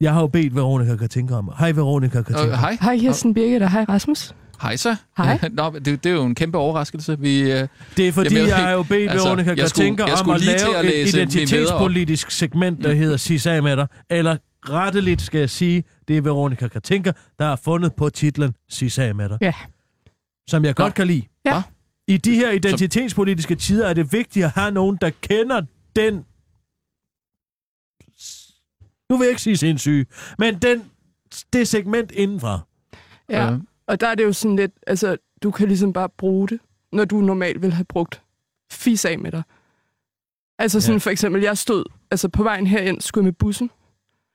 Jeg 0.00 0.12
har 0.12 0.20
jo 0.20 0.26
bedt 0.26 0.54
Veronica 0.54 0.96
kan 0.96 1.08
tænke 1.08 1.34
om. 1.36 1.50
Hej, 1.58 1.72
Veronica 1.72 2.22
kan 2.22 2.34
tænke. 2.34 2.52
Øh, 2.52 2.58
hej. 2.58 2.78
Hej 2.80 2.98
Kirsten 2.98 3.34
Birgit 3.34 3.62
og 3.62 3.70
hej 3.72 3.84
Rasmus. 3.88 4.34
Hej 4.62 4.76
så. 4.76 4.96
Hej. 5.16 5.38
Nå, 5.52 5.70
det, 5.70 5.86
det 6.04 6.06
er 6.06 6.14
jo 6.14 6.24
en 6.24 6.34
kæmpe 6.34 6.58
overraskelse. 6.58 7.18
Vi, 7.20 7.40
øh, 7.52 7.68
Det 7.96 8.08
er 8.08 8.12
fordi, 8.12 8.34
Jamen, 8.34 8.48
jeg, 8.48 8.56
jeg 8.58 8.66
har 8.66 8.70
jo 8.72 8.82
bedt 8.82 9.10
altså, 9.10 9.26
Veronica 9.26 9.48
jeg 9.50 9.56
kan 9.58 9.68
skulle- 9.68 9.84
tænke 9.86 10.04
jeg 10.04 10.12
om 10.12 10.18
skulle 10.18 10.34
at 10.34 10.60
lave 10.60 10.76
at 10.76 10.84
et 10.84 11.08
identitetspolitisk 11.08 12.30
segment, 12.30 12.84
der 12.84 12.92
hedder 12.94 13.16
Sis 13.16 13.46
af 13.46 13.62
med 13.62 13.76
dig. 13.76 13.86
Eller 14.10 14.36
retteligt 14.68 15.22
skal 15.22 15.38
jeg 15.38 15.50
sige, 15.50 15.84
det 16.08 16.16
er 16.16 16.20
Veronica 16.20 16.68
kan 16.68 16.82
tænke, 16.82 17.14
der 17.38 17.44
har 17.44 17.56
fundet 17.56 17.94
på 17.94 18.08
titlen 18.10 18.54
Sis 18.68 18.98
af 18.98 19.14
med 19.14 19.28
dig. 19.28 19.38
Ja. 19.40 19.52
Som 20.48 20.64
jeg 20.64 20.74
godt 20.74 20.94
kan 20.94 21.06
lide. 21.06 21.22
Ja. 21.44 21.62
I 22.08 22.16
de 22.16 22.34
her 22.34 22.50
identitetspolitiske 22.50 23.54
tider 23.54 23.86
er 23.88 23.92
det 23.94 24.12
vigtigt 24.12 24.44
at 24.44 24.50
have 24.50 24.70
nogen, 24.70 24.98
der 25.00 25.10
kender 25.22 25.62
den... 25.96 26.24
Nu 29.10 29.16
vil 29.16 29.24
jeg 29.24 29.30
ikke 29.30 29.42
sige 29.42 29.56
sindssyge, 29.56 30.06
men 30.38 30.58
den, 30.58 30.82
det 31.52 31.68
segment 31.68 32.10
indenfra. 32.12 32.60
Ja, 33.30 33.50
Øh. 33.52 33.58
Og 33.88 34.00
der 34.00 34.06
er 34.08 34.14
det 34.14 34.24
jo 34.24 34.32
sådan 34.32 34.56
lidt, 34.56 34.72
altså, 34.86 35.16
du 35.42 35.50
kan 35.50 35.68
ligesom 35.68 35.92
bare 35.92 36.08
bruge 36.08 36.48
det, 36.48 36.60
når 36.92 37.04
du 37.04 37.16
normalt 37.20 37.62
ville 37.62 37.74
have 37.74 37.84
brugt 37.84 38.22
fis 38.72 39.04
af 39.04 39.18
med 39.18 39.32
dig. 39.32 39.42
Altså 40.58 40.80
sådan 40.80 40.94
Ja. 40.94 40.98
for 40.98 41.10
eksempel, 41.10 41.42
jeg 41.42 41.58
stod, 41.58 41.84
altså 42.10 42.28
på 42.28 42.42
vejen 42.42 42.66
herind, 42.66 43.00
skulle 43.00 43.24
med 43.24 43.32
bussen, 43.32 43.70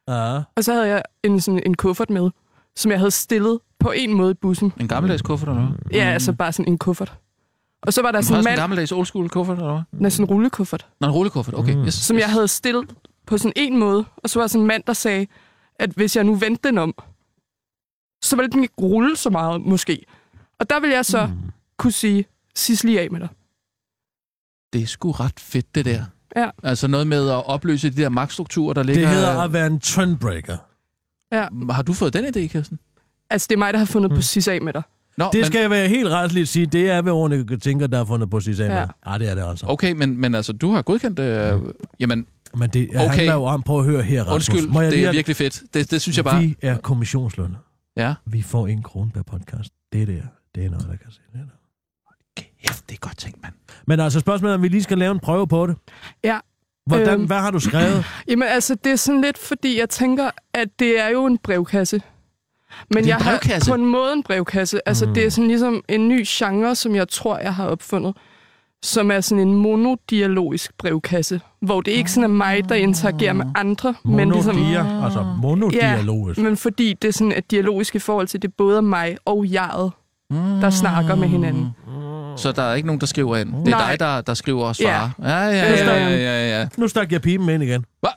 Ja. 0.08 0.42
og 0.56 0.64
så 0.64 0.74
havde 0.74 0.88
jeg 0.88 1.04
en, 1.24 1.42
sådan 1.42 1.62
en 1.66 1.74
kuffert 1.76 2.10
med, 2.10 2.30
som 2.76 2.92
jeg 2.92 3.00
havde 3.00 3.12
stillet 3.12 3.60
på 3.80 3.92
en 3.92 4.14
måde 4.14 4.32
i 4.32 4.34
bussen. 4.34 4.74
en 4.80 4.88
gammeldags 4.88 5.22
kuffert 5.22 5.50
eller 5.50 5.62
noget? 5.62 5.80
Ja, 5.92 6.04
altså 6.06 6.34
bare 6.34 6.52
sådan 6.52 6.72
en 6.72 6.78
kuffert. 6.78 7.14
Og 7.84 7.94
så 7.94 8.02
var 8.02 8.12
der 8.12 8.22
sådan 8.22 8.38
en 8.40 8.44
sådan 8.44 8.54
en 8.54 8.56
mand, 8.56 8.60
gammeldags 8.60 8.92
old 8.92 9.06
school 9.06 9.30
kuffert 9.30 9.58
eller 9.58 9.72
hvad? 9.74 10.00
med 10.00 10.10
sådan 10.10 10.26
en 10.26 10.30
rullekuffert, 10.30 10.88
Nå, 11.02 11.08
en 11.08 11.14
rullekuffert. 11.14 11.56
Okay. 11.56 11.74
Mm. 11.76 11.86
Yes, 11.86 11.94
som 11.94 12.18
jeg 12.18 12.30
havde 12.30 12.48
stillet 12.48 12.96
på 13.28 13.38
sådan 13.38 13.54
en 13.56 13.78
måde, 13.78 14.06
og 14.18 14.30
så 14.30 14.40
var 14.40 14.44
der 14.44 14.48
sådan 14.48 14.62
en 14.62 14.68
mand, 14.68 14.84
der 14.88 14.94
sagde, 14.94 15.28
at 15.76 15.90
hvis 15.92 16.16
jeg 16.16 16.24
nu 16.24 16.36
vendte 16.36 16.68
den 16.68 16.78
om, 16.78 16.96
så 18.22 18.36
ville 18.36 18.52
den 18.52 18.62
ikke 18.64 18.74
rulle 18.82 19.16
så 19.18 19.30
meget, 19.30 19.62
måske. 19.62 20.06
Og 20.60 20.70
der 20.70 20.80
vil 20.80 20.90
jeg 20.90 21.06
så 21.06 21.26
Mm. 21.26 21.34
kunne 21.78 21.92
sige, 21.92 22.26
sis 22.56 22.84
lige 22.84 23.02
af 23.02 23.12
med 23.12 23.20
dig. 23.20 23.30
Det 24.74 24.82
er 24.82 24.86
sgu 24.88 25.12
ret 25.12 25.40
fedt, 25.40 25.76
det 25.76 25.86
der. 25.86 26.04
Ja. 26.36 26.50
Altså 26.64 26.88
noget 26.88 27.08
med 27.08 27.30
at 27.30 27.46
opløse 27.46 27.90
de 27.90 28.02
der 28.02 28.10
magtstrukturer, 28.10 28.74
der 28.74 28.84
ligger... 28.84 29.02
Det 29.02 29.10
hedder 29.10 29.42
at 29.42 29.54
være 29.54 29.68
en 29.68 29.80
trendbreaker. 29.80 30.58
Har 31.72 31.82
du 31.82 31.94
fået 31.94 32.14
den 32.14 32.26
idé, 32.26 32.48
Kirsten? 32.48 32.80
Altså, 33.30 33.48
det 33.50 33.56
er 33.56 33.60
mig, 33.60 33.74
der 33.74 33.80
har 33.80 33.86
fundet 33.86 34.12
Mm. 34.12 34.16
på 34.18 34.22
sis 34.22 34.48
af 34.48 34.62
med 34.62 34.74
dig. 34.74 34.82
Nå, 35.18 35.26
Det 35.26 35.40
men, 35.40 35.46
skal 35.46 35.62
jeg 35.62 35.70
være 35.70 35.88
helt 35.88 36.08
retsligt 36.10 36.50
sige. 36.50 36.66
Det 36.66 36.90
er 36.90 37.02
Veronica 37.02 37.56
tænker, 37.56 37.88
der 37.88 37.98
har 37.98 38.06
fundet 38.06 38.30
på 38.30 38.40
sit 38.40 38.60
ja. 38.60 38.66
Ja. 38.66 38.88
ja, 39.12 39.18
det 39.18 39.30
er 39.30 39.36
det 39.36 39.44
altså. 39.50 39.66
Okay, 39.70 39.92
men, 39.92 40.18
men 40.22 40.36
altså, 40.36 40.54
du 40.54 40.72
har 40.72 40.82
godkendt. 40.82 41.20
Øh, 41.20 41.60
jamen, 42.00 42.26
Men 42.56 42.70
det 42.70 42.90
Okay. 42.90 43.08
handler 43.08 43.34
jo 43.34 43.44
om, 43.44 43.64
prøv 43.64 43.80
at 43.80 43.86
høre 43.86 44.02
her, 44.02 44.24
Rasmus. 44.24 44.34
undskyld, 44.50 44.70
Må 44.72 44.82
jeg 44.82 44.92
det 44.92 44.98
lige 45.00 45.08
er 45.08 45.12
virkelig 45.12 45.36
fedt. 45.36 45.64
Det, 45.74 45.92
det 45.92 46.02
synes 46.02 46.18
jeg 46.18 46.26
bare... 46.26 46.42
Vi 46.42 46.56
er 46.62 46.78
kommissionslønner. 46.78 47.58
Ja. 47.98 48.14
Vi 48.26 48.42
får 48.42 48.68
en 48.68 48.84
krone 48.84 49.12
per 49.12 49.24
podcast. 49.24 49.74
Det 49.94 50.08
der, 50.08 50.22
det 50.56 50.66
er 50.66 50.70
noget, 50.70 50.88
der 50.90 50.96
kan 50.96 51.12
se. 51.12 51.20
Det 51.34 51.34
er 51.34 51.38
noget. 51.38 51.52
Kæft, 52.38 52.90
det 52.90 52.96
er 52.96 53.00
godt 53.00 53.18
tænkt, 53.18 53.42
mand. 53.42 53.54
Men 53.88 54.00
altså 54.00 54.20
spørgsmålet 54.20 54.54
er, 54.54 54.58
om 54.58 54.64
vi 54.64 54.68
lige 54.68 54.84
skal 54.84 54.98
lave 54.98 55.12
en 55.12 55.20
prøve 55.20 55.48
på 55.48 55.68
det. 55.68 55.76
Ja. 56.24 56.40
Hvordan, 56.86 57.14
Øhm. 57.14 57.26
hvad 57.26 57.40
har 57.40 57.52
du 57.52 57.60
skrevet? 57.60 58.06
Jamen, 58.30 58.48
altså, 58.48 58.76
det 58.76 58.92
er 58.92 58.96
sådan 58.96 59.22
lidt, 59.22 59.38
fordi 59.38 59.80
jeg 59.80 59.90
tænker, 59.90 60.30
at 60.54 60.80
det 60.80 61.00
er 61.00 61.08
jo 61.10 61.26
en 61.26 61.38
brevkasse. 61.38 62.02
Men 62.90 63.04
en 63.04 63.08
jeg 63.08 63.20
brevkasse? 63.24 63.72
har 63.72 63.78
på 63.78 63.82
en 63.84 63.90
måde 63.90 64.14
en 64.14 64.24
brevkasse. 64.24 64.88
Altså, 64.88 65.06
Mm. 65.06 65.14
det 65.14 65.26
er 65.26 65.30
sådan 65.30 65.48
ligesom 65.48 65.84
en 65.90 66.08
ny 66.08 66.24
genre, 66.28 66.76
som 66.76 66.96
jeg 66.96 67.08
tror, 67.10 67.38
jeg 67.38 67.56
har 67.56 67.66
opfundet. 67.68 68.18
Som 68.84 69.12
er 69.12 69.22
sådan 69.22 69.48
en 69.48 69.56
monodialogisk 69.56 70.78
brevkasse. 70.78 71.42
Hvor 71.62 71.82
det 71.82 71.92
ikke 71.92 72.12
sådan 72.12 72.24
er 72.24 72.34
mig, 72.34 72.70
der 72.70 72.76
interagerer 72.76 73.34
med 73.34 73.46
andre. 73.56 73.96
Men 74.06 74.32
ligesom, 74.32 74.56
Monodia, 74.56 75.04
altså 75.04 75.24
monodialogisk. 75.42 76.40
men 76.42 76.58
fordi 76.58 76.94
det 77.02 77.14
sådan 77.16 77.32
er 77.32 77.42
dialogisk 77.52 77.96
i 77.96 78.00
forhold 78.00 78.28
til, 78.28 78.42
det 78.42 78.48
er 78.48 78.54
både 78.58 78.82
mig 78.82 79.18
og 79.26 79.46
jeget, 79.52 79.92
der 80.62 80.70
snakker 80.70 81.16
med 81.16 81.28
hinanden. 81.28 81.70
Så 82.38 82.52
der 82.52 82.62
er 82.64 82.74
ikke 82.76 82.86
nogen, 82.86 83.00
der 83.02 83.06
skriver 83.08 83.38
ind. 83.38 83.50
Det 83.66 83.74
er 83.74 83.78
Nej. 83.78 83.90
dig, 83.92 84.00
der, 84.00 84.22
der 84.22 84.34
skriver 84.34 84.66
og 84.66 84.76
svarer. 84.76 85.10
Ja. 85.20 85.30
Ja, 85.30 85.46
ja, 85.46 85.72
ja, 85.72 85.98
ja, 85.98 86.10
ja, 86.16 86.60
ja. 86.60 86.68
Nu 86.78 86.88
stak 86.88 87.12
jeg 87.12 87.22
pipen 87.22 87.50
ind 87.50 87.64
igen. 87.64 87.86
Hvad? 88.00 88.10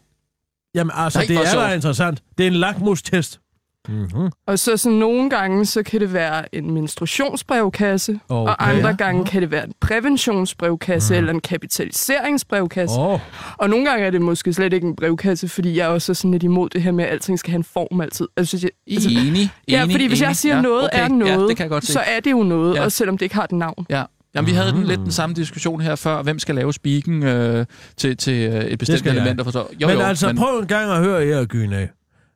Jamen 0.75 0.91
altså, 0.95 1.19
Nej, 1.19 1.27
det 1.27 1.37
er 1.37 1.69
da 1.69 1.75
interessant. 1.75 2.23
Det 2.39 2.45
er 2.45 2.51
en 2.51 2.55
lakmustest. 2.57 3.41
Mm-hmm. 3.89 4.31
Og 4.47 4.59
så 4.59 4.77
sådan 4.77 4.99
nogle 4.99 5.31
gange, 5.31 5.67
så 5.67 5.83
kan 5.83 6.01
det 6.01 6.13
være 6.13 6.55
en 6.55 6.71
menstruationsbrevkasse, 6.75 8.21
Okay. 8.29 8.51
og 8.51 8.69
andre 8.71 8.95
gange 8.95 9.25
kan 9.25 9.43
det 9.43 9.51
være 9.51 9.65
en 9.65 9.73
præventionsbrevkasse, 9.81 11.15
mm. 11.15 11.19
eller 11.19 11.33
en 11.33 11.41
kapitaliseringsbrevkasse. 11.41 13.01
Åh, 13.01 13.21
Og 13.59 13.71
nogle 13.71 13.87
gange 13.91 14.07
er 14.07 14.11
det 14.11 14.23
måske 14.23 14.53
slet 14.53 14.73
ikke 14.73 14.87
en 14.87 14.97
brevkasse, 14.97 15.49
fordi 15.49 15.77
jeg 15.79 15.89
også 15.89 16.13
er 16.13 16.15
sådan 16.15 16.31
lidt 16.31 16.43
imod 16.43 16.69
det 16.71 16.83
her 16.83 16.93
med, 16.93 17.05
at 17.05 17.11
alting 17.11 17.39
skal 17.39 17.51
have 17.51 17.59
en 17.59 17.65
form 17.65 18.01
altid. 18.01 18.29
Altså, 18.37 18.59
jeg, 18.63 18.71
altså, 18.95 19.09
Enig, 19.09 19.29
enig, 19.29 19.51
ja, 19.69 19.83
fordi 19.85 20.07
hvis 20.07 20.21
jeg 20.21 20.27
enig. 20.27 20.37
siger, 20.37 20.55
ja, 20.57 20.63
noget 20.63 20.85
okay. 20.85 21.05
er 21.05 21.09
noget, 21.09 21.59
Ja, 21.61 21.65
jeg 21.75 21.83
så 21.83 22.01
er 22.01 22.21
det 22.21 22.31
jo 22.31 22.43
noget, 22.43 22.75
Ja. 22.75 22.85
også 22.85 22.99
selvom 22.99 23.19
det 23.19 23.25
ikke 23.27 23.35
har 23.35 23.45
et 23.45 23.53
navn. 23.53 23.87
Ja. 23.91 24.03
Jamen, 24.35 24.47
vi 24.51 24.53
havde 24.53 24.69
den, 24.73 24.81
Mm. 24.81 24.87
lidt 24.87 25.01
den 25.01 25.13
samme 25.13 25.35
diskussion 25.35 25.81
her 25.81 25.95
før. 25.97 26.23
Hvem 26.23 26.39
skal 26.39 26.55
lave 26.55 26.73
speaken 26.73 27.23
øh, 27.23 27.67
til, 27.97 28.17
til 28.17 28.35
øh, 28.53 28.65
et 28.65 28.79
bestemt 28.79 29.05
jeg. 29.07 29.13
element? 29.15 29.39
Der 29.39 29.45
forstår. 29.45 29.71
Jo, 29.81 29.87
men 29.87 29.97
jo, 29.97 30.03
altså, 30.03 30.27
men, 30.27 30.37
prøv 30.37 30.59
en 30.59 30.67
gang 30.67 30.91
at 30.91 30.99
høre 30.99 31.25
her, 31.27 31.45
Gyne. 31.45 31.89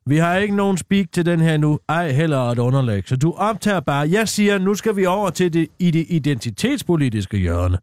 Vi 0.05 0.17
har 0.17 0.35
ikke 0.35 0.55
nogen 0.55 0.77
speak 0.77 1.05
til 1.11 1.25
den 1.25 1.39
her 1.39 1.57
nu, 1.57 1.79
ej 1.89 2.11
heller 2.11 2.37
et 2.39 2.59
underlæg. 2.59 3.07
Så 3.07 3.15
du 3.15 3.33
optager 3.33 3.79
bare. 3.79 4.09
Jeg 4.09 4.29
siger, 4.29 4.57
nu 4.57 4.75
skal 4.75 4.95
vi 4.95 5.05
over 5.05 5.29
til 5.29 5.53
det, 5.53 5.67
i 5.79 5.91
det 5.91 6.05
identitetspolitiske 6.09 7.37
hjørne. 7.37 7.77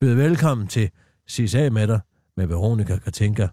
Byd 0.00 0.14
velkommen 0.14 0.66
til 0.66 0.90
CSA 1.30 1.70
med 1.70 1.86
dig, 1.86 2.00
med 2.36 2.46
Veronica 2.46 2.96
Katinka. 2.96 3.48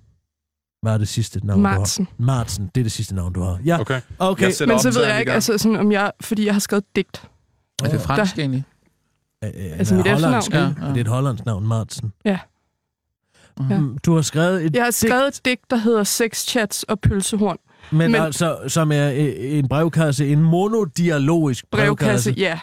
Hvad 0.81 0.93
er 0.93 0.97
det 0.97 1.07
sidste 1.07 1.45
navn, 1.47 1.61
Martsen. 1.61 2.05
du 2.05 2.11
har? 2.19 2.25
Martsen, 2.25 2.71
det 2.75 2.81
er 2.81 2.83
det 2.85 2.91
sidste 2.91 3.15
navn, 3.15 3.33
du 3.33 3.41
har. 3.41 3.59
Ja, 3.65 3.79
Okay. 3.79 4.01
okay. 4.19 4.43
Jeg 4.45 4.53
sætter 4.55 4.73
Men 4.75 4.81
så 4.81 4.99
ved 4.99 5.07
jeg 5.07 5.19
ikke, 5.19 5.31
altså 5.31 5.57
sådan, 5.57 5.77
om 5.77 5.91
jeg, 5.91 6.11
fordi 6.21 6.45
jeg 6.45 6.53
har 6.53 6.59
skrevet 6.59 6.95
digt. 6.95 7.27
er 7.83 7.89
det 7.89 8.01
fransk 8.01 8.35
der- 8.35 8.41
egentlig? 8.41 8.63
Altså, 9.41 9.95
mit 9.95 10.07
efternavn? 10.07 10.43
ja, 10.51 10.57
Ja, 10.59 10.63
ja. 10.65 10.73
ja. 10.81 10.87
Det 10.89 10.97
er 10.97 11.01
et 11.01 11.07
hollandsk 11.07 11.45
navn, 11.45 11.67
Martsen. 11.67 12.13
Ja. 12.25 12.39
Ja. 13.69 13.79
Mm, 13.79 13.97
Du 13.97 14.15
har 14.15 14.21
skrevet 14.21 14.65
et 14.65 14.75
Jeg 14.75 14.81
har 14.83 14.87
digt, 14.91 14.95
skrevet 14.95 15.27
et 15.27 15.41
digt, 15.45 15.61
der 15.69 15.75
hedder 15.77 16.03
Sex 16.03 16.45
Chats 16.47 16.83
og 16.83 16.99
Pølsehorn. 16.99 17.57
Men, 17.91 18.11
men- 18.11 18.21
altså, 18.21 18.57
som 18.67 18.91
er 18.91 19.11
øh, 19.11 19.33
en 19.57 19.67
brevkasse, 19.67 20.27
en 20.27 20.43
monodialogisk 20.43 21.65
Brevkasse, 21.71 22.33
ja. 22.37 22.59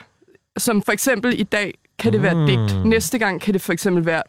Som 0.58 0.82
for 0.82 0.92
eksempel 0.92 1.40
i 1.40 1.42
dag 1.42 1.74
kan 1.98 2.12
det 2.12 2.22
være 2.22 2.42
et 2.42 2.48
digt. 2.48 2.82
Mm. 2.82 2.88
Næste 2.88 3.18
gang 3.18 3.40
kan 3.40 3.54
det 3.54 3.62
for 3.62 3.72
eksempel 3.72 4.06
være 4.06 4.22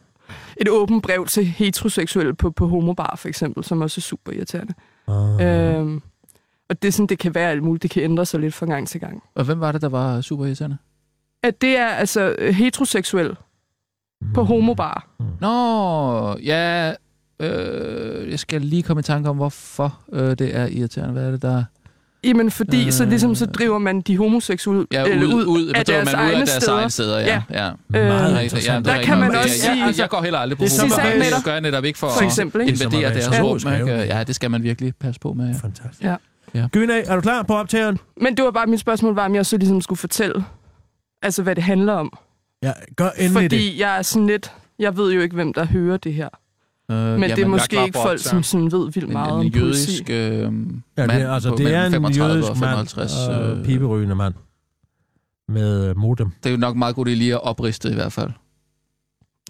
et 0.62 0.70
åbent 0.70 1.04
brev 1.04 1.26
til 1.26 1.46
heteroseksuelle 1.46 2.36
på, 2.36 2.52
på 2.52 2.68
homobar, 2.68 3.16
for 3.18 3.28
eksempel, 3.28 3.64
som 3.64 3.82
også 3.82 4.00
er 4.00 4.02
super 4.02 4.32
irriterende. 4.32 4.74
Ah. 5.08 5.76
Øhm, 5.76 6.02
og 6.70 6.82
det 6.82 6.94
sådan, 6.94 7.08
det 7.08 7.20
kan 7.20 7.36
være 7.36 7.52
alt 7.52 7.64
muligt. 7.64 7.84
Det 7.84 7.92
kan 7.92 8.04
ændre 8.04 8.26
sig 8.26 8.40
lidt 8.40 8.54
fra 8.54 8.66
gang 8.66 8.88
til 8.88 9.00
gang. 9.00 9.24
Og 9.36 9.46
hvem 9.46 9.60
var 9.60 9.72
det, 9.72 9.82
der 9.82 9.90
var 9.90 10.22
super 10.22 10.46
irriterende? 10.46 10.78
At 11.44 11.62
det 11.62 11.78
er 11.78 11.88
altså 11.88 12.36
heteroseksuel 12.52 13.36
på 14.34 14.44
homobar. 14.44 15.08
Nå, 15.42 16.38
ja... 16.38 16.94
Øh, 17.40 18.32
jeg 18.32 18.40
skal 18.40 18.62
lige 18.62 18.84
komme 18.84 19.00
i 19.00 19.04
tanke 19.04 19.30
om, 19.30 19.36
hvorfor 19.36 20.00
øh, 20.14 20.30
det 20.30 20.56
er 20.56 20.66
irriterende. 20.66 21.14
Hvad 21.14 21.24
er 21.28 21.32
det, 21.32 21.42
der... 21.42 21.64
Jamen, 22.24 22.52
fordi 22.52 22.86
øh, 22.86 22.92
så 22.92 23.06
ligesom 23.06 23.36
så 23.36 23.46
driver 23.46 23.78
man 23.78 24.02
de 24.02 24.18
homoseksuelle 24.18 24.86
Ja, 24.92 25.04
eller 25.06 25.28
ud, 25.28 25.34
ud, 25.34 25.46
ud 25.46 25.68
af 25.68 25.86
deres, 25.86 26.12
man 26.14 26.26
ud 26.26 26.30
af 26.32 26.36
deres 26.38 26.50
steder. 26.50 26.78
egne 26.78 26.90
steder. 26.90 27.20
Ja, 27.20 27.42
ja. 27.52 27.66
ja. 27.94 28.00
Øh, 28.02 28.08
Meget 28.08 28.44
interessant. 28.44 28.86
der 28.86 29.04
kan 29.04 29.18
man 29.18 29.36
også 29.36 29.50
sige... 29.50 29.86
Jeg, 29.86 29.94
jeg 30.00 30.10
går 30.10 30.22
heller 30.22 30.40
aldrig 30.40 30.58
på 30.58 30.64
være- 30.98 31.20
Det 31.20 31.44
gør 31.46 31.52
jeg 31.52 31.62
netop 31.62 31.86
ikke 31.86 32.00
for, 32.00 32.10
For 32.18 32.24
eksempel, 32.26 32.62
at 32.62 32.68
invadere 32.68 33.04
er 33.04 33.14
deres 33.14 33.42
rum. 33.42 33.88
Ja, 33.88 34.24
det 34.24 34.36
skal 34.36 34.52
man 34.52 34.64
virkelig 34.64 34.94
passe 35.00 35.20
på 35.20 35.34
med. 35.34 35.56
Fantastisk. 35.62 36.04
Ja. 36.04 36.16
Ja. 36.54 36.68
Gyna, 36.72 36.94
er 37.06 37.16
du 37.16 37.22
klar 37.22 37.44
på 37.44 37.56
optageren? 37.56 37.98
Men 38.22 38.38
det 38.38 38.46
var 38.46 38.52
bare 38.52 38.66
mit 38.68 38.80
spørgsmål, 38.80 39.16
var, 39.16 39.26
om 39.26 39.36
jeg 39.36 39.46
så 39.46 39.58
ligesom 39.58 39.82
skulle 39.82 40.00
fortælle, 40.00 40.46
altså 41.22 41.44
hvad 41.44 41.56
det 41.56 41.64
handler 41.64 41.94
om. 41.94 42.18
Ja, 42.64 42.72
gør 42.96 43.10
endelig 43.10 43.32
Fordi 43.34 43.72
det. 43.72 43.80
jeg 43.80 43.98
er 43.98 44.02
sådan 44.02 44.28
lidt, 44.28 44.52
jeg 44.80 44.98
ved 44.98 45.12
jo 45.14 45.22
ikke, 45.22 45.36
hvem 45.36 45.54
der 45.54 45.66
hører 45.66 45.98
det 45.98 46.14
her. 46.14 46.30
Øh, 46.92 47.20
Men 47.20 47.30
det 47.30 47.40
er 47.40 47.48
måske 47.48 47.84
ikke 47.86 48.00
folk, 48.04 48.20
som 48.20 48.44
sådan 48.44 48.72
ved 48.72 48.92
vildt 48.92 49.10
meget 49.10 49.28
en, 49.30 49.34
om 49.40 49.46
en 49.46 49.52
politi. 49.52 49.66
jødisk 49.66 50.10
øh, 50.10 50.18
Ja, 50.18 50.50
mand 50.50 50.72
det, 50.98 51.22
er- 51.22 51.32
altså, 51.32 51.50
på 51.50 51.56
det 51.56 51.74
er 51.74 51.86
en 51.86 51.92
35 51.92 52.34
jødisk 52.34 52.50
og 52.52 52.58
mand, 52.58 52.88
55. 52.88 53.14
øh, 53.30 53.60
øh, 53.60 53.66
piberygende 53.66 54.16
mand, 54.16 54.34
med 55.48 55.90
øh, 55.90 55.98
modem. 55.98 56.32
Det 56.44 56.50
er 56.50 56.52
jo 56.52 56.58
nok 56.58 56.76
meget 56.76 56.96
godt 56.96 57.10
lige 57.10 57.34
at 57.34 57.42
opriste 57.44 57.92
i 57.92 57.94
hvert 57.94 58.14
fald. 58.14 58.32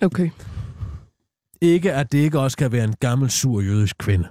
Okay. 0.01 0.29
Ikke, 1.61 1.93
at 1.93 2.11
det 2.11 2.17
ikke 2.17 2.39
også 2.39 2.57
kan 2.57 2.71
være 2.71 2.83
en 2.83 2.95
gammel, 2.99 3.29
sur 3.29 3.61
jødisk 3.61 3.97
kvinde. 3.97 4.27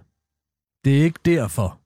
Det 0.84 0.98
er 1.00 1.04
ikke 1.04 1.18
derfor. 1.24 1.78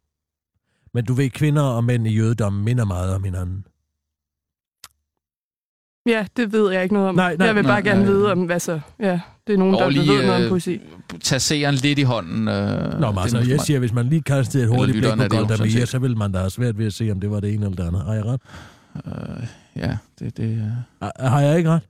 Men 0.95 1.05
du 1.05 1.13
ved, 1.15 1.31
kvinder 1.31 1.63
og 1.63 1.85
mænd 1.85 2.07
i 2.07 2.11
jødedommen 2.17 2.65
minder 2.65 2.85
meget 2.85 3.15
om 3.15 3.25
hinanden. 3.25 3.65
Ja, 6.07 6.27
det 6.37 6.53
ved 6.53 6.73
jeg 6.73 6.83
ikke 6.83 6.95
noget 6.95 7.09
om. 7.09 7.15
Nej, 7.15 7.37
nej, 7.37 7.47
jeg 7.47 7.55
vil 7.55 7.63
nej, 7.65 7.73
bare 7.73 7.83
gerne 7.83 8.01
nej. 8.03 8.11
vide 8.11 8.33
om, 8.33 8.45
hvad 8.45 8.61
så... 8.61 8.81
Ja, 8.99 9.21
det 9.51 9.55
er 9.55 9.59
nogen, 9.59 9.75
der 9.75 9.85
Og 9.85 9.93
lige, 9.93 10.09
ved 10.13 10.23
noget 10.23 10.35
om 10.37 10.43
øh, 10.43 10.49
poesi. 10.49 10.81
Tag 11.23 11.41
seeren 11.41 11.75
lidt 11.75 11.99
i 11.99 12.03
hånden. 12.03 12.49
Øh, 12.49 13.01
Nå, 13.01 13.11
men 13.11 13.19
altså, 13.19 13.39
jeg 13.39 13.57
nu- 13.57 13.63
siger, 13.65 13.79
hvis 13.79 13.93
man 13.93 14.07
lige 14.07 14.23
kastede 14.23 14.63
et 14.63 14.69
hurtigt 14.69 14.99
blik 14.99 15.11
på 15.11 15.37
Golda 15.37 15.57
Meir, 15.57 15.85
så 15.87 15.99
vil 15.99 16.17
man 16.17 16.33
da 16.33 16.39
have 16.39 16.51
svært 16.51 16.79
ved 16.79 16.87
at 16.87 16.93
se, 16.93 17.09
om 17.13 17.21
det 17.21 17.31
var 17.31 17.41
det 17.41 17.55
ene 17.55 17.65
eller 17.67 17.77
det 17.77 17.87
andet. 17.87 18.03
Har 18.07 18.15
jeg 18.15 18.25
ret? 18.25 18.41
Øh, 19.07 19.47
ja, 19.77 19.97
det... 20.19 20.37
det 20.37 20.45
øh. 20.45 20.59
Har- 21.03 21.29
Har 21.29 21.41
jeg 21.41 21.59
ikke 21.59 21.71
ret? 21.71 21.83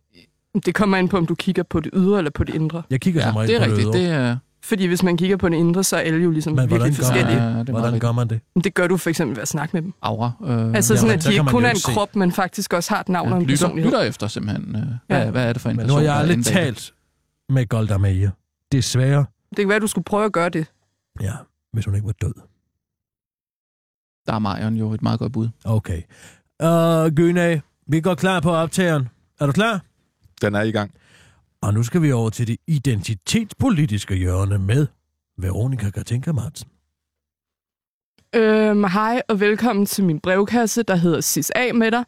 Det 0.67 0.75
kommer 0.75 0.97
ind 0.97 1.09
på, 1.09 1.17
om 1.17 1.27
du 1.27 1.35
kigger 1.35 1.63
på 1.63 1.81
det 1.81 1.91
ydre 1.95 2.19
eller 2.19 2.31
på 2.31 2.45
det 2.45 2.55
indre. 2.55 2.83
Jeg 2.91 3.01
kigger 3.01 3.21
ja, 3.21 3.27
som 3.27 3.37
regel 3.37 3.49
det 3.49 3.57
er 3.57 3.65
på 3.65 3.71
rigtigt. 3.71 3.87
det, 3.87 3.95
Det 3.95 4.11
er, 4.11 4.37
Fordi 4.65 4.87
hvis 4.87 5.03
man 5.03 5.17
kigger 5.17 5.37
på 5.37 5.49
det 5.49 5.57
indre, 5.57 5.85
så 5.85 5.97
er 5.97 6.01
alle 6.01 6.23
jo 6.25 6.31
ligesom 6.31 6.53
Men 6.53 6.71
virkelig 6.71 6.97
gør, 6.97 7.05
forskellige. 7.05 7.43
Ja, 7.43 7.59
det 7.59 7.69
hvordan 7.69 7.99
gør 7.99 8.13
man 8.13 8.29
det? 8.29 8.41
Men 8.55 8.65
det 8.65 8.75
gør 8.75 8.87
du 8.87 8.97
for 8.97 9.11
eksempel 9.11 9.37
ved 9.37 9.43
at 9.43 9.49
snakke 9.49 9.71
med 9.77 9.83
dem. 9.83 9.93
aura. 10.03 10.31
Øh, 10.47 10.75
Altså 10.75 10.95
Ja, 10.95 10.99
sådan, 10.99 11.09
men 11.11 11.19
at 11.19 11.25
de 11.25 11.33
ikke 11.33 11.45
kun 11.45 11.65
er 11.65 11.71
en 11.71 11.77
se. 11.77 11.93
krop, 11.93 12.17
men 12.17 12.33
faktisk 12.33 12.73
også 12.73 12.95
har 12.95 13.01
et 13.01 13.09
navn 13.09 13.29
ja, 13.29 13.35
og 13.35 13.41
en 13.41 13.47
lytter, 13.47 13.67
personlighed. 13.67 13.91
lytter 13.93 14.03
efter 14.05 14.27
simpelthen. 14.27 14.77
Øh, 14.77 14.83
hvad, 15.07 15.25
Ja. 15.25 15.31
hvad 15.31 15.45
er 15.49 15.53
det 15.53 15.63
for 15.63 15.69
en 15.71 15.77
Men 15.77 15.87
nu 15.87 15.89
person, 15.89 15.99
har 15.99 16.05
jeg 16.05 16.27
der 16.29 16.33
er 16.35 16.37
aldrig 16.37 16.45
talt 16.45 16.93
med 17.51 17.67
Golda 17.69 17.99
Meir. 17.99 18.31
Desværre. 18.73 19.27
Det 19.51 19.57
kan 19.57 19.69
være, 19.69 19.77
at 19.77 19.83
du 19.83 19.87
skulle 19.87 20.05
prøve 20.05 20.25
at 20.25 20.33
gøre 20.33 20.49
det. 20.49 20.67
Ja, 21.21 21.33
hvis 21.73 21.85
hun 21.85 21.95
ikke 21.95 22.07
var 22.07 22.13
død. 22.13 22.35
Der 24.27 24.33
er 24.33 24.39
Marion 24.39 24.75
jo 24.77 24.93
et 24.93 25.03
meget 25.03 25.19
godt 25.19 25.33
bud. 25.33 25.49
Okay. 25.65 26.03
Uh, 26.63 27.15
Gyna, 27.17 27.61
vi 27.87 28.01
går 28.01 28.15
klar 28.15 28.41
på 28.41 28.51
optageren. 28.51 29.09
Er 29.41 29.47
du 29.47 29.53
klar? 29.53 29.85
Den 30.43 30.55
er 30.55 30.63
i 30.63 30.71
gang. 30.71 30.95
Og 31.63 31.75
nu 31.75 31.83
skal 31.83 32.03
vi 32.03 32.13
over 32.13 32.31
til 32.31 32.47
det 32.47 32.57
identitetspolitiske 32.67 34.15
hjørne 34.15 34.59
med 34.59 34.87
Veronika 35.39 35.91
Katinka 35.91 36.33
Madsen. 36.33 36.69
Øhm, 38.37 38.85
hej 38.85 39.22
og 39.28 39.41
velkommen 39.41 39.87
til 39.87 40.05
min 40.05 40.20
brevkasse, 40.20 40.83
der 40.83 40.97
hedder 40.97 41.20
Sis 41.20 41.53
A 41.55 41.72
med 41.72 41.91
dig, 41.91 42.05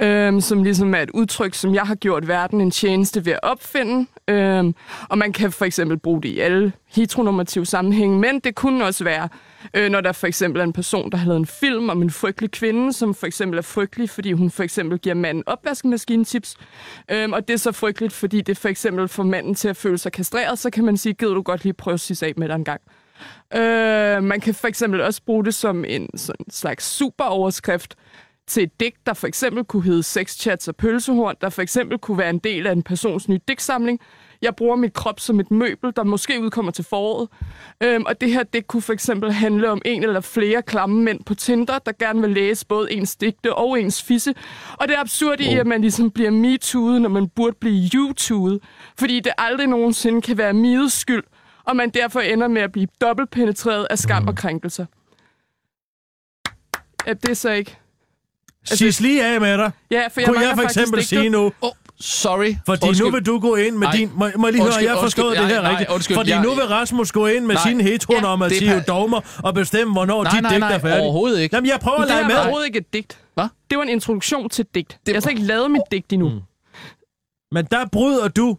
øhm, 0.00 0.40
som 0.40 0.62
ligesom 0.62 0.94
er 0.94 0.98
et 0.98 1.10
udtryk, 1.10 1.54
som 1.54 1.74
jeg 1.74 1.82
har 1.82 1.94
gjort 1.94 2.28
verden 2.28 2.60
en 2.60 2.70
tjeneste 2.70 3.24
ved 3.24 3.32
at 3.32 3.40
opfinde. 3.42 4.06
Øhm, 4.28 4.74
og 5.08 5.18
man 5.18 5.32
kan 5.32 5.52
for 5.52 5.64
eksempel 5.64 5.98
bruge 5.98 6.22
det 6.22 6.28
i 6.28 6.38
alle 6.38 6.72
heteronormative 6.86 7.66
sammenhænge, 7.66 8.18
men 8.18 8.40
det 8.40 8.54
kunne 8.54 8.84
også 8.84 9.04
være, 9.04 9.28
øh, 9.74 9.90
når 9.90 10.00
der 10.00 10.12
for 10.12 10.26
eksempel 10.26 10.60
er 10.60 10.64
en 10.64 10.72
person, 10.72 11.10
der 11.10 11.18
har 11.18 11.26
lavet 11.26 11.40
en 11.40 11.46
film 11.46 11.90
om 11.90 12.02
en 12.02 12.10
frygtelig 12.10 12.50
kvinde, 12.50 12.92
som 12.92 13.14
for 13.14 13.26
eksempel 13.26 13.58
er 13.58 13.62
frygtelig, 13.62 14.10
fordi 14.10 14.32
hun 14.32 14.50
for 14.50 14.62
eksempel 14.62 14.98
giver 14.98 15.14
manden 15.14 15.42
opvaskemaskinetips, 15.46 16.56
Øhm, 17.10 17.32
og 17.32 17.48
det 17.48 17.54
er 17.54 17.58
så 17.58 17.72
frygteligt, 17.72 18.12
fordi 18.12 18.40
det 18.40 18.58
for 18.58 18.68
eksempel 18.68 19.08
får 19.08 19.22
manden 19.22 19.54
til 19.54 19.68
at 19.68 19.76
føle 19.76 19.98
sig 19.98 20.12
kastreret, 20.12 20.58
så 20.58 20.70
kan 20.70 20.84
man 20.84 20.96
sige, 20.96 21.12
gider 21.12 21.34
du 21.34 21.42
godt 21.42 21.64
lige 21.64 21.72
prøve 21.72 21.98
Sis 21.98 22.22
A 22.22 22.32
med 22.36 22.48
dig 22.48 22.54
en 22.54 22.64
gang. 22.64 22.80
Øh, 23.54 24.22
man 24.22 24.40
kan 24.40 24.54
for 24.54 24.68
eksempel 24.68 25.00
også 25.00 25.22
bruge 25.26 25.44
det 25.44 25.54
som 25.54 25.84
en 25.84 26.18
sådan 26.18 26.50
slags 26.50 26.84
superoverskrift 26.84 27.96
til 28.46 28.62
et 28.62 28.80
digt, 28.80 29.06
der 29.06 29.14
for 29.14 29.26
eksempel 29.26 29.64
kunne 29.64 29.82
hedde 29.82 30.02
Sex 30.02 30.36
Chats 30.36 30.68
og 30.68 30.76
Pølsehorn, 30.76 31.34
der 31.40 31.48
for 31.48 31.62
eksempel 31.62 31.98
kunne 31.98 32.18
være 32.18 32.30
en 32.30 32.38
del 32.38 32.66
af 32.66 32.72
en 32.72 32.82
persons 32.82 33.28
nye 33.28 33.40
digtsamling. 33.48 34.00
Jeg 34.42 34.56
bruger 34.56 34.76
mit 34.76 34.92
krop 34.92 35.20
som 35.20 35.40
et 35.40 35.50
møbel, 35.50 35.92
der 35.96 36.04
måske 36.04 36.40
udkommer 36.42 36.72
til 36.72 36.84
foråret. 36.84 37.28
Øhm, 37.82 38.04
og 38.06 38.20
det 38.20 38.32
her 38.32 38.42
digt 38.42 38.66
kunne 38.66 38.82
for 38.82 38.92
eksempel 38.92 39.32
handle 39.32 39.70
om 39.70 39.82
en 39.84 40.02
eller 40.02 40.20
flere 40.20 40.62
klamme 40.62 41.02
mænd 41.02 41.24
på 41.24 41.34
Tinder, 41.34 41.78
der 41.78 41.92
gerne 41.98 42.20
vil 42.20 42.30
læse 42.30 42.66
både 42.66 42.92
ens 42.92 43.16
digte 43.16 43.54
og 43.54 43.80
ens 43.80 44.02
fisse. 44.02 44.34
Og 44.72 44.88
det 44.88 44.96
er 44.96 45.00
absurd 45.00 45.40
i, 45.40 45.56
at 45.56 45.66
man 45.66 45.80
ligesom 45.80 46.10
bliver 46.10 46.30
metooet, 46.30 47.02
når 47.02 47.08
man 47.08 47.28
burde 47.28 47.56
blive 47.60 47.90
YouTube'et. 47.94 48.58
Fordi 48.98 49.20
det 49.20 49.32
aldrig 49.38 49.66
nogensinde 49.66 50.22
kan 50.22 50.38
være 50.38 50.52
miets 50.52 50.94
skyld, 50.94 51.22
og 51.66 51.76
man 51.76 51.90
derfor 51.90 52.20
ender 52.20 52.48
med 52.48 52.62
at 52.62 52.72
blive 52.72 52.86
dobbeltpenetreret 53.00 53.86
af 53.90 53.98
skam 53.98 54.28
og 54.28 54.36
krænkelser. 54.36 54.86
Ja, 57.06 57.12
det 57.12 57.30
er 57.30 57.34
så 57.34 57.50
ikke... 57.50 57.76
Altså, 58.62 58.76
Sis 58.76 59.00
lige 59.00 59.24
af 59.24 59.40
med 59.40 59.58
dig. 59.58 59.70
Ja, 59.90 60.06
for 60.08 60.20
jeg 60.20 60.28
Kunne 60.28 60.40
jeg 60.46 60.54
for 60.54 60.62
eksempel 60.62 60.92
digtet. 61.00 61.08
sige 61.08 61.28
nu, 61.28 61.52
Oh, 61.60 61.70
sorry. 62.00 62.54
fordi 62.66 62.86
Undskyld. 62.88 63.06
nu 63.06 63.12
vil 63.12 63.26
du 63.26 63.38
gå 63.38 63.54
ind 63.56 63.76
med 63.76 63.86
Ej. 63.86 63.92
din... 63.96 64.10
Må, 64.14 64.28
må 64.36 64.46
jeg 64.46 64.52
lige 64.52 64.62
høre, 64.62 64.66
Undskyld, 64.66 64.84
jeg 64.86 64.94
har 64.94 65.00
forstået 65.02 65.26
undskyld. 65.26 65.44
det 65.46 65.54
her 65.54 65.62
Nej, 65.62 65.70
rigtigt. 65.70 65.88
nej, 65.88 65.94
undskyld. 65.94 66.16
Fordi 66.16 66.30
Jeg- 66.30 66.42
nu 66.42 66.54
vil 66.54 66.64
Rasmus 66.66 67.12
gå 67.12 67.26
ind 67.26 67.44
med 67.46 67.54
Nej. 67.54 67.68
sine 67.68 67.82
heteronormative 67.82 68.64
Ja, 68.70 68.74
det 68.74 68.80
er 68.80 68.84
dogmer 68.84 69.20
og 69.44 69.54
bestemme, 69.54 69.92
hvornår 69.92 70.22
Nej, 70.22 70.32
dit 70.32 70.42
nej, 70.42 70.50
digt 70.50 70.60
nej, 70.60 70.74
er 70.74 70.78
færdigt. 70.78 71.00
overhovedet 71.02 71.40
ikke. 71.40 71.56
Jamen, 71.56 71.70
jeg 71.70 71.80
prøver 71.80 71.98
at 71.98 72.02
Det 72.08 72.14
lege 72.16 72.24
med. 72.26 72.34
var 72.34 72.40
overhovedet 72.40 72.66
ikke 72.66 72.78
et 72.78 72.92
digt. 72.92 73.18
Hvad? 73.34 73.44
Det 73.70 73.78
var 73.78 73.84
en 73.84 73.88
introduktion 73.90 74.48
til 74.48 74.66
digt. 74.74 74.88
Det... 75.00 75.08
Jeg 75.08 75.14
har 75.14 75.20
så 75.20 75.30
ikke 75.30 75.42
lavet 75.42 75.70
mit 75.70 75.82
digt 75.90 76.12
endnu. 76.12 76.28
Mm. 76.28 76.40
Men 77.52 77.64
der 77.70 77.86
bryder 77.92 78.28
du 78.28 78.56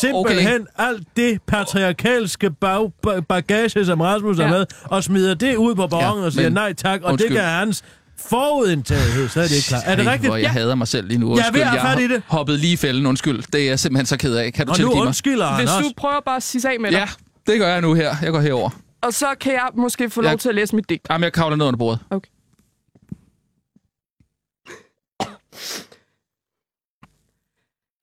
simpelthen 0.00 0.60
Okay. 0.62 0.86
alt 0.88 1.06
det 1.16 1.42
patriarkalske 1.46 2.50
bag, 2.50 2.92
ba- 3.06 3.20
bagage, 3.20 3.84
som 3.84 4.00
Rasmus 4.00 4.38
ja. 4.38 4.42
Ja. 4.42 4.48
har 4.48 4.58
med, 4.58 4.66
og 4.84 5.04
smider 5.04 5.34
det 5.34 5.56
ud 5.56 5.74
på 5.74 5.86
ballonen 5.86 6.20
Ja, 6.20 6.26
og 6.26 6.32
siger 6.32 6.44
men- 6.44 6.52
nej 6.52 6.72
tak, 6.72 7.02
og 7.02 7.12
Undskyld. 7.12 7.30
det 7.30 7.36
kan 7.40 7.48
hans 7.48 7.84
forudindtagethed, 8.18 9.28
så 9.28 9.40
er 9.40 9.44
det 9.44 9.56
ikke 9.56 9.68
klar. 9.68 9.80
Er 9.86 9.96
det 9.96 10.06
rigtigt? 10.06 10.30
Hvor 10.30 10.36
jeg 10.36 10.50
hader 10.50 10.74
mig 10.74 10.88
selv 10.88 11.08
lige 11.08 11.18
nu. 11.18 11.36
Jeg 11.36 11.48
er 11.48 11.52
ved 11.52 11.60
Undskyld, 11.60 11.76
i 11.76 11.86
har 11.86 11.96
det. 11.96 12.22
hoppet 12.26 12.58
lige 12.60 12.72
i 12.72 12.76
fælden. 12.76 13.06
Undskyld. 13.06 13.42
Det 13.52 13.60
er 13.60 13.66
jeg 13.66 13.78
simpelthen 13.78 14.06
så 14.06 14.16
ked 14.16 14.34
af. 14.34 14.52
Kan 14.52 14.66
du 14.66 14.70
Og 14.72 14.78
nu 14.78 14.82
tilgive 14.84 14.94
mig? 14.96 15.06
undskylder 15.06 15.46
han 15.46 15.56
Hvis 15.60 15.70
du 15.88 15.92
prøver 15.96 16.20
bare 16.20 16.36
at 16.36 16.42
sige 16.42 16.68
af 16.68 16.80
med 16.80 16.90
dig, 16.90 16.98
Ja, 16.98 17.08
det 17.52 17.58
gør 17.60 17.68
jeg 17.68 17.80
nu 17.80 17.94
her. 17.94 18.16
Jeg 18.22 18.32
går 18.32 18.40
herover. 18.40 18.70
og 19.02 19.14
så 19.14 19.26
kan 19.40 19.52
jeg 19.52 19.68
måske 19.76 20.10
få 20.10 20.20
lov 20.20 20.30
Jeg- 20.30 20.38
til 20.40 20.48
at 20.48 20.54
læse 20.54 20.76
mit 20.76 20.88
digt. 20.88 21.06
Jamen, 21.10 21.24
jeg 21.24 21.32
kravler 21.32 21.56
ned 21.56 21.66
under 21.66 21.78
bordet. 21.78 22.00
Okay. 22.10 22.28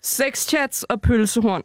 Sexchats 0.06 0.84
og 0.84 1.02
pølsehorn. 1.02 1.64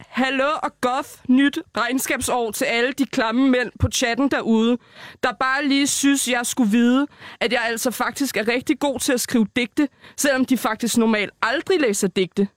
Hallo 0.00 0.48
og 0.62 0.80
goth 0.80 1.08
nyt 1.28 1.58
regnskabsår 1.76 2.50
til 2.50 2.64
alle 2.64 2.92
de 2.92 3.06
klamme 3.06 3.50
mænd 3.50 3.70
på 3.80 3.88
chatten 3.90 4.30
derude, 4.30 4.78
der 5.22 5.32
bare 5.32 5.64
lige 5.64 5.86
synes, 5.86 6.28
jeg 6.28 6.46
skulle 6.46 6.70
vide, 6.70 7.06
at 7.40 7.52
jeg 7.52 7.62
altså 7.64 7.90
faktisk 7.90 8.36
er 8.36 8.48
rigtig 8.48 8.78
god 8.78 8.98
til 8.98 9.12
at 9.12 9.20
skrive 9.20 9.46
digte, 9.56 9.88
selvom 10.16 10.44
de 10.44 10.58
faktisk 10.58 10.96
normalt 10.96 11.30
aldrig 11.42 11.80
læser 11.80 12.08
digte. 12.08 12.48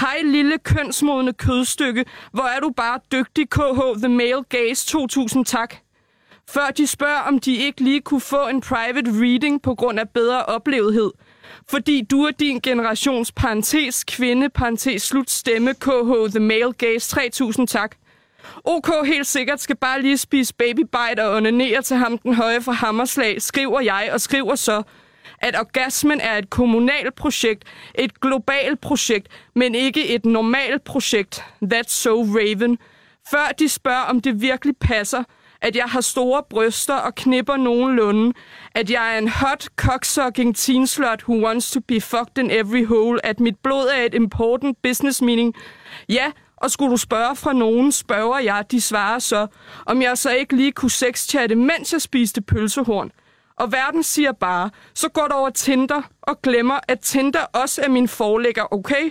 Hej 0.00 0.20
lille 0.24 0.58
kønsmodende 0.58 1.32
kødstykke, 1.32 2.04
hvor 2.32 2.44
er 2.44 2.60
du 2.60 2.70
bare 2.70 3.00
dygtig 3.12 3.50
KH 3.50 3.98
The 3.98 4.08
Male 4.08 4.44
Gaze 4.48 4.86
2000 4.86 5.44
tak. 5.44 5.74
Før 6.48 6.70
de 6.70 6.86
spørger, 6.86 7.20
om 7.20 7.38
de 7.38 7.56
ikke 7.56 7.80
lige 7.80 8.00
kunne 8.00 8.20
få 8.20 8.48
en 8.48 8.60
private 8.60 9.10
reading 9.10 9.62
på 9.62 9.74
grund 9.74 10.00
af 10.00 10.08
bedre 10.08 10.44
oplevethed. 10.44 11.10
Fordi 11.70 12.06
du 12.10 12.22
er 12.22 12.30
din 12.30 12.60
generations 12.60 13.32
parentes 13.32 14.04
kvinde, 14.04 14.48
parentes 14.48 15.02
slut 15.02 15.30
stemme, 15.30 15.74
KH 15.74 16.30
The 16.30 16.40
Male 16.40 16.72
Gaze 16.72 17.10
3000 17.10 17.68
tak. 17.68 17.96
OK 18.64 19.06
helt 19.06 19.26
sikkert 19.26 19.60
skal 19.60 19.76
bare 19.76 20.02
lige 20.02 20.18
spise 20.18 20.54
babybite 20.54 21.24
og 21.24 21.36
onanere 21.36 21.82
til 21.82 21.96
ham 21.96 22.18
den 22.18 22.34
høje 22.34 22.60
fra 22.60 22.72
hammerslag, 22.72 23.42
skriver 23.42 23.80
jeg 23.80 24.10
og 24.12 24.20
skriver 24.20 24.54
så, 24.54 24.82
at 25.38 25.58
orgasmen 25.58 26.20
er 26.20 26.38
et 26.38 26.50
kommunalt 26.50 27.14
projekt, 27.14 27.64
et 27.94 28.20
globalt 28.20 28.80
projekt, 28.80 29.28
men 29.54 29.74
ikke 29.74 30.08
et 30.14 30.24
normalt 30.24 30.84
projekt. 30.84 31.44
That's 31.64 31.88
so 31.88 32.22
Raven. 32.22 32.78
Før 33.30 33.52
de 33.58 33.68
spørger, 33.68 34.02
om 34.02 34.20
det 34.20 34.40
virkelig 34.40 34.76
passer, 34.80 35.22
at 35.62 35.76
jeg 35.76 35.84
har 35.84 36.00
store 36.00 36.42
bryster 36.50 36.94
og 36.94 37.14
knipper 37.14 37.56
nogenlunde, 37.56 38.32
at 38.74 38.90
jeg 38.90 39.14
er 39.14 39.18
en 39.18 39.28
hot, 39.28 39.68
cocksucking 39.76 40.56
teen 40.56 40.86
slut 40.86 41.22
who 41.28 41.44
wants 41.46 41.70
to 41.70 41.80
be 41.80 42.00
fucked 42.00 42.38
in 42.38 42.50
every 42.50 42.86
hole, 42.86 43.26
at 43.26 43.40
mit 43.40 43.58
blod 43.62 43.88
er 43.94 44.02
et 44.02 44.14
important 44.14 44.82
business 44.82 45.22
meaning. 45.22 45.54
Ja, 46.08 46.30
og 46.56 46.70
skulle 46.70 46.90
du 46.92 46.96
spørge 46.96 47.36
fra 47.36 47.52
nogen, 47.52 47.92
spørger 47.92 48.38
jeg, 48.38 48.64
de 48.70 48.80
svarer 48.80 49.18
så, 49.18 49.46
om 49.86 50.02
jeg 50.02 50.18
så 50.18 50.30
ikke 50.30 50.56
lige 50.56 50.72
kunne 50.72 50.90
sexchatte, 50.90 51.54
mens 51.54 51.92
jeg 51.92 52.02
spiste 52.02 52.40
pølsehorn. 52.40 53.10
Og 53.56 53.72
verden 53.72 54.02
siger 54.02 54.32
bare, 54.32 54.70
så 54.94 55.08
går 55.08 55.26
du 55.28 55.34
over 55.34 55.50
Tinder 55.50 56.02
og 56.22 56.42
glemmer, 56.42 56.80
at 56.88 57.00
Tinder 57.00 57.44
også 57.52 57.82
er 57.82 57.88
min 57.88 58.08
forlægger, 58.08 58.74
okay? 58.74 59.10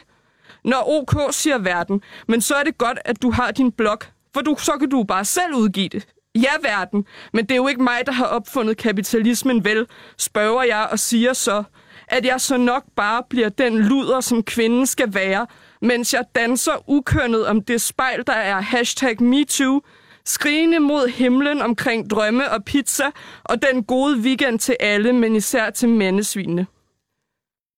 Når 0.63 0.89
OK 0.89 1.33
siger 1.33 1.57
verden, 1.57 2.01
men 2.27 2.41
så 2.41 2.55
er 2.55 2.63
det 2.63 2.77
godt, 2.77 2.99
at 3.05 3.21
du 3.21 3.31
har 3.31 3.51
din 3.51 3.71
blog, 3.71 3.97
for 4.33 4.41
du, 4.41 4.55
så 4.57 4.77
kan 4.79 4.89
du 4.89 5.03
bare 5.03 5.25
selv 5.25 5.55
udgive 5.55 5.89
det. 5.89 6.07
Ja, 6.35 6.51
verden, 6.61 7.05
men 7.33 7.45
det 7.45 7.51
er 7.51 7.55
jo 7.55 7.67
ikke 7.67 7.83
mig, 7.83 8.01
der 8.05 8.11
har 8.11 8.25
opfundet 8.25 8.77
kapitalismen, 8.77 9.65
vel, 9.65 9.87
spørger 10.17 10.63
jeg 10.63 10.87
og 10.91 10.99
siger 10.99 11.33
så, 11.33 11.63
at 12.07 12.25
jeg 12.25 12.41
så 12.41 12.57
nok 12.57 12.83
bare 12.95 13.23
bliver 13.29 13.49
den 13.49 13.77
luder, 13.77 14.21
som 14.21 14.43
kvinden 14.43 14.85
skal 14.85 15.13
være, 15.13 15.47
mens 15.81 16.13
jeg 16.13 16.23
danser 16.35 16.89
ukønnet 16.89 17.47
om 17.47 17.61
det 17.61 17.81
spejl, 17.81 18.23
der 18.27 18.33
er 18.33 18.61
hashtag 18.61 19.23
MeToo, 19.23 19.81
skrigende 20.25 20.79
mod 20.79 21.07
himlen 21.09 21.61
omkring 21.61 22.09
drømme 22.09 22.51
og 22.51 22.65
pizza, 22.65 23.05
og 23.43 23.61
den 23.61 23.83
gode 23.83 24.17
weekend 24.17 24.59
til 24.59 24.75
alle, 24.79 25.13
men 25.13 25.35
især 25.35 25.69
til 25.69 25.89
mandesvinene. 25.89 26.67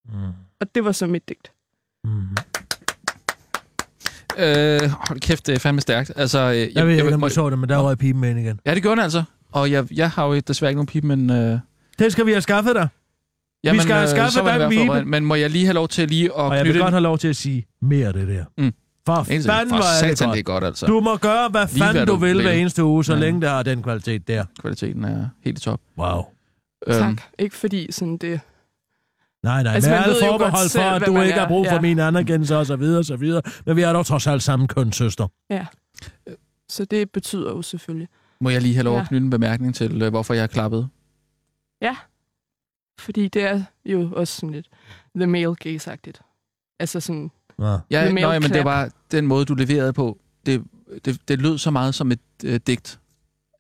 Mm. 0.06 0.14
Og 0.60 0.76
det 0.76 0.86
var 0.86 0.92
så 0.92 1.08
mit 1.08 1.30
digt. 1.30 1.52
Øh, 4.38 4.90
hold 5.08 5.20
kæft, 5.20 5.48
det 5.48 5.56
er 5.56 5.60
fandme 5.60 5.82
stærkt. 5.82 6.12
Altså, 6.16 6.40
øh, 6.40 6.58
jeg, 6.58 6.70
Jeg 6.76 6.86
ved 6.86 6.92
ikke, 6.94 7.06
jeg, 7.06 7.14
om 7.14 7.20
må- 7.20 7.28
du 7.28 7.34
så 7.34 7.50
det, 7.50 7.60
men 7.60 7.70
der 7.70 7.78
røg 7.78 7.98
pipen 7.98 8.22
med 8.22 8.30
ind 8.30 8.40
igen. 8.40 8.60
Ja, 8.66 8.76
det 8.76 8.82
gjorde 8.82 8.96
den 8.96 9.04
altså. 9.04 9.24
Og 9.52 9.72
jeg, 9.72 9.86
jeg 9.98 10.10
har 10.10 10.26
jo 10.26 10.40
desværre 10.40 10.72
ikke 10.72 10.78
nogen 10.78 10.88
pipe, 10.88 11.08
men... 11.08 11.30
Øh, 11.30 11.60
Den 12.00 12.12
skal 12.12 12.26
vi 12.26 12.32
have 12.32 12.42
skaffet 12.42 12.76
dig. 12.76 12.88
vi 13.74 13.80
skal 13.80 13.96
have 13.96 14.08
skaffet 14.08 14.34
så 14.34 14.42
var 14.42 14.58
det 14.58 14.72
dig 14.72 14.78
en 14.82 14.90
pibe. 14.92 15.06
Men 15.06 15.26
må 15.26 15.36
jeg 15.36 15.50
lige 15.50 15.66
have 15.66 15.74
lov 15.74 15.88
til 15.88 16.08
lige 16.10 16.26
at 16.26 16.32
Og 16.32 16.56
jeg 16.56 16.62
knytte... 16.66 16.74
vil 16.74 16.82
godt 16.82 16.94
have 16.94 17.04
lov 17.04 17.18
til 17.18 17.28
at 17.28 17.36
sige 17.36 17.66
mere 17.82 18.08
af 18.08 18.14
det 18.14 18.28
der. 18.28 18.44
Mm. 18.58 18.74
For 19.06 19.24
fanden, 19.24 19.44
hvor 19.48 19.54
er 19.54 19.64
det 19.64 20.20
godt. 20.20 20.34
det 20.34 20.40
er 20.40 20.44
godt, 20.44 20.64
altså. 20.64 20.86
Du 20.86 21.00
må 21.00 21.18
gøre, 21.18 21.50
hvad 21.50 21.66
Lige 21.72 21.80
fanden 21.80 21.96
hvad 21.98 22.06
du 22.06 22.12
du 22.14 22.18
vil 22.18 22.34
vil. 22.36 22.42
hver 22.42 22.52
eneste 22.52 22.84
uge, 22.84 23.06
så 23.06 23.14
Ja. 23.14 23.20
længe 23.20 23.42
det 23.42 23.50
har 23.50 23.64
den 23.64 23.84
kvalitet 23.84 24.28
der. 24.28 24.46
Kvaliteten 24.62 25.04
er 25.04 25.26
helt 25.46 25.58
i 25.58 25.62
top. 25.62 25.80
Wow. 25.98 26.22
Tak. 26.92 27.02
Øhm, 27.08 27.18
Ikke 27.40 27.56
fordi 27.56 27.92
sådan 27.92 28.18
det... 28.18 28.40
Nej, 29.44 29.64
nej, 29.64 29.74
Altså, 29.74 29.90
med 29.90 29.98
alle 29.98 30.16
forbehold 30.22 30.70
for, 30.70 30.80
at 30.80 31.06
du 31.06 31.22
ikke 31.22 31.34
er. 31.34 31.40
har 31.40 31.48
brug 31.48 31.66
for 31.68 31.74
Ja. 31.76 31.82
min 31.82 32.00
anerkendelse 32.00 32.58
og 32.58 32.66
så 32.66 32.76
videre 32.76 33.00
og 33.00 33.06
så 33.06 33.16
videre. 33.16 33.42
Men 33.66 33.76
vi 33.76 33.82
er 33.82 33.94
dog 33.94 34.06
trods 34.06 34.28
alt 34.28 34.44
samme 34.44 34.68
kønssøster. 34.68 35.28
Ja. 35.50 35.66
Så 36.70 36.86
det 36.86 37.12
betyder 37.12 37.50
jo 37.52 37.62
selvfølgelig. 37.62 38.08
må 38.42 38.50
jeg 38.50 38.62
lige 38.62 38.74
have 38.74 38.84
lov 38.84 38.96
Ja. 38.96 39.02
at 39.02 39.08
knytte 39.08 39.24
en 39.26 39.30
bemærkning 39.30 39.76
til, 39.76 40.02
øh, 40.02 40.10
hvorfor 40.10 40.34
jeg 40.34 40.50
klappet? 40.50 40.90
Ja. 41.82 41.96
Fordi 43.00 43.28
det 43.28 43.44
er 43.44 43.64
jo 43.86 44.12
også 44.16 44.36
sådan 44.36 44.50
lidt 44.52 44.68
the 45.16 45.28
male 45.28 45.56
gaze-agtigt. 45.66 46.22
Altså 46.80 47.00
sådan... 47.00 47.32
Ja. 47.60 47.78
Ja, 47.92 48.12
nøj, 48.12 48.40
men 48.40 48.50
det 48.52 48.64
var 48.66 48.90
den 49.12 49.28
måde, 49.28 49.46
du 49.46 49.54
leverede 49.54 49.94
på. 49.94 50.18
Det, 50.46 50.64
det, 51.06 51.28
det 51.28 51.42
lød 51.42 51.58
så 51.58 51.72
meget 51.72 51.96
som 51.96 52.12
et 52.12 52.20
øh, 52.44 52.60
digt. 52.68 53.00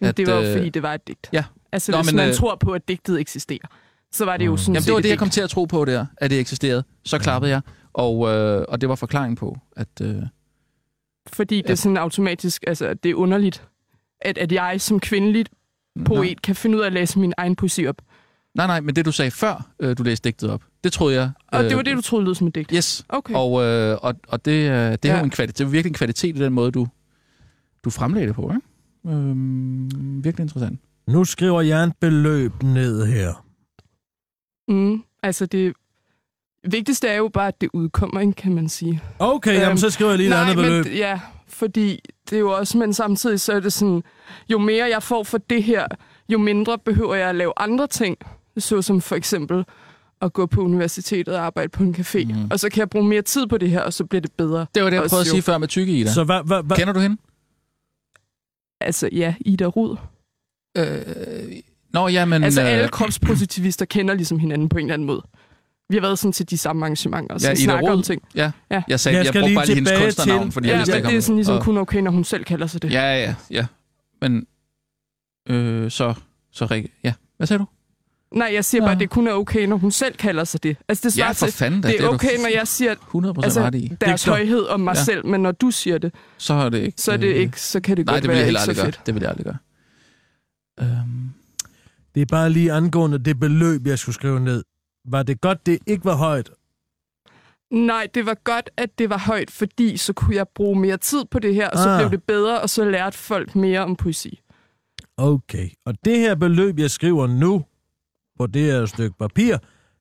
Men 0.01 0.09
At, 0.09 0.17
det 0.17 0.27
var 0.27 0.33
jo 0.33 0.41
øh, 0.43 0.57
fordi, 0.57 0.69
det 0.69 0.83
var 0.83 0.93
et 0.93 1.07
digt. 1.07 1.29
Ja. 1.33 1.43
Altså, 1.71 1.91
Nå, 1.91 1.97
hvis 1.97 2.11
men, 2.11 2.15
man 2.15 2.29
øh, 2.29 2.35
tror 2.35 2.55
på, 2.55 2.71
at 2.71 2.87
digtet 2.87 3.19
eksisterer, 3.19 3.67
så 4.13 4.25
var 4.25 4.37
det 4.37 4.45
jo 4.45 4.57
sådan 4.57 4.75
Jamen, 4.75 4.85
det 4.85 4.91
var 4.93 4.97
et 4.99 5.03
det, 5.03 5.09
jeg 5.09 5.19
kom 5.19 5.29
til 5.29 5.41
at 5.41 5.49
tro 5.49 5.65
på 5.65 5.85
der, 5.85 6.05
at 6.17 6.29
det 6.31 6.39
eksisterede. 6.39 6.83
Så 7.05 7.19
klappede 7.19 7.51
jeg, 7.51 7.61
og, 7.93 8.29
øh, 8.29 8.65
og 8.69 8.81
det 8.81 8.89
var 8.89 8.95
forklaring 8.95 9.37
på, 9.37 9.57
at... 9.75 9.87
Øh, 10.01 10.15
Fordi 11.33 11.57
det 11.61 11.69
er 11.69 11.75
sådan 11.75 11.97
automatisk, 11.97 12.63
altså 12.67 12.93
det 12.93 13.11
er 13.11 13.15
underligt, 13.15 13.63
at, 14.21 14.37
at 14.37 14.51
jeg 14.51 14.81
som 14.81 14.99
kvindelig 14.99 15.45
poet 16.05 16.41
kan 16.41 16.55
finde 16.55 16.77
ud 16.77 16.81
af 16.81 16.85
at 16.87 16.93
læse 16.93 17.19
min 17.19 17.33
egen 17.37 17.55
poesi 17.55 17.87
op. 17.87 18.01
nej, 18.55 18.67
nej, 18.67 18.79
men 18.81 18.95
det 18.95 19.05
du 19.05 19.11
sagde 19.11 19.31
før, 19.31 19.69
øh, 19.79 19.97
du 19.97 20.03
læste 20.03 20.29
digtet 20.29 20.49
op, 20.49 20.61
det 20.83 20.93
troede 20.93 21.15
jeg... 21.15 21.31
Og 21.47 21.63
det 21.63 21.75
var 21.77 21.81
det, 21.83 21.95
du 21.95 22.01
troede 22.01 22.25
lød 22.25 22.35
som 22.35 22.47
et 22.47 22.55
digt? 22.55 22.71
Yes. 22.75 23.05
Okay. 23.09 23.33
Og, 23.33 23.63
øh, 23.63 23.97
og, 24.01 24.13
og 24.27 24.45
det, 24.45 24.51
øh, 24.51 24.91
det 24.91 25.05
er 25.05 25.09
Ja. 25.13 25.17
jo 25.17 25.23
en 25.23 25.29
kvalitet, 25.29 25.57
det 25.57 25.63
er 25.65 25.69
virkelig 25.69 25.89
en 25.89 25.93
kvalitet 25.93 26.37
i 26.37 26.39
den 26.43 26.53
måde, 26.53 26.71
du, 26.71 26.87
du 27.85 27.89
fremlagde 27.89 28.27
det 28.27 28.35
på, 28.35 28.51
ikke? 28.55 29.15
Øhm, 29.17 30.23
virkelig 30.23 30.43
interessant. 30.43 30.79
Nu 31.07 31.23
skriver 31.25 31.61
jeg 31.61 31.83
en 31.83 31.93
beløb 31.99 32.63
ned 32.63 33.05
her. 33.05 33.42
Mm, 34.67 35.03
altså 35.23 35.45
det 35.45 35.73
vigtigste 36.63 37.07
er 37.07 37.15
jo 37.15 37.27
bare, 37.27 37.47
at 37.47 37.61
det 37.61 37.69
udkommer, 37.73 38.21
ikke, 38.21 38.33
kan 38.33 38.53
man 38.53 38.69
sige. 38.69 39.01
Okay, 39.19 39.53
jamen, 39.53 39.77
så 39.77 39.89
skriver 39.89 40.11
jeg 40.11 40.17
lige 40.17 40.27
et 40.27 40.29
nej, 40.29 40.41
andet 40.41 40.55
beløb. 40.55 40.85
Men, 40.85 40.93
ja, 40.93 41.19
fordi 41.47 41.99
det 42.29 42.35
er 42.35 42.39
jo 42.39 42.51
også, 42.51 42.77
men 42.77 42.93
samtidig 42.93 43.39
så 43.39 43.53
er 43.53 43.59
det 43.59 43.73
sådan, 43.73 44.03
jo 44.49 44.57
mere 44.57 44.85
jeg 44.85 45.03
får 45.03 45.23
for 45.23 45.37
det 45.37 45.63
her, 45.63 45.87
jo 46.29 46.37
mindre 46.37 46.79
behøver 46.79 47.15
jeg 47.15 47.29
at 47.29 47.35
lave 47.35 47.53
andre 47.57 47.87
ting, 47.87 48.17
såsom 48.57 49.01
for 49.01 49.15
eksempel 49.15 49.65
at 50.21 50.33
gå 50.33 50.45
på 50.45 50.61
universitetet 50.61 51.35
og 51.35 51.45
arbejde 51.45 51.69
på 51.69 51.83
en 51.83 51.95
café. 51.95 52.33
Mm. 52.33 52.51
Og 52.51 52.59
så 52.59 52.69
kan 52.69 52.79
jeg 52.79 52.89
bruge 52.89 53.05
mere 53.05 53.21
tid 53.21 53.47
på 53.47 53.57
det 53.57 53.69
her, 53.69 53.81
og 53.81 53.93
så 53.93 54.05
bliver 54.05 54.21
det 54.21 54.31
bedre. 54.31 54.65
Det 54.75 54.83
var 54.83 54.89
det, 54.89 54.97
jeg 54.97 55.09
prøvede 55.09 55.21
at 55.21 55.27
jo. 55.27 55.31
sige 55.31 55.41
før 55.41 55.57
med 55.57 55.67
tykke 55.67 55.93
Ida. 55.93 56.11
Så 56.11 56.23
hvad, 56.23 56.41
hvad, 56.45 56.63
hvad? 56.63 56.77
Kender 56.77 56.93
du 56.93 56.99
hende? 56.99 57.17
Altså, 58.81 59.09
ja, 59.11 59.35
Ida 59.39 59.65
Rud. 59.65 59.97
Øh, 60.77 61.61
nå, 61.93 62.07
ja, 62.07 62.25
men... 62.25 62.43
altså, 62.43 62.61
øh, 62.61 62.67
alle 62.67 62.87
kropspositivister 62.87 63.85
kender 63.85 64.13
ligesom 64.13 64.39
hinanden 64.39 64.69
på 64.69 64.77
en 64.77 64.85
eller 64.85 64.93
anden 64.93 65.05
måde. 65.07 65.21
Vi 65.89 65.95
har 65.95 66.01
været 66.01 66.19
sådan 66.19 66.31
til 66.33 66.49
de 66.49 66.57
samme 66.57 66.81
arrangementer, 66.85 67.33
og 67.35 67.41
så 67.41 67.47
Ja, 67.47 67.55
snakker 67.55 67.91
om 67.91 68.01
ting. 68.03 68.21
Ja, 68.35 68.51
ja. 68.71 68.83
jeg 68.87 68.99
sagde, 68.99 69.17
Jeg 69.17 69.25
jeg, 69.25 69.33
brugte 69.33 69.47
lige 69.47 69.55
bare 69.55 69.65
lige 69.65 69.75
hendes 69.75 69.91
kunstnernavn, 70.03 70.43
til- 70.45 70.51
fordi 70.53 70.67
Ja, 70.67 70.71
jeg 70.73 70.79
vidste 70.79 70.91
men 70.91 70.97
ikke, 70.97 71.09
det 71.09 71.17
er 71.17 71.21
sådan 71.21 71.35
ligesom 71.35 71.55
og- 71.57 71.63
kun 71.63 71.77
okay, 71.77 71.99
når 71.99 72.11
hun 72.11 72.23
selv 72.23 72.43
kalder 72.43 72.67
sig 72.67 72.81
det. 72.81 72.91
Ja, 72.91 73.15
ja, 73.23 73.35
ja. 73.51 73.65
Men, 74.21 74.45
øh, 75.49 75.91
så, 75.91 76.13
så 76.51 76.65
Rikke, 76.65 76.89
ja. 77.03 77.13
Hvad 77.37 77.47
sagde 77.47 77.59
du? 77.59 77.65
Nej, 78.37 78.49
jeg 78.53 78.65
siger 78.65 78.81
bare, 78.81 78.91
at 78.91 78.99
det 78.99 79.09
kun 79.09 79.27
er 79.27 79.31
okay, 79.33 79.65
når 79.65 79.75
hun 79.77 79.91
selv 79.91 80.15
kalder 80.15 80.43
sig 80.43 80.63
det. 80.63 80.77
Altså, 80.87 81.09
det 81.09 81.17
Ja, 81.17 81.21
svarer 81.23 81.33
for 81.33 81.45
til, 81.45 81.53
fanden 81.53 81.81
da, 81.81 81.87
det 81.87 81.95
er 81.95 81.99
det 82.01 82.05
er 82.07 82.13
okay, 82.13 82.37
når 82.37 82.49
jeg 82.57 82.67
siger 82.67 82.95
100% 82.95 83.43
altså, 83.43 83.61
ret 83.61 83.75
i. 83.75 83.91
deres 84.01 84.21
Det 84.21 84.27
er 84.27 84.31
højhed 84.31 84.65
om 84.65 84.79
mig 84.79 84.93
Ja. 84.93 84.99
ja. 84.99 85.03
selv, 85.03 85.25
men 85.25 85.41
når 85.41 85.51
du 85.51 85.71
siger 85.71 85.97
det, 85.97 86.13
Så 86.37 86.53
er 86.53 86.69
det 86.69 86.77
ikke... 86.79 87.01
så, 87.01 87.11
er 87.11 87.17
det 87.17 87.27
øh, 87.27 87.35
ikke, 87.35 87.61
så 87.61 87.79
kan 87.79 87.97
det 87.97 88.05
Nej, 88.05 88.15
godt 88.15 88.23
det 88.23 88.29
vil 88.29 88.35
jeg 88.37 88.43
være 88.43 88.49
ikke 88.49 88.59
så 88.59 88.63
aldrig 88.69 88.75
gøre. 88.75 88.85
fedt. 88.85 89.05
Det 89.05 89.13
vil 89.15 89.21
jeg 89.21 89.29
aldrig 89.29 89.45
gøre. 89.45 89.57
Øhm, 90.81 91.29
Det 92.15 92.21
er 92.21 92.25
bare 92.25 92.49
lige 92.49 92.71
angående 92.71 93.17
det 93.19 93.39
beløb, 93.39 93.87
jeg 93.87 93.99
skulle 93.99 94.15
skrive 94.15 94.39
ned. 94.39 94.63
Var 95.05 95.23
det 95.23 95.41
godt, 95.41 95.65
det 95.65 95.79
ikke 95.87 96.05
var 96.05 96.15
højt? 96.15 96.51
Nej, 97.71 98.07
det 98.13 98.25
var 98.25 98.33
godt, 98.43 98.69
at 98.77 98.97
det 98.99 99.09
var 99.09 99.17
højt, 99.17 99.51
fordi 99.51 99.97
så 99.97 100.13
kunne 100.13 100.35
jeg 100.35 100.47
bruge 100.55 100.79
mere 100.79 100.97
tid 100.97 101.25
på 101.25 101.39
det 101.39 101.55
her, 101.55 101.69
og 101.69 101.77
så 101.77 101.89
Ah. 101.89 101.99
blev 101.99 102.11
det 102.11 102.23
bedre, 102.23 102.61
og 102.61 102.69
så 102.69 102.85
lærte 102.89 103.17
folk 103.17 103.55
mere 103.55 103.79
om 103.79 103.95
poesi. 103.95 104.41
Okay. 105.17 105.69
Og 105.85 106.05
det 106.05 106.19
her 106.19 106.35
beløb, 106.35 106.79
jeg 106.79 106.91
skriver 106.91 107.27
nu 107.27 107.65
på 108.37 108.47
det 108.47 108.61
her 108.61 108.85
stykke 108.85 109.17
papir, 109.17 109.57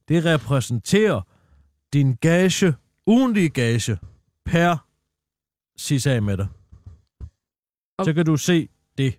det 0.08 0.24
repræsenterer 0.24 1.20
din 1.92 2.14
gage, 2.14 2.74
ugentlige 3.06 3.48
gage, 3.48 3.98
per 4.44 4.86
sis 5.76 6.06
af 6.06 6.22
med 6.22 6.36
dig. 6.36 6.48
Så 8.04 8.12
kan 8.14 8.26
du 8.26 8.36
se 8.36 8.68
det, 8.98 9.18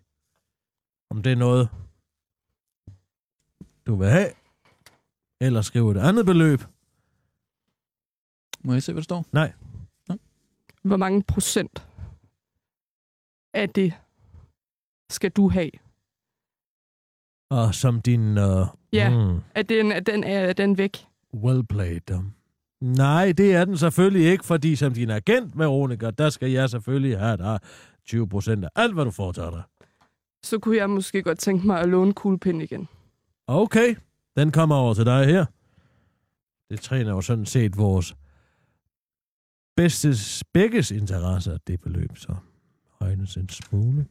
om 1.10 1.24
det 1.24 1.32
er 1.32 1.36
noget, 1.36 1.70
du 3.88 3.96
vil 3.96 4.08
have, 4.10 4.30
eller 5.42 5.62
skrive 5.62 5.92
et 5.92 5.98
andet 5.98 6.26
beløb. 6.26 6.60
må 8.64 8.74
jeg 8.74 8.84
se, 8.84 8.92
hvad 8.94 9.02
der 9.02 9.04
står? 9.04 9.26
Nej. 9.32 9.54
Hvor 10.84 10.98
mange 10.98 11.24
procent 11.24 11.88
af 13.54 13.70
det 13.70 13.94
skal 15.10 15.32
du 15.32 15.50
have? 15.50 15.72
Og 17.52 17.76
som 17.76 18.02
din... 18.02 18.38
Uh, 18.38 18.68
Ja, 18.94 19.10
mm, 19.10 19.40
er 19.56 19.62
den, 19.62 19.92
er 19.92 20.00
den, 20.00 20.24
er 20.24 20.54
den 20.54 20.78
væk? 20.78 21.06
well 21.34 21.66
played. 21.66 22.12
um. 22.12 22.34
Nej, 22.82 23.32
det 23.32 23.54
er 23.56 23.66
den 23.66 23.78
selvfølgelig 23.78 24.32
ikke, 24.32 24.46
fordi 24.46 24.76
som 24.76 24.94
din 24.94 25.10
agent, 25.10 25.58
Veronica, 25.58 26.10
der 26.12 26.30
skal 26.30 26.52
jeg 26.52 26.70
selvfølgelig 26.70 27.20
have 27.20 27.38
dig 27.38 27.60
20 28.06 28.30
procent 28.30 28.64
af 28.66 28.70
alt, 28.76 28.94
hvad 28.94 29.06
du 29.06 29.12
foretager 29.12 29.50
dig. 29.52 29.64
Så 30.44 30.60
kunne 30.60 30.78
jeg 30.78 30.90
måske 30.90 31.24
godt 31.24 31.40
tænke 31.40 31.68
mig 31.68 31.80
at 31.80 31.90
låne 31.90 32.14
kuglepind 32.14 32.62
igen. 32.62 32.88
Okay, 33.48 33.96
den 34.38 34.52
kommer 34.52 34.76
over 34.76 34.94
til 34.94 35.06
dig 35.06 35.26
her. 35.26 35.46
Det 36.70 36.82
træner 36.82 37.12
jo 37.12 37.22
sådan 37.22 37.46
set 37.46 37.78
vores 37.78 38.16
bedstes, 39.76 40.44
begges 40.54 40.92
interesse, 40.92 41.54
at 41.54 41.68
det 41.68 41.82
beløb 41.82 42.18
så 42.18 42.36
højnes 43.00 43.38
en 43.38 43.50
smule. 43.50 44.08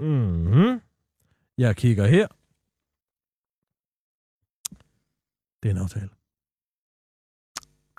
Mm-hmm. 0.00 0.80
Jeg 1.58 1.76
kigger 1.76 2.06
her. 2.06 2.26
Det 5.62 5.68
er 5.68 5.74
en 5.74 5.82
aftale. 5.82 6.10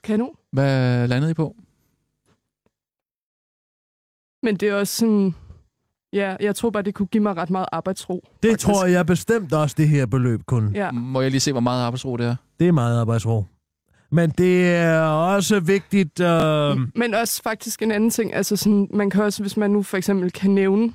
Kanon. 0.03 0.37
Hvad 0.51 1.07
landede 1.07 1.31
I 1.31 1.33
på? 1.33 1.55
Men 4.41 4.57
det 4.57 4.69
er 4.69 4.75
også 4.75 4.95
sådan... 4.95 5.42
Ja, 6.13 6.35
jeg 6.39 6.55
tror 6.55 6.69
bare, 6.69 6.83
det 6.83 6.95
kunne 6.95 7.05
give 7.05 7.23
mig 7.23 7.37
ret 7.37 7.49
meget 7.49 7.65
arbejdsro. 7.71 8.23
Det 8.43 8.51
faktisk. 8.51 8.67
tror 8.67 8.85
jeg 8.85 9.05
bestemt 9.05 9.53
også, 9.53 9.75
det 9.77 9.87
her 9.87 10.05
beløb 10.05 10.41
kun. 10.45 10.75
Ja. 10.75 10.91
Må 10.91 11.21
jeg 11.21 11.31
lige 11.31 11.41
se, 11.41 11.51
hvor 11.51 11.61
meget 11.61 11.83
arbejdsro 11.83 12.17
det 12.17 12.25
er? 12.25 12.35
Det 12.59 12.67
er 12.67 12.71
meget 12.71 12.99
arbejdsro. 12.99 13.45
Men 14.11 14.29
det 14.29 14.75
er 14.75 15.01
også 15.01 15.59
vigtigt... 15.59 16.19
Øh... 16.19 16.77
Men 16.95 17.13
også 17.13 17.43
faktisk 17.43 17.81
en 17.81 17.91
anden 17.91 18.09
ting. 18.09 18.33
Altså 18.33 18.55
sådan, 18.55 18.87
man 18.93 19.09
kan 19.09 19.23
også, 19.23 19.43
hvis 19.43 19.57
man 19.57 19.71
nu 19.71 19.83
for 19.83 19.97
eksempel 19.97 20.31
kan 20.31 20.51
nævne 20.51 20.93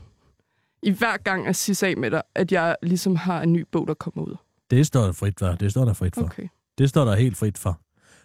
i 0.83 0.91
hver 0.91 1.17
gang 1.17 1.47
at 1.47 1.57
sige 1.57 1.89
af 1.89 1.97
med 1.97 2.11
dig, 2.11 2.23
at 2.35 2.53
jeg 2.53 2.77
ligesom 2.83 3.17
har 3.17 3.43
en 3.43 3.53
ny 3.53 3.65
bog, 3.73 3.87
der 3.87 3.95
kommer 3.95 4.23
ud. 4.23 4.37
Det 4.71 4.87
står 4.87 5.05
der 5.05 5.13
frit 5.13 5.35
for. 5.39 5.47
Det 5.47 5.71
står 5.71 5.85
der 5.85 5.93
frit 5.93 6.15
for. 6.15 6.23
Okay. 6.23 6.49
Det 6.79 6.89
står 6.89 7.05
der 7.05 7.17
helt 7.17 7.37
frit 7.37 7.59
for. 7.59 7.81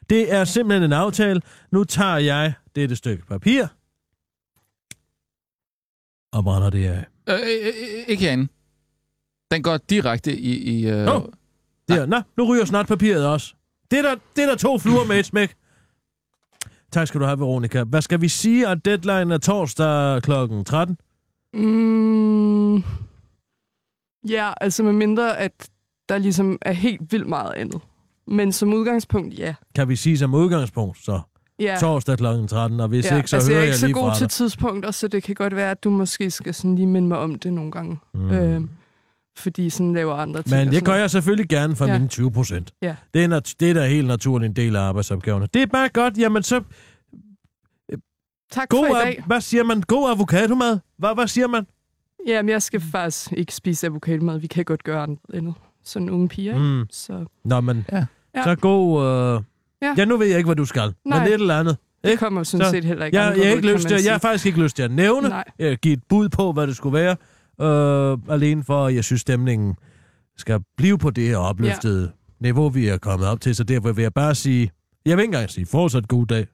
Det 0.10 0.34
er 0.34 0.44
simpelthen 0.44 0.84
en 0.84 0.94
aftale. 0.94 1.41
Nu 1.72 1.84
tager 1.84 2.18
jeg 2.18 2.54
dette 2.76 2.96
stykke 2.96 3.26
papir. 3.26 3.66
Og 6.34 6.44
brænder 6.44 6.70
det 6.70 6.86
af. 6.86 7.06
Øh, 7.30 7.36
øh, 7.36 7.68
øh, 7.68 8.04
ikke 8.08 8.24
herinde. 8.24 8.48
Den 9.52 9.64
går 9.64 9.78
direkte 9.78 10.38
i... 10.38 10.80
i 10.80 10.88
øh, 10.90 11.06
Nå. 11.06 11.32
Der. 11.88 12.06
Nå, 12.06 12.22
nu 12.38 12.44
ryger 12.44 12.66
snart 12.66 12.88
papiret 12.88 13.28
også. 13.28 13.54
Det 13.92 14.00
er 14.00 14.04
der, 14.04 14.16
det 14.36 14.44
er 14.44 14.50
der 14.50 14.56
to 14.56 14.78
fluer 14.80 15.06
med 15.06 15.20
et 15.20 15.26
smæk. 15.26 15.56
Tak 16.92 17.08
skal 17.08 17.20
du 17.22 17.26
have, 17.26 17.40
Veronica. 17.40 17.84
Hvad 17.84 18.02
skal 18.02 18.22
vi 18.22 18.28
sige, 18.28 18.68
at 18.68 18.86
deadline 18.86 19.34
er 19.34 19.38
torsdag 19.38 20.22
kl. 20.22 20.32
13? 20.66 20.98
Mm, 21.54 22.84
ja, 24.30 24.54
altså 24.62 24.84
med 24.84 24.94
mindre, 24.94 25.38
at 25.38 25.70
der 26.10 26.18
ligesom 26.18 26.58
er 26.62 26.72
helt 26.72 27.12
vildt 27.12 27.28
meget 27.28 27.54
andet. 27.54 27.82
Men 28.28 28.52
som 28.52 28.74
udgangspunkt, 28.74 29.40
ja. 29.40 29.56
Kan 29.76 29.90
vi 29.90 29.96
sige 29.96 30.18
som 30.18 30.34
udgangspunkt, 30.34 30.98
så? 30.98 31.22
Ja. 31.60 31.78
Torsdag 31.80 32.18
kl. 32.18 32.24
13, 32.47 32.80
og 32.80 32.88
hvis 32.88 33.06
ja, 33.12 33.18
ikke, 33.18 33.30
så 33.30 33.36
altså, 33.36 33.51
hører 33.51 33.60
jeg 33.60 33.64
er 33.64 33.68
jeg, 33.68 33.70
ikke 33.74 33.80
så 33.80 33.86
lige 33.86 33.93
god 33.93 34.10
fra 34.10 34.16
til 34.16 34.22
dig. 34.24 34.32
tidspunkter, 34.32 34.91
så 34.91 35.08
det 35.08 35.24
kan 35.24 35.36
godt 35.36 35.56
være, 35.56 35.72
at 35.72 35.84
du 35.84 35.89
måske 35.89 36.32
skal 36.32 36.54
sådan 36.54 36.76
lige 36.76 36.88
minde 36.88 37.08
mig 37.08 37.18
om 37.18 37.36
det 37.36 37.54
nogle 37.54 37.72
gange. 37.72 37.99
Mm. 38.14 38.32
Øh, 38.32 38.62
fordi 39.38 39.70
sådan 39.70 39.93
laver 39.93 40.14
andre 40.14 40.41
ting. 40.43 40.58
Men 40.60 40.68
og 40.68 40.74
det 40.74 40.86
gør 40.86 40.95
jeg 40.95 41.10
selvfølgelig 41.12 41.49
gerne 41.49 41.76
for 41.76 41.86
Ja. 41.86 41.93
mine 41.97 42.08
20 42.10 42.32
procent. 42.32 42.74
Ja. 42.82 42.95
Det 43.14 43.24
er, 43.24 43.28
nat- 43.28 43.56
det 43.60 43.70
er 43.70 43.74
da 43.74 43.88
helt 43.88 44.08
naturligt 44.08 44.49
en 44.49 44.56
del 44.56 44.76
af 44.76 44.82
arbejdsopgaverne. 44.82 45.47
Det 45.54 45.62
er 45.62 45.66
bare 45.66 45.89
godt. 45.89 46.18
Jamen 46.18 46.43
så... 46.43 46.62
Tak 48.51 48.70
God, 48.70 48.88
for 48.88 48.95
i 48.95 48.99
av- 48.99 49.06
dag. 49.06 49.24
Hvad 49.28 49.41
siger 49.41 49.64
man? 49.64 49.82
God 49.82 50.10
avocadomad? 50.12 50.80
Hvad, 50.97 51.16
hvad 51.16 51.28
siger 51.28 51.47
man? 51.47 51.66
Jamen, 52.28 52.49
jeg 52.49 52.62
skal 52.62 52.82
faktisk 52.82 53.32
ikke 53.32 53.56
spise 53.56 53.88
avocadomad. 53.88 54.39
Vi 54.39 54.47
kan 54.47 54.66
godt 54.66 54.84
gøre 54.84 55.08
andet. 55.34 55.54
Sådan 55.84 56.10
unge 56.10 56.28
piger, 56.30 56.54
ikke? 56.54 56.66
Mm. 56.66 56.86
Så 56.91 57.26
Nå, 57.45 57.62
men 57.62 57.86
Ja. 57.91 58.06
Ja. 58.36 58.43
så 58.43 58.56
god... 58.56 59.06
Øh... 59.06 59.41
Ja. 59.84 59.94
Ja. 59.98 60.06
nu 60.06 60.18
ved 60.18 60.28
jeg 60.28 60.38
ikke, 60.38 60.48
hvad 60.48 60.56
du 60.56 60.66
skal. 60.66 60.94
Nej. 61.06 61.20
Men 61.20 61.28
et 61.28 61.34
eller 61.34 61.60
andet. 61.60 61.78
det 62.04 62.10
Ikke? 62.10 62.20
kommer 62.20 62.44
sådan 62.44 62.66
Så 62.66 62.72
set 62.72 62.84
heller 62.86 63.06
ikke 63.06 63.18
Jeg, 63.18 63.38
jeg, 63.38 63.46
er 63.48 63.52
ud, 63.52 63.56
ikke 63.58 63.74
lyst 63.74 63.88
til, 63.88 64.04
jeg 64.04 64.14
har 64.14 64.20
faktisk 64.20 64.46
ikke 64.46 64.62
lyst 64.62 64.76
til 64.76 64.84
at 64.84 64.92
nævne, 64.92 65.30
Nej. 65.30 65.44
øh, 65.60 65.78
give 65.82 65.94
et 65.94 66.02
bud 66.10 66.30
på, 66.30 66.52
hvad 66.52 66.68
det 66.68 66.76
skulle 66.76 66.94
være, 67.00 67.16
øh, 67.62 68.18
alene 68.30 68.64
for, 68.64 68.86
at 68.86 68.96
jeg 68.96 69.04
synes, 69.04 69.22
stemningen 69.22 69.76
skal 70.38 70.60
blive 70.78 70.98
på 70.98 71.10
det 71.10 71.28
her 71.28 71.38
opløftede 71.38 72.02
ja. 72.04 72.10
niveau, 72.48 72.70
vi 72.70 72.88
er 72.88 72.98
kommet 72.98 73.28
op 73.28 73.42
til. 73.42 73.56
Så 73.56 73.64
derfor 73.64 73.92
vil 73.92 74.02
jeg 74.02 74.14
bare 74.14 74.36
sige, 74.36 74.72
jeg 75.06 75.18
vil 75.18 75.24
ikke 75.24 75.36
engang 75.36 75.50
sige 75.50 75.66
fortsat 75.66 76.08
god 76.08 76.26
dag, 76.28 76.48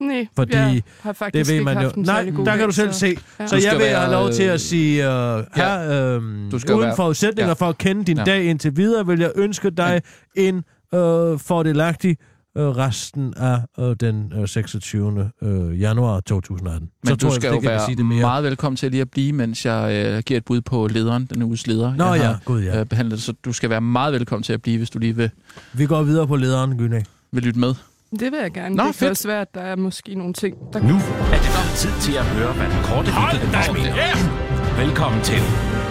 Nej, 0.00 0.26
fordi 0.36 0.56
jeg 0.56 0.82
har 1.00 1.12
faktisk 1.12 1.34
det 1.34 1.46
ved 1.48 1.54
ikke 1.54 1.64
man 1.64 1.82
jo. 1.82 1.90
Nej, 1.96 2.22
der 2.44 2.56
kan 2.56 2.66
du 2.66 2.72
selv 2.72 2.92
så- 2.92 2.98
se. 2.98 3.16
Ja. 3.40 3.46
Så 3.46 3.56
jeg 3.56 3.72
vil 3.72 3.80
være, 3.80 4.00
have 4.00 4.12
lov 4.12 4.30
til 4.30 4.42
at 4.42 4.60
sige, 4.60 4.94
øh, 4.94 5.44
ja. 5.56 5.78
her, 5.78 6.16
øh, 6.16 6.22
Du 6.50 6.58
skal 6.58 6.74
uden 6.74 6.86
være- 6.86 6.96
forudsætninger 6.96 7.48
ja. 7.48 7.52
for 7.52 7.66
at 7.68 7.78
kende 7.78 8.04
din 8.04 8.16
Ja. 8.16 8.24
dag 8.24 8.44
indtil 8.44 8.76
videre, 8.76 9.06
vil 9.06 9.20
jeg 9.20 9.32
ønske 9.36 9.70
dig 9.70 10.02
en 10.36 10.56
øh, 10.94 11.38
fordelagtig 11.38 12.16
øh, 12.56 12.64
resten 12.64 13.34
af 13.36 13.58
øh, 13.78 13.96
den 14.00 14.32
øh, 14.40 14.48
26. 14.48 15.30
Øh, 15.42 15.80
januar 15.80 16.20
2018. 16.20 16.80
Men 16.80 17.08
så 17.08 17.14
du 17.14 17.20
tror 17.20 17.30
skal 17.30 17.48
jeg, 17.48 17.54
jo 17.64 17.68
være 17.68 17.84
sige 17.86 17.96
det 17.96 18.06
mere. 18.06 18.20
meget 18.20 18.44
velkommen 18.44 18.76
til 18.76 18.90
lige 18.90 19.00
at 19.00 19.10
blive, 19.10 19.32
mens 19.32 19.66
jeg 19.66 20.06
øh, 20.06 20.22
giver 20.22 20.38
et 20.38 20.44
bud 20.44 20.60
på 20.60 20.86
lederen, 20.86 21.26
den 21.34 21.42
uges 21.42 21.66
leder. 21.66 21.94
Nå 21.94 22.04
jeg 22.04 22.16
ja, 22.16 22.26
har, 22.26 22.38
gud 22.44 22.62
ja. 22.62 22.80
øh, 22.80 22.86
behandlet. 22.86 23.22
Så 23.22 23.32
du 23.44 23.52
skal 23.52 23.70
være 23.70 23.80
meget 23.80 24.12
velkommen 24.12 24.42
til 24.42 24.52
at 24.52 24.62
blive, 24.62 24.78
hvis 24.78 24.90
du 24.90 24.98
lige 24.98 25.16
vil, 25.16 25.30
Vi 25.72 25.86
går 25.86 26.02
videre 26.02 26.26
på 26.26 26.36
lederen, 26.36 26.78
Gynæ. 26.78 27.00
vil 27.32 27.42
lytte 27.42 27.60
med. 27.60 27.74
Det 28.10 28.32
vil 28.32 28.38
jeg 28.42 28.50
gerne. 28.50 28.74
Nå, 28.74 28.82
det 28.82 28.86
kan 28.86 28.94
fedt. 28.94 29.10
også 29.10 29.28
være, 29.28 29.40
at 29.40 29.54
der 29.54 29.60
er 29.60 29.76
måske 29.76 30.14
nogle 30.14 30.32
ting, 30.32 30.56
der 30.72 30.80
Nu 30.80 30.94
er 30.94 31.38
det 31.44 31.50
nok 31.58 31.76
tid 31.76 31.90
til 32.00 32.12
at 32.18 32.24
høre, 32.24 32.52
hvad 32.52 32.66
den 32.66 32.82
korte 32.84 33.10
weekend 33.18 33.52
da 33.52 33.72
min 33.72 34.86
Velkommen 34.86 35.22
til 35.22 35.34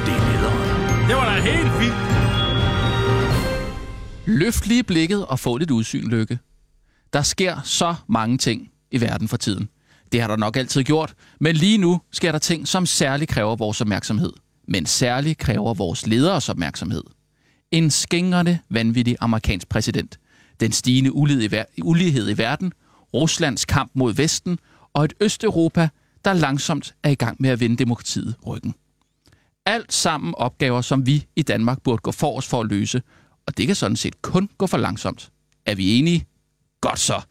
Det 0.06 0.14
er 0.14 0.32
lederen. 0.32 1.08
Det 1.08 1.16
var 1.16 1.26
da 1.36 1.42
helt 1.42 1.72
fint. 1.82 1.96
Løft 4.26 4.68
lige 4.68 4.84
blikket 4.84 5.26
og 5.26 5.40
få 5.40 5.58
lidt 5.58 5.72
udsyn, 5.72 6.10
Lykke. 6.10 6.40
Der 7.14 7.22
sker 7.22 7.62
så 7.64 7.96
mange 8.08 8.38
ting 8.38 8.72
i 8.92 9.02
verden 9.02 9.28
for 9.28 9.38
tiden. 9.38 9.70
Det 10.12 10.22
har 10.22 10.28
der 10.28 10.36
nok 10.36 10.58
altid 10.58 10.84
gjort, 10.84 11.14
men 11.40 11.56
lige 11.56 11.78
nu 11.78 12.02
sker 12.12 12.32
der 12.32 12.40
ting, 12.40 12.68
som 12.68 12.86
særligt 12.86 13.32
kræver 13.32 13.56
vores 13.56 13.82
opmærksomhed. 13.82 14.34
Men 14.68 14.86
særligt 14.86 15.38
kræver 15.38 15.74
vores 15.74 16.08
lederes 16.08 16.50
opmærksomhed. 16.50 17.04
En 17.72 17.92
skængrende, 17.92 18.60
vanvittig 18.70 19.16
amerikansk 19.20 19.70
præsident. 19.70 20.20
Den 20.60 20.72
stigende 20.72 21.14
ulighed 21.14 21.44
i, 21.78 21.82
ulighed 21.82 22.30
i 22.30 22.38
verden. 22.38 22.72
Ruslands 23.14 23.66
kamp 23.66 23.92
mod 23.94 24.14
Vesten. 24.14 24.60
Og 24.94 25.06
et 25.06 25.14
Østeuropa, 25.20 25.90
der 26.26 26.34
langsomt 26.34 26.96
er 27.04 27.10
i 27.10 27.16
gang 27.16 27.38
med 27.40 27.50
at 27.50 27.60
vende 27.60 27.78
demokratiet 27.78 28.36
ryggen. 28.48 28.74
Alt 29.66 29.94
sammen 29.94 30.36
opgaver, 30.38 30.82
som 30.82 31.06
vi 31.06 31.26
i 31.36 31.42
Danmark 31.42 31.82
burde 31.84 31.98
gå 31.98 32.12
for 32.12 32.38
os 32.38 32.48
for 32.48 32.62
at 32.62 32.68
løse, 32.68 33.02
og 33.48 33.58
det 33.58 33.68
kan 33.68 33.76
sådan 33.76 33.96
set 33.96 34.22
kun 34.22 34.50
gå 34.58 34.68
for 34.68 34.78
langsomt. 34.78 35.32
Er 35.66 35.76
vi 35.76 36.00
enige? 36.00 36.26
Godt 36.82 37.00
så. 37.00 37.22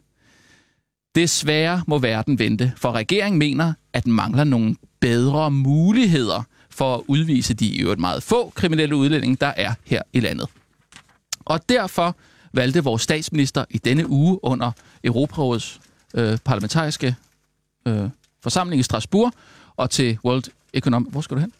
Desværre 1.15 1.83
må 1.87 1.97
verden 1.97 2.39
vente, 2.39 2.73
for 2.77 2.91
regeringen 2.91 3.39
mener, 3.39 3.73
at 3.93 4.03
den 4.03 4.13
mangler 4.13 4.43
nogle 4.43 4.75
bedre 4.99 5.51
muligheder 5.51 6.43
for 6.69 6.95
at 6.95 7.01
udvise 7.07 7.53
de 7.53 7.67
i 7.67 7.79
øvrigt 7.79 7.99
meget 7.99 8.23
få 8.23 8.49
kriminelle 8.49 8.95
udlændinge, 8.95 9.37
der 9.41 9.53
er 9.57 9.73
her 9.85 10.01
i 10.13 10.19
landet. 10.19 10.47
Og 11.39 11.69
derfor 11.69 12.15
valgte 12.53 12.83
vores 12.83 13.01
statsminister 13.01 13.65
i 13.69 13.77
denne 13.77 14.09
uge 14.09 14.39
under 14.43 14.71
Europarådets 15.03 15.79
øh, 16.13 16.37
parlamentariske 16.45 17.15
øh, 17.85 18.09
forsamling 18.43 18.79
i 18.79 18.83
Strasbourg 18.83 19.33
og 19.75 19.89
til 19.89 20.17
World 20.25 20.43
Economic... 20.73 21.11
Hvor 21.11 21.21
skal 21.21 21.37
du 21.37 21.41
hen? 21.41 21.53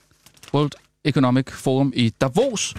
World 0.53 0.71
Economic 1.03 1.49
Forum 1.51 1.93
i 1.95 2.09
Davos 2.09 2.73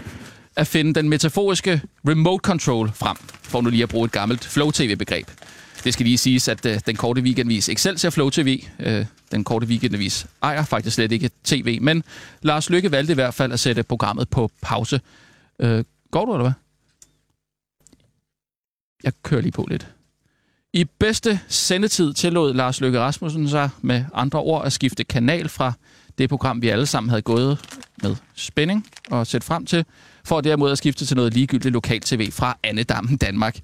at 0.60 0.66
finde 0.66 0.94
den 0.94 1.08
metaforiske 1.08 1.82
remote 2.08 2.42
control 2.42 2.90
frem, 2.94 3.16
for 3.42 3.60
nu 3.60 3.70
lige 3.70 3.82
at 3.82 3.88
bruge 3.88 4.04
et 4.04 4.12
gammelt 4.12 4.44
Flow-TV-begreb. 4.44 5.26
Det 5.84 5.92
skal 5.92 6.06
lige 6.06 6.18
siges, 6.18 6.48
at 6.48 6.66
øh, 6.66 6.80
den 6.86 6.96
korte 6.96 7.22
weekendvis 7.22 7.68
Excelsior 7.68 8.10
Flow 8.10 8.30
TV, 8.30 8.64
øh, 8.80 9.06
den 9.32 9.44
korte 9.44 9.66
weekendvis 9.66 10.26
ejer 10.42 10.64
faktisk 10.64 10.94
slet 10.94 11.12
ikke 11.12 11.30
tv, 11.44 11.78
men 11.80 12.04
Lars 12.42 12.70
Lykke 12.70 12.90
valgte 12.92 13.12
i 13.12 13.14
hvert 13.14 13.34
fald 13.34 13.52
at 13.52 13.60
sætte 13.60 13.82
programmet 13.82 14.28
på 14.28 14.50
pause. 14.62 15.00
Øh, 15.58 15.84
går 16.10 16.24
du, 16.24 16.32
eller 16.32 16.44
hvad? 16.44 16.52
Jeg 19.04 19.12
kører 19.22 19.40
lige 19.40 19.52
på 19.52 19.66
lidt. 19.70 19.88
I 20.72 20.84
bedste 20.84 21.40
sendetid 21.48 22.14
tillod 22.14 22.54
Lars 22.54 22.80
Løkke 22.80 23.00
Rasmussen 23.00 23.48
sig 23.48 23.70
med 23.82 24.04
andre 24.14 24.38
ord 24.38 24.66
at 24.66 24.72
skifte 24.72 25.04
kanal 25.04 25.48
fra 25.48 25.72
det 26.18 26.28
program, 26.28 26.62
vi 26.62 26.68
alle 26.68 26.86
sammen 26.86 27.10
havde 27.10 27.22
gået 27.22 27.58
med 28.02 28.16
spænding 28.34 28.86
og 29.10 29.26
set 29.26 29.44
frem 29.44 29.66
til, 29.66 29.84
for 30.30 30.40
derimod 30.40 30.70
at 30.72 30.78
skifte 30.78 31.06
til 31.06 31.16
noget 31.16 31.34
ligegyldigt 31.34 31.72
lokal-tv 31.72 32.30
fra 32.32 32.58
Annedammen 32.62 33.16
Danmark. 33.16 33.60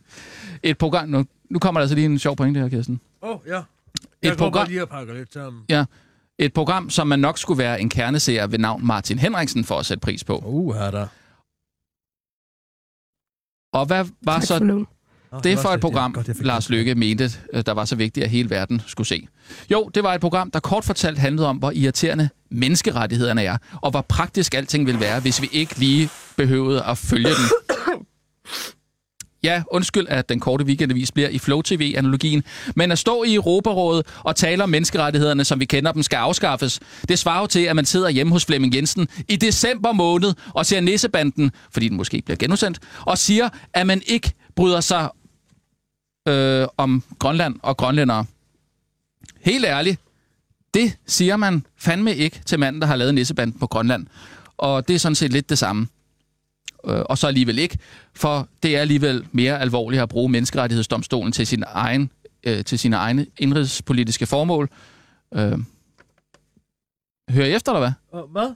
Et 0.63 0.79
program... 0.79 1.09
Nu, 1.09 1.25
nu 1.51 1.59
kommer 1.59 1.81
der 1.81 1.83
altså 1.83 1.95
lige 1.95 2.05
en 2.05 2.19
sjov 2.19 2.37
pointe 2.37 2.61
her, 2.61 2.69
Kirsten. 2.69 3.01
Åh, 3.23 3.31
oh, 3.31 3.39
ja. 3.47 3.59
Et 3.59 3.65
Jeg 4.23 4.37
går 4.37 4.45
program- 4.45 4.69
lige 4.69 4.83
og 4.83 4.89
pakker 4.89 5.15
lidt 5.15 5.33
sammen. 5.33 5.63
Ja, 5.69 5.85
et 6.39 6.53
program, 6.53 6.91
som 6.91 7.07
man 7.07 7.19
nok 7.19 7.39
skulle 7.39 7.59
være 7.59 7.81
en 7.81 7.89
kerneseer 7.89 8.47
ved 8.47 8.59
navn 8.59 8.87
Martin 8.87 9.19
Henriksen 9.19 9.65
for 9.65 9.79
at 9.79 9.87
sætte 9.87 10.01
pris 10.01 10.25
på. 10.25 10.43
Uh, 10.47 10.75
her 10.75 10.91
der. 10.91 11.07
Og 13.73 13.87
hvad 13.87 14.05
var 14.23 14.33
Tak 14.39 14.43
så 14.43 14.59
for 14.59 15.41
det 15.41 15.57
var 15.57 15.63
for 15.63 15.69
et 15.69 15.81
program, 15.81 16.13
godt, 16.13 16.45
Lars 16.45 16.65
det. 16.65 16.71
Løkke 16.71 16.95
mente, 16.95 17.31
øh, 17.53 17.63
der 17.67 17.73
var 17.73 17.85
så 17.85 17.97
vigtigt, 17.97 18.25
at 18.25 18.31
hele 18.31 18.51
verden 18.51 18.83
skulle 18.87 19.07
se? 19.07 19.29
Jo, 19.71 19.91
det 19.95 20.03
var 20.03 20.15
et 20.15 20.21
program, 20.21 20.51
der 20.51 20.61
kort 20.61 20.85
fortalt 20.85 21.19
handlede 21.19 21.49
om, 21.49 21.57
hvor 21.57 21.71
irriterende 21.71 22.29
menneskerettighederne 22.51 23.45
er, 23.45 23.57
og 23.83 23.91
hvor 23.91 24.01
praktisk 24.01 24.55
alting 24.55 24.87
vil 24.87 25.01
være, 25.01 25.21
hvis 25.21 25.43
vi 25.43 25.49
ikke 25.53 25.79
lige 25.79 26.09
behøvede 26.37 26.85
at 26.85 26.99
følge 26.99 27.29
den. 27.29 27.51
Ja, 29.43 29.63
undskyld, 29.71 30.07
at 30.09 30.29
den 30.29 30.41
korte 30.41 30.65
weekendavis 30.65 31.13
bliver 31.13 31.29
i 31.29 31.39
Flow 31.39 31.63
TV-analogien, 31.63 32.45
men 32.77 32.93
at 32.93 32.99
stå 32.99 33.23
i 33.23 33.35
Europarådet 33.35 34.07
og 34.25 34.37
tale 34.37 34.63
om 34.63 34.69
menneskerettighederne, 34.69 35.45
som 35.45 35.61
vi 35.61 35.65
kender 35.65 35.93
dem, 35.93 36.03
skal 36.03 36.17
afskaffes, 36.17 36.81
det 37.09 37.19
svarer 37.19 37.41
jo 37.41 37.47
til, 37.47 37.61
at 37.61 37.77
man 37.77 37.85
sidder 37.85 38.09
hjemme 38.09 38.33
hos 38.33 38.45
Flemming 38.45 38.75
Jensen 38.75 39.09
i 39.29 39.37
december 39.37 39.93
måned 39.93 40.35
og 40.55 40.67
ser 40.67 40.81
Nissebanden, 40.81 41.51
fordi 41.71 41.89
den 41.89 41.97
måske 41.97 42.23
bliver 42.25 42.37
genudsendt, 42.37 42.79
og 43.01 43.19
siger, 43.19 43.49
at 43.75 43.87
man 43.87 44.03
ikke 44.07 44.33
bryder 44.57 44.81
sig 44.81 45.11
øh, 46.29 46.67
om 46.77 47.03
Grønland 47.19 47.55
og 47.63 47.77
grønlændere. 47.77 48.25
Helt 49.41 49.65
ærligt, 49.65 50.01
det 50.77 50.97
siger 51.07 51.37
man 51.37 51.67
fandme 51.79 52.15
ikke 52.17 52.41
til 52.47 52.59
manden, 52.59 52.83
der 52.83 52.89
har 52.89 52.97
lavet 52.97 53.15
Nissebanden 53.15 53.59
på 53.59 53.67
Grønland. 53.67 54.07
Og 54.57 54.89
det 54.89 54.95
er 54.95 54.99
sådan 54.99 55.15
set 55.15 55.33
lidt 55.33 55.51
det 55.51 55.59
samme. 55.59 55.89
Øh, 56.87 57.01
og 57.01 57.19
så 57.19 57.27
alligevel 57.27 57.59
ikke, 57.59 57.79
for 58.15 58.49
det 58.63 58.77
er 58.77 58.81
alligevel 58.81 59.27
mere 59.33 59.61
alvorligt 59.61 60.03
at 60.03 60.09
bruge 60.09 60.29
menneskerettighedsdomstolen 60.29 61.33
til, 61.33 61.47
sin 61.47 61.65
egen, 61.67 62.11
øh, 62.45 62.65
til 62.65 62.79
sine 62.79 62.97
egne 62.97 63.27
indrigspolitiske 63.39 64.27
formål. 64.27 64.71
Øh, 65.35 65.59
hører 67.31 67.47
I 67.47 67.55
efter, 67.55 67.73
eller 67.73 67.93
hvad? 68.11 68.23
Hvad? 68.33 68.55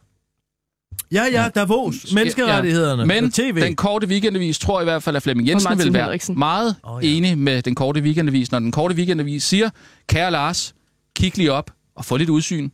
Ja, 1.12 1.24
ja, 1.32 1.48
Davos. 1.54 2.12
Menneskerettighederne. 2.14 3.06
Men 3.06 3.32
TV. 3.32 3.60
den 3.60 3.76
korte 3.76 4.06
weekendavis 4.06 4.58
tror 4.58 4.80
i 4.80 4.84
hvert 4.84 5.02
fald, 5.02 5.16
at 5.16 5.22
Flemming 5.22 5.48
Jensen 5.48 5.78
vil 5.78 5.92
være 5.92 6.02
Henriksen. 6.02 6.38
meget 6.38 6.76
oh, 6.82 7.04
ja. 7.04 7.08
ja. 7.08 7.16
enig 7.16 7.38
med 7.38 7.62
den 7.62 7.74
korte 7.74 8.00
weekendavis, 8.00 8.52
når 8.52 8.58
den 8.58 8.72
korte 8.72 8.94
weekendavis 8.94 9.44
siger, 9.44 9.70
kære 10.08 10.30
Lars, 10.30 10.74
kig 11.16 11.36
lige 11.36 11.52
op 11.52 11.70
og 12.00 12.04
få 12.04 12.16
lidt 12.16 12.30
udsyn. 12.30 12.70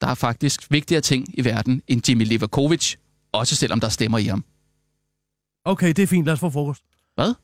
Der 0.00 0.06
er 0.06 0.14
faktisk 0.14 0.70
vigtigere 0.70 1.00
ting 1.00 1.38
i 1.38 1.44
verden 1.44 1.82
end 1.88 2.08
Jimmy 2.08 2.24
Livakovic, 2.24 2.94
også 3.32 3.56
selvom 3.56 3.80
der 3.80 3.88
stemmer 3.88 4.18
i 4.18 4.24
ham. 4.24 4.44
Okay, 5.64 5.88
det 5.88 5.98
er 5.98 6.06
fint. 6.06 6.26
Lad 6.26 6.32
os 6.32 6.40
få 6.40 6.50
frokost. 6.50 6.82
Hvad? 7.14 7.34